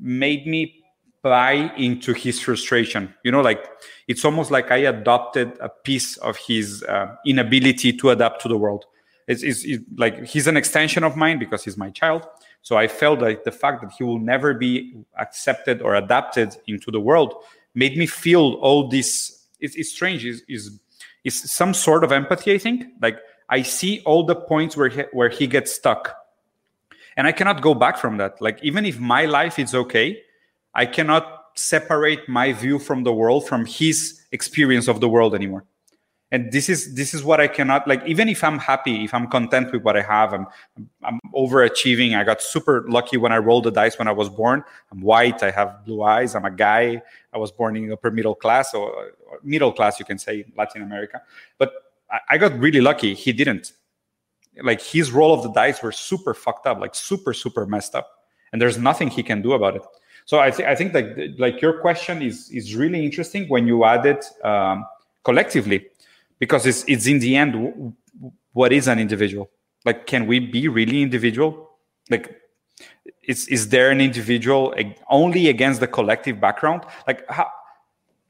[0.00, 0.81] made me
[1.22, 3.14] buy into his frustration.
[3.24, 3.64] You know, like
[4.08, 8.58] it's almost like I adopted a piece of his uh, inability to adapt to the
[8.58, 8.84] world.
[9.28, 12.26] It's, it's, it's, like he's an extension of mine because he's my child.
[12.62, 16.90] So I felt like the fact that he will never be accepted or adapted into
[16.90, 17.34] the world
[17.74, 19.46] made me feel all this.
[19.60, 20.24] It's, it's strange.
[20.24, 20.80] Is is
[21.24, 22.52] is some sort of empathy?
[22.52, 22.84] I think.
[23.00, 23.18] Like
[23.48, 26.16] I see all the points where he, where he gets stuck,
[27.16, 28.40] and I cannot go back from that.
[28.40, 30.20] Like even if my life is okay,
[30.74, 35.64] I cannot separate my view from the world from his experience of the world anymore.
[36.30, 38.02] And this is this is what I cannot like.
[38.06, 40.46] Even if I'm happy, if I'm content with what I have, I'm
[41.04, 42.16] I'm overachieving.
[42.16, 44.64] I got super lucky when I rolled the dice when I was born.
[44.90, 45.42] I'm white.
[45.42, 46.34] I have blue eyes.
[46.34, 47.02] I'm a guy.
[47.34, 49.12] I was born in upper middle class or,
[49.42, 51.20] middle class, you can say, Latin America.
[51.58, 51.74] But
[52.10, 53.12] I, I got really lucky.
[53.12, 53.72] He didn't.
[54.62, 58.08] Like his roll of the dice were super fucked up, like super super messed up,
[58.52, 59.82] and there's nothing he can do about it.
[60.24, 63.84] So I, th- I think that like your question is is really interesting when you
[63.84, 64.84] add it um,
[65.24, 65.86] collectively,
[66.38, 67.92] because it's it's in the end w-
[68.52, 69.50] what is an individual?
[69.84, 71.70] Like, can we be really individual?
[72.10, 72.36] Like,
[73.24, 74.74] is is there an individual
[75.10, 76.84] only against the collective background?
[77.06, 77.48] Like how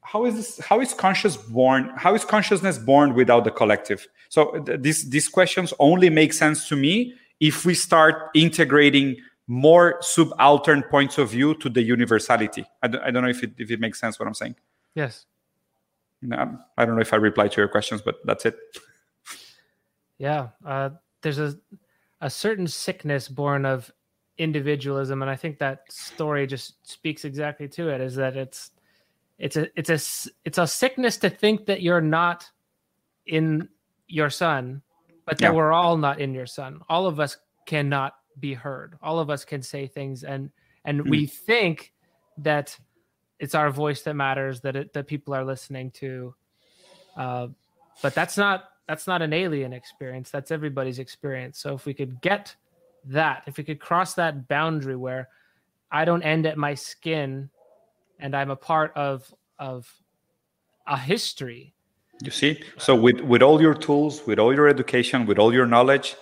[0.03, 4.59] how is this how is conscious born how is consciousness born without the collective so
[4.65, 9.17] th- these these questions only make sense to me if we start integrating
[9.47, 12.65] more subaltern points of view to the universality.
[12.81, 14.55] I don't, I don't know if it, if it makes sense what I'm saying.
[14.95, 15.25] Yes.
[16.21, 18.57] No, I don't know if I replied to your questions, but that's it.
[20.17, 20.49] Yeah.
[20.65, 20.91] Uh,
[21.21, 21.55] there's a,
[22.21, 23.91] a certain sickness born of
[24.37, 25.21] individualism.
[25.21, 28.71] And I think that story just speaks exactly to it is that it's,
[29.37, 32.49] it's a, it's a, it's a sickness to think that you're not
[33.25, 33.67] in
[34.07, 34.81] your son,
[35.25, 35.51] but that yeah.
[35.51, 36.79] we're all not in your son.
[36.87, 38.97] All of us cannot be heard.
[39.01, 40.51] All of us can say things, and
[40.85, 41.09] and mm.
[41.09, 41.93] we think
[42.37, 42.77] that
[43.39, 46.33] it's our voice that matters, that it, that people are listening to.
[47.15, 47.47] Uh,
[48.01, 50.29] but that's not that's not an alien experience.
[50.29, 51.59] That's everybody's experience.
[51.59, 52.55] So if we could get
[53.05, 55.29] that, if we could cross that boundary where
[55.91, 57.49] I don't end at my skin,
[58.19, 59.91] and I'm a part of of
[60.87, 61.73] a history.
[62.21, 65.65] You see, so with with all your tools, with all your education, with all your
[65.65, 66.15] knowledge,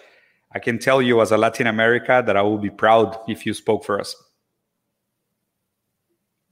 [0.54, 3.54] I can tell you as a Latin America that I will be proud if you
[3.54, 4.16] spoke for us.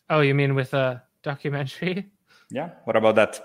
[0.09, 2.09] Oh, you mean with a documentary?
[2.51, 2.71] Yeah.
[2.85, 3.39] What about that?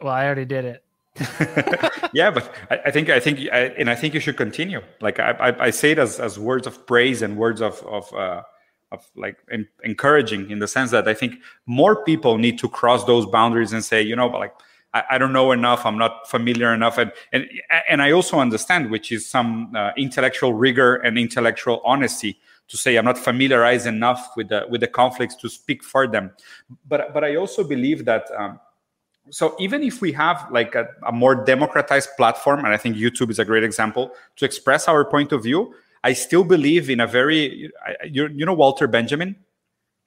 [0.00, 0.84] Well, I already did it.
[2.12, 4.80] yeah, but I, I, think I think I, and I think you should continue.
[5.00, 8.12] Like I, I, I, say it as, as words of praise and words of of
[8.14, 8.42] uh,
[8.90, 9.36] of like
[9.84, 11.34] encouraging in the sense that I think
[11.66, 14.54] more people need to cross those boundaries and say, you know, like
[14.92, 15.86] I, I, don't know enough.
[15.86, 17.46] I'm not familiar enough, and and
[17.88, 22.38] and I also understand, which is some uh, intellectual rigor and intellectual honesty
[22.68, 26.32] to say I'm not familiarized enough with the with the conflicts to speak for them.
[26.88, 28.30] But but I also believe that.
[28.36, 28.60] Um,
[29.32, 33.30] so even if we have like a, a, more democratized platform and i think youtube
[33.30, 35.72] is a great example to express our point of view
[36.02, 37.70] i still believe in a very
[38.04, 39.36] you, you know walter benjamin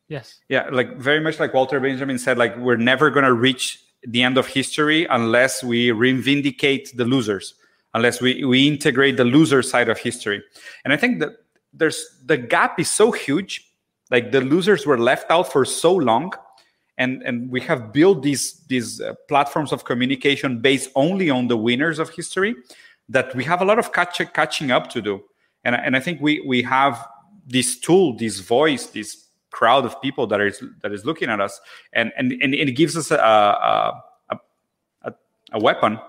[0.10, 3.80] yes yeah like very much like walter benjamin said like we're never going to reach
[4.08, 7.56] the end of history unless we reivindicate the losers
[7.94, 10.42] unless we, we integrate the loser side of history.
[10.84, 11.32] And i think that
[11.74, 13.70] there's the gap is so huge
[14.12, 16.32] like the losers were left out for so long
[16.98, 21.58] and and we have built these these uh, platforms of communication based only on the
[21.58, 22.56] winners of history
[23.10, 25.24] that we have a lot of catch, catching up to do.
[25.66, 27.08] And, and i think we we have
[27.46, 29.23] this tool this voice this
[29.60, 31.62] crowd of people that is that is looking at us.
[31.94, 34.38] And and, and it gives us a, a,
[35.04, 35.14] a,
[35.54, 36.00] a weapon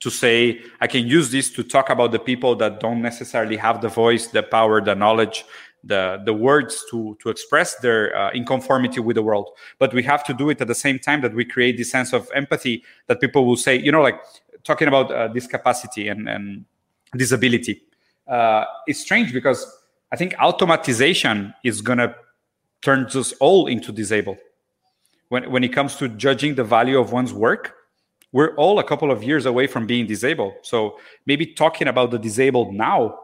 [0.00, 3.82] to say i can use this to talk about the people that don't necessarily have
[3.82, 5.44] the voice the power the knowledge
[5.84, 9.50] the the words to to express their uh, inconformity with the world.
[9.78, 12.12] But we have to do it at the same time that we create this sense
[12.12, 14.20] of empathy that people will say you know like
[14.64, 16.64] talking about uh, discapacity and and
[17.16, 17.82] disability
[18.28, 19.66] uh, it's strange because
[20.12, 22.14] i think automatization is going to
[22.82, 24.38] turn us all into disabled
[25.28, 27.74] when when it comes to judging the value of one's work
[28.32, 32.18] we're all a couple of years away from being disabled so maybe talking about the
[32.18, 33.18] disabled now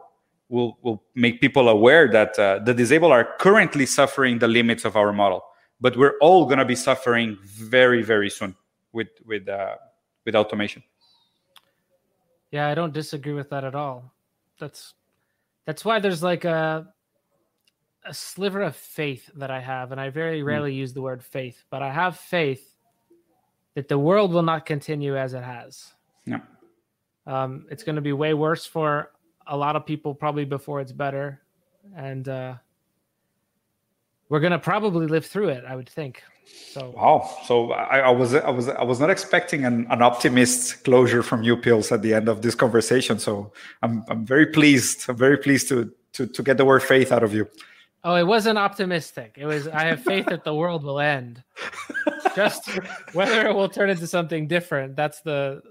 [0.49, 4.95] will will make people aware that uh, the disabled are currently suffering the limits of
[4.95, 5.43] our model,
[5.81, 8.55] but we're all going to be suffering very very soon
[8.93, 9.75] with with uh,
[10.25, 10.83] with automation.
[12.51, 14.13] Yeah, I don't disagree with that at all.
[14.59, 14.93] That's
[15.65, 16.87] that's why there's like a
[18.07, 20.47] a sliver of faith that I have, and I very hmm.
[20.47, 20.77] rarely mm.
[20.77, 22.75] use the word faith, but I have faith
[23.75, 25.93] that the world will not continue as it has.
[26.25, 26.41] No.
[27.25, 29.11] Um, it's going to be way worse for
[29.45, 31.41] a lot of people probably before it's better,
[31.95, 32.55] and uh,
[34.29, 35.63] we're gonna probably live through it.
[35.65, 36.23] I would think.
[36.45, 37.29] So wow.
[37.45, 41.43] So I, I was I was I was not expecting an, an optimist closure from
[41.43, 43.19] you, Pills, at the end of this conversation.
[43.19, 43.51] So
[43.81, 45.09] I'm I'm very pleased.
[45.09, 47.47] I'm very pleased to to to get the word faith out of you.
[48.07, 49.35] Oh, it wasn't optimistic.
[49.37, 51.43] It was I have faith that the world will end.
[52.37, 52.69] Just
[53.11, 54.95] whether it will turn into something different.
[54.95, 55.61] That's the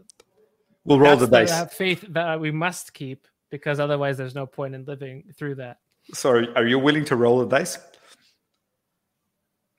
[0.84, 1.72] we'll roll the dice.
[1.72, 5.78] faith that we must keep because otherwise there's no point in living through that.
[6.12, 7.78] So are you willing to roll the dice?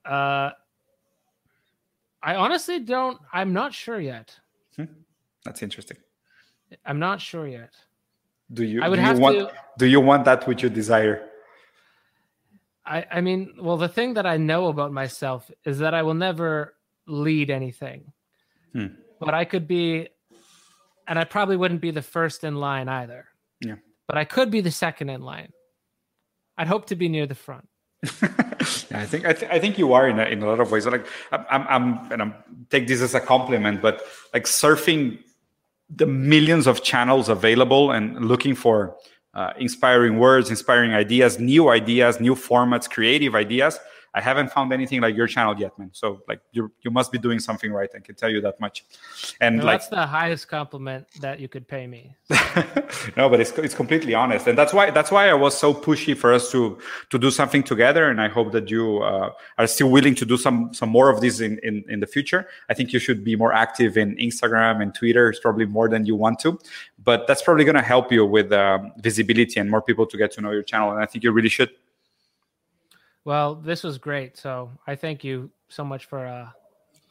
[0.03, 0.49] Uh
[2.23, 4.35] I honestly don't I'm not sure yet.
[4.75, 4.85] Hmm.
[5.45, 5.97] That's interesting.
[6.84, 7.75] I'm not sure yet.
[8.51, 11.29] Do you I would have want, to do you want that which you desire?
[12.88, 16.14] I, I mean, well, the thing that I know about myself is that I will
[16.14, 16.73] never
[17.05, 18.14] lead anything.
[18.73, 18.88] Hmm.
[19.19, 20.07] But I could be,
[21.07, 23.26] and I probably wouldn't be the first in line either.
[23.59, 23.76] Yeah.
[24.07, 25.51] But I could be the second in line.
[26.57, 27.68] I'd hope to be near the front.
[28.22, 28.30] yeah,
[28.91, 30.85] I think I, th- I think you are in a, in a lot of ways.
[30.85, 32.35] Like I'm, I'm, I'm and I'm
[32.69, 34.03] take this as a compliment, but
[34.34, 35.19] like surfing
[35.89, 38.95] the millions of channels available and looking for
[39.38, 43.80] Uh, inspiring words, inspiring ideas, new ideas, new formats, creative ideas
[44.18, 45.91] I haven't found anything like your channel yet, man.
[45.94, 47.89] So like you you must be doing something right.
[47.95, 48.84] I can tell you that much.
[49.39, 52.15] And no, like that's the highest compliment that you could pay me.
[53.18, 56.18] no, but it's it's completely honest, and that's why that's why I was so pushy
[56.18, 56.80] for us to
[57.11, 58.10] to do something together.
[58.10, 59.30] And I hope that you uh,
[59.60, 62.48] are still willing to do some some more of this in, in in the future.
[62.69, 65.30] I think you should be more active in Instagram and Twitter.
[65.30, 66.57] It's probably more than you want to,
[67.03, 70.31] but that's probably going to help you with um, visibility and more people to get
[70.31, 70.91] to know your channel.
[70.91, 71.69] And I think you really should.
[73.28, 74.38] Well, this was great.
[74.38, 76.48] So I thank you so much for uh,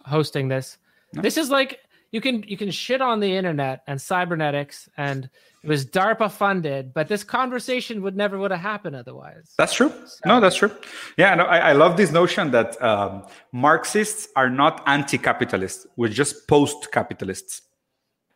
[0.07, 0.79] hosting this.
[1.13, 1.81] This is like
[2.11, 5.29] you can you can shit on the internet and cybernetics and
[5.63, 9.53] it was DARPA funded, but this conversation would never would have happened otherwise.
[9.59, 9.91] That's true.
[9.91, 10.73] So, no, that's true.
[11.19, 15.87] Yeah, no, I, I love this notion that um, Marxists are not anti-capitalists.
[15.97, 17.61] We're just post-capitalists.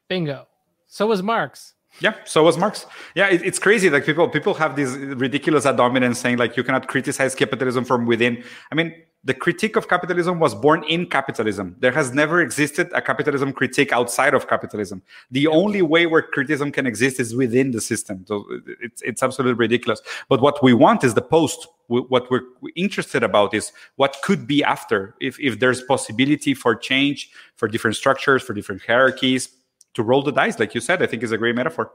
[0.07, 0.49] Bingo.
[0.87, 1.73] So was Marx.
[1.99, 2.87] Yeah, so was Marx.
[3.15, 3.91] Yeah, it, it's crazy.
[3.91, 8.07] Like people, people have this ridiculous ad hominem saying like you cannot criticize capitalism from
[8.07, 8.43] within.
[8.71, 11.77] I mean, the critique of capitalism was born in capitalism.
[11.79, 15.03] There has never existed a capitalism critique outside of capitalism.
[15.31, 18.25] The only way where criticism can exist is within the system.
[18.27, 18.47] So
[18.81, 20.01] it's it's absolutely ridiculous.
[20.29, 21.67] But what we want is the post.
[21.89, 22.43] What we're
[22.77, 25.17] interested about is what could be after.
[25.21, 29.51] If if there's possibility for change, for different structures, for different hierarchies,
[29.95, 31.93] to roll the dice, like you said, I think is a great metaphor.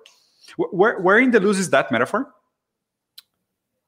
[0.58, 2.34] Where, where in Deleuze is that metaphor?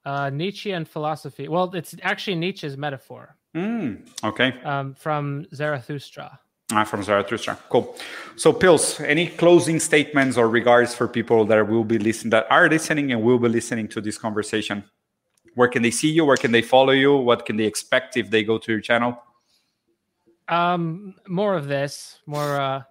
[0.04, 1.48] Uh, Nietzsche and philosophy.
[1.48, 3.36] Well, it's actually Nietzsche's metaphor.
[3.54, 4.54] Mm, okay.
[4.64, 6.38] Um, from Zarathustra.
[6.72, 7.58] Ah, from Zarathustra.
[7.70, 7.96] Cool.
[8.36, 12.68] So, Pills, any closing statements or regards for people that will be listening, that are
[12.68, 14.84] listening and will be listening to this conversation?
[15.54, 16.24] Where can they see you?
[16.24, 17.16] Where can they follow you?
[17.16, 19.18] What can they expect if they go to your channel?
[20.48, 22.60] Um, more of this, more.
[22.60, 22.82] Uh,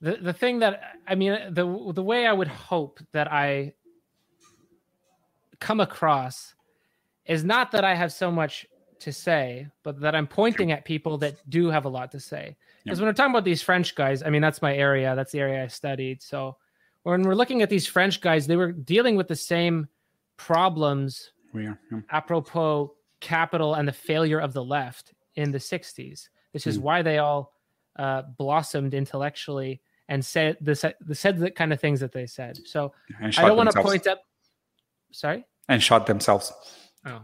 [0.00, 3.74] the the thing that I mean, the the way I would hope that I
[5.60, 6.54] come across
[7.26, 8.66] is not that I have so much
[9.00, 12.56] to say, but that I'm pointing at people that do have a lot to say.
[12.84, 15.14] Because when we're talking about these French guys, I mean, that's my area.
[15.14, 16.22] That's the area I studied.
[16.22, 16.56] So
[17.02, 19.88] when we're looking at these French guys, they were dealing with the same
[20.36, 22.00] problems we are, yeah.
[22.10, 26.28] apropos capital and the failure of the left in the 60s.
[26.52, 26.82] This is mm.
[26.82, 27.52] why they all
[27.96, 32.58] uh, blossomed intellectually and said the, the said the kind of things that they said.
[32.64, 34.22] So I don't want to point up.
[35.12, 35.44] Sorry.
[35.68, 36.52] And shot themselves.
[37.06, 37.20] Oh,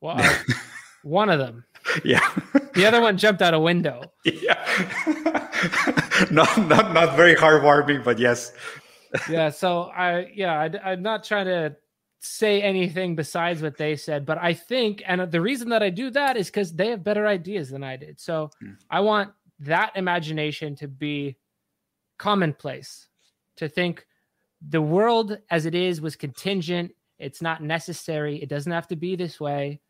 [0.00, 0.38] well, uh,
[1.02, 1.64] one of them.
[2.04, 2.28] Yeah.
[2.74, 4.12] the other one jumped out a window.
[4.24, 4.62] Yeah.
[6.30, 8.52] not not not very heartwarming, but yes.
[9.30, 9.50] yeah.
[9.50, 11.76] So I yeah I, I'm not trying to
[12.18, 16.10] say anything besides what they said, but I think and the reason that I do
[16.10, 18.18] that is because they have better ideas than I did.
[18.20, 18.76] So mm.
[18.90, 19.30] I want
[19.60, 21.36] that imagination to be
[22.18, 23.08] commonplace.
[23.56, 24.06] To think
[24.66, 26.92] the world as it is was contingent.
[27.18, 28.42] It's not necessary.
[28.42, 29.80] It doesn't have to be this way.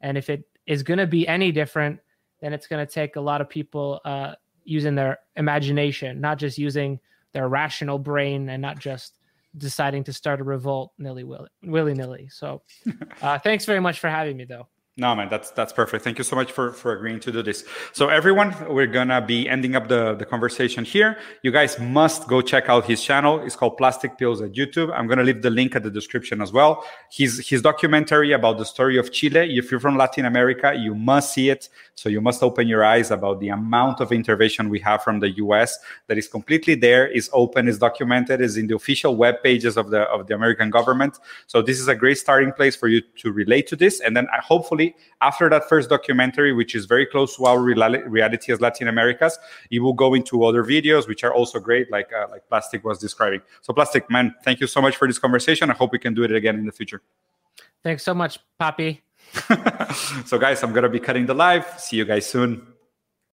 [0.00, 2.00] And if it is going to be any different,
[2.40, 4.34] then it's going to take a lot of people uh,
[4.64, 7.00] using their imagination, not just using
[7.32, 9.18] their rational brain and not just
[9.56, 12.28] deciding to start a revolt nilly willy nilly.
[12.30, 12.62] So,
[13.22, 14.68] uh, thanks very much for having me, though.
[14.98, 16.02] No, man, that's that's perfect.
[16.04, 17.66] Thank you so much for for agreeing to do this.
[17.92, 21.18] So, everyone, we're gonna be ending up the the conversation here.
[21.42, 23.40] You guys must go check out his channel.
[23.40, 24.90] It's called Plastic Pills at YouTube.
[24.96, 26.82] I'm gonna leave the link at the description as well.
[27.12, 29.58] His his documentary about the story of Chile.
[29.58, 31.68] If you're from Latin America, you must see it.
[31.94, 35.30] So you must open your eyes about the amount of intervention we have from the
[35.44, 35.78] U.S.
[36.06, 39.90] that is completely there, is open, is documented, is in the official web pages of
[39.90, 41.18] the of the American government.
[41.48, 44.26] So this is a great starting place for you to relate to this, and then
[44.32, 44.40] uh,
[45.20, 49.38] after that first documentary, which is very close to our reality as Latin Americas,
[49.70, 52.98] it will go into other videos, which are also great, like uh, like Plastic was
[52.98, 53.40] describing.
[53.62, 55.70] So, Plastic man, thank you so much for this conversation.
[55.70, 57.02] I hope we can do it again in the future.
[57.82, 59.02] Thanks so much, poppy
[60.24, 61.66] so, guys, I'm gonna be cutting the live.
[61.78, 62.66] See you guys soon.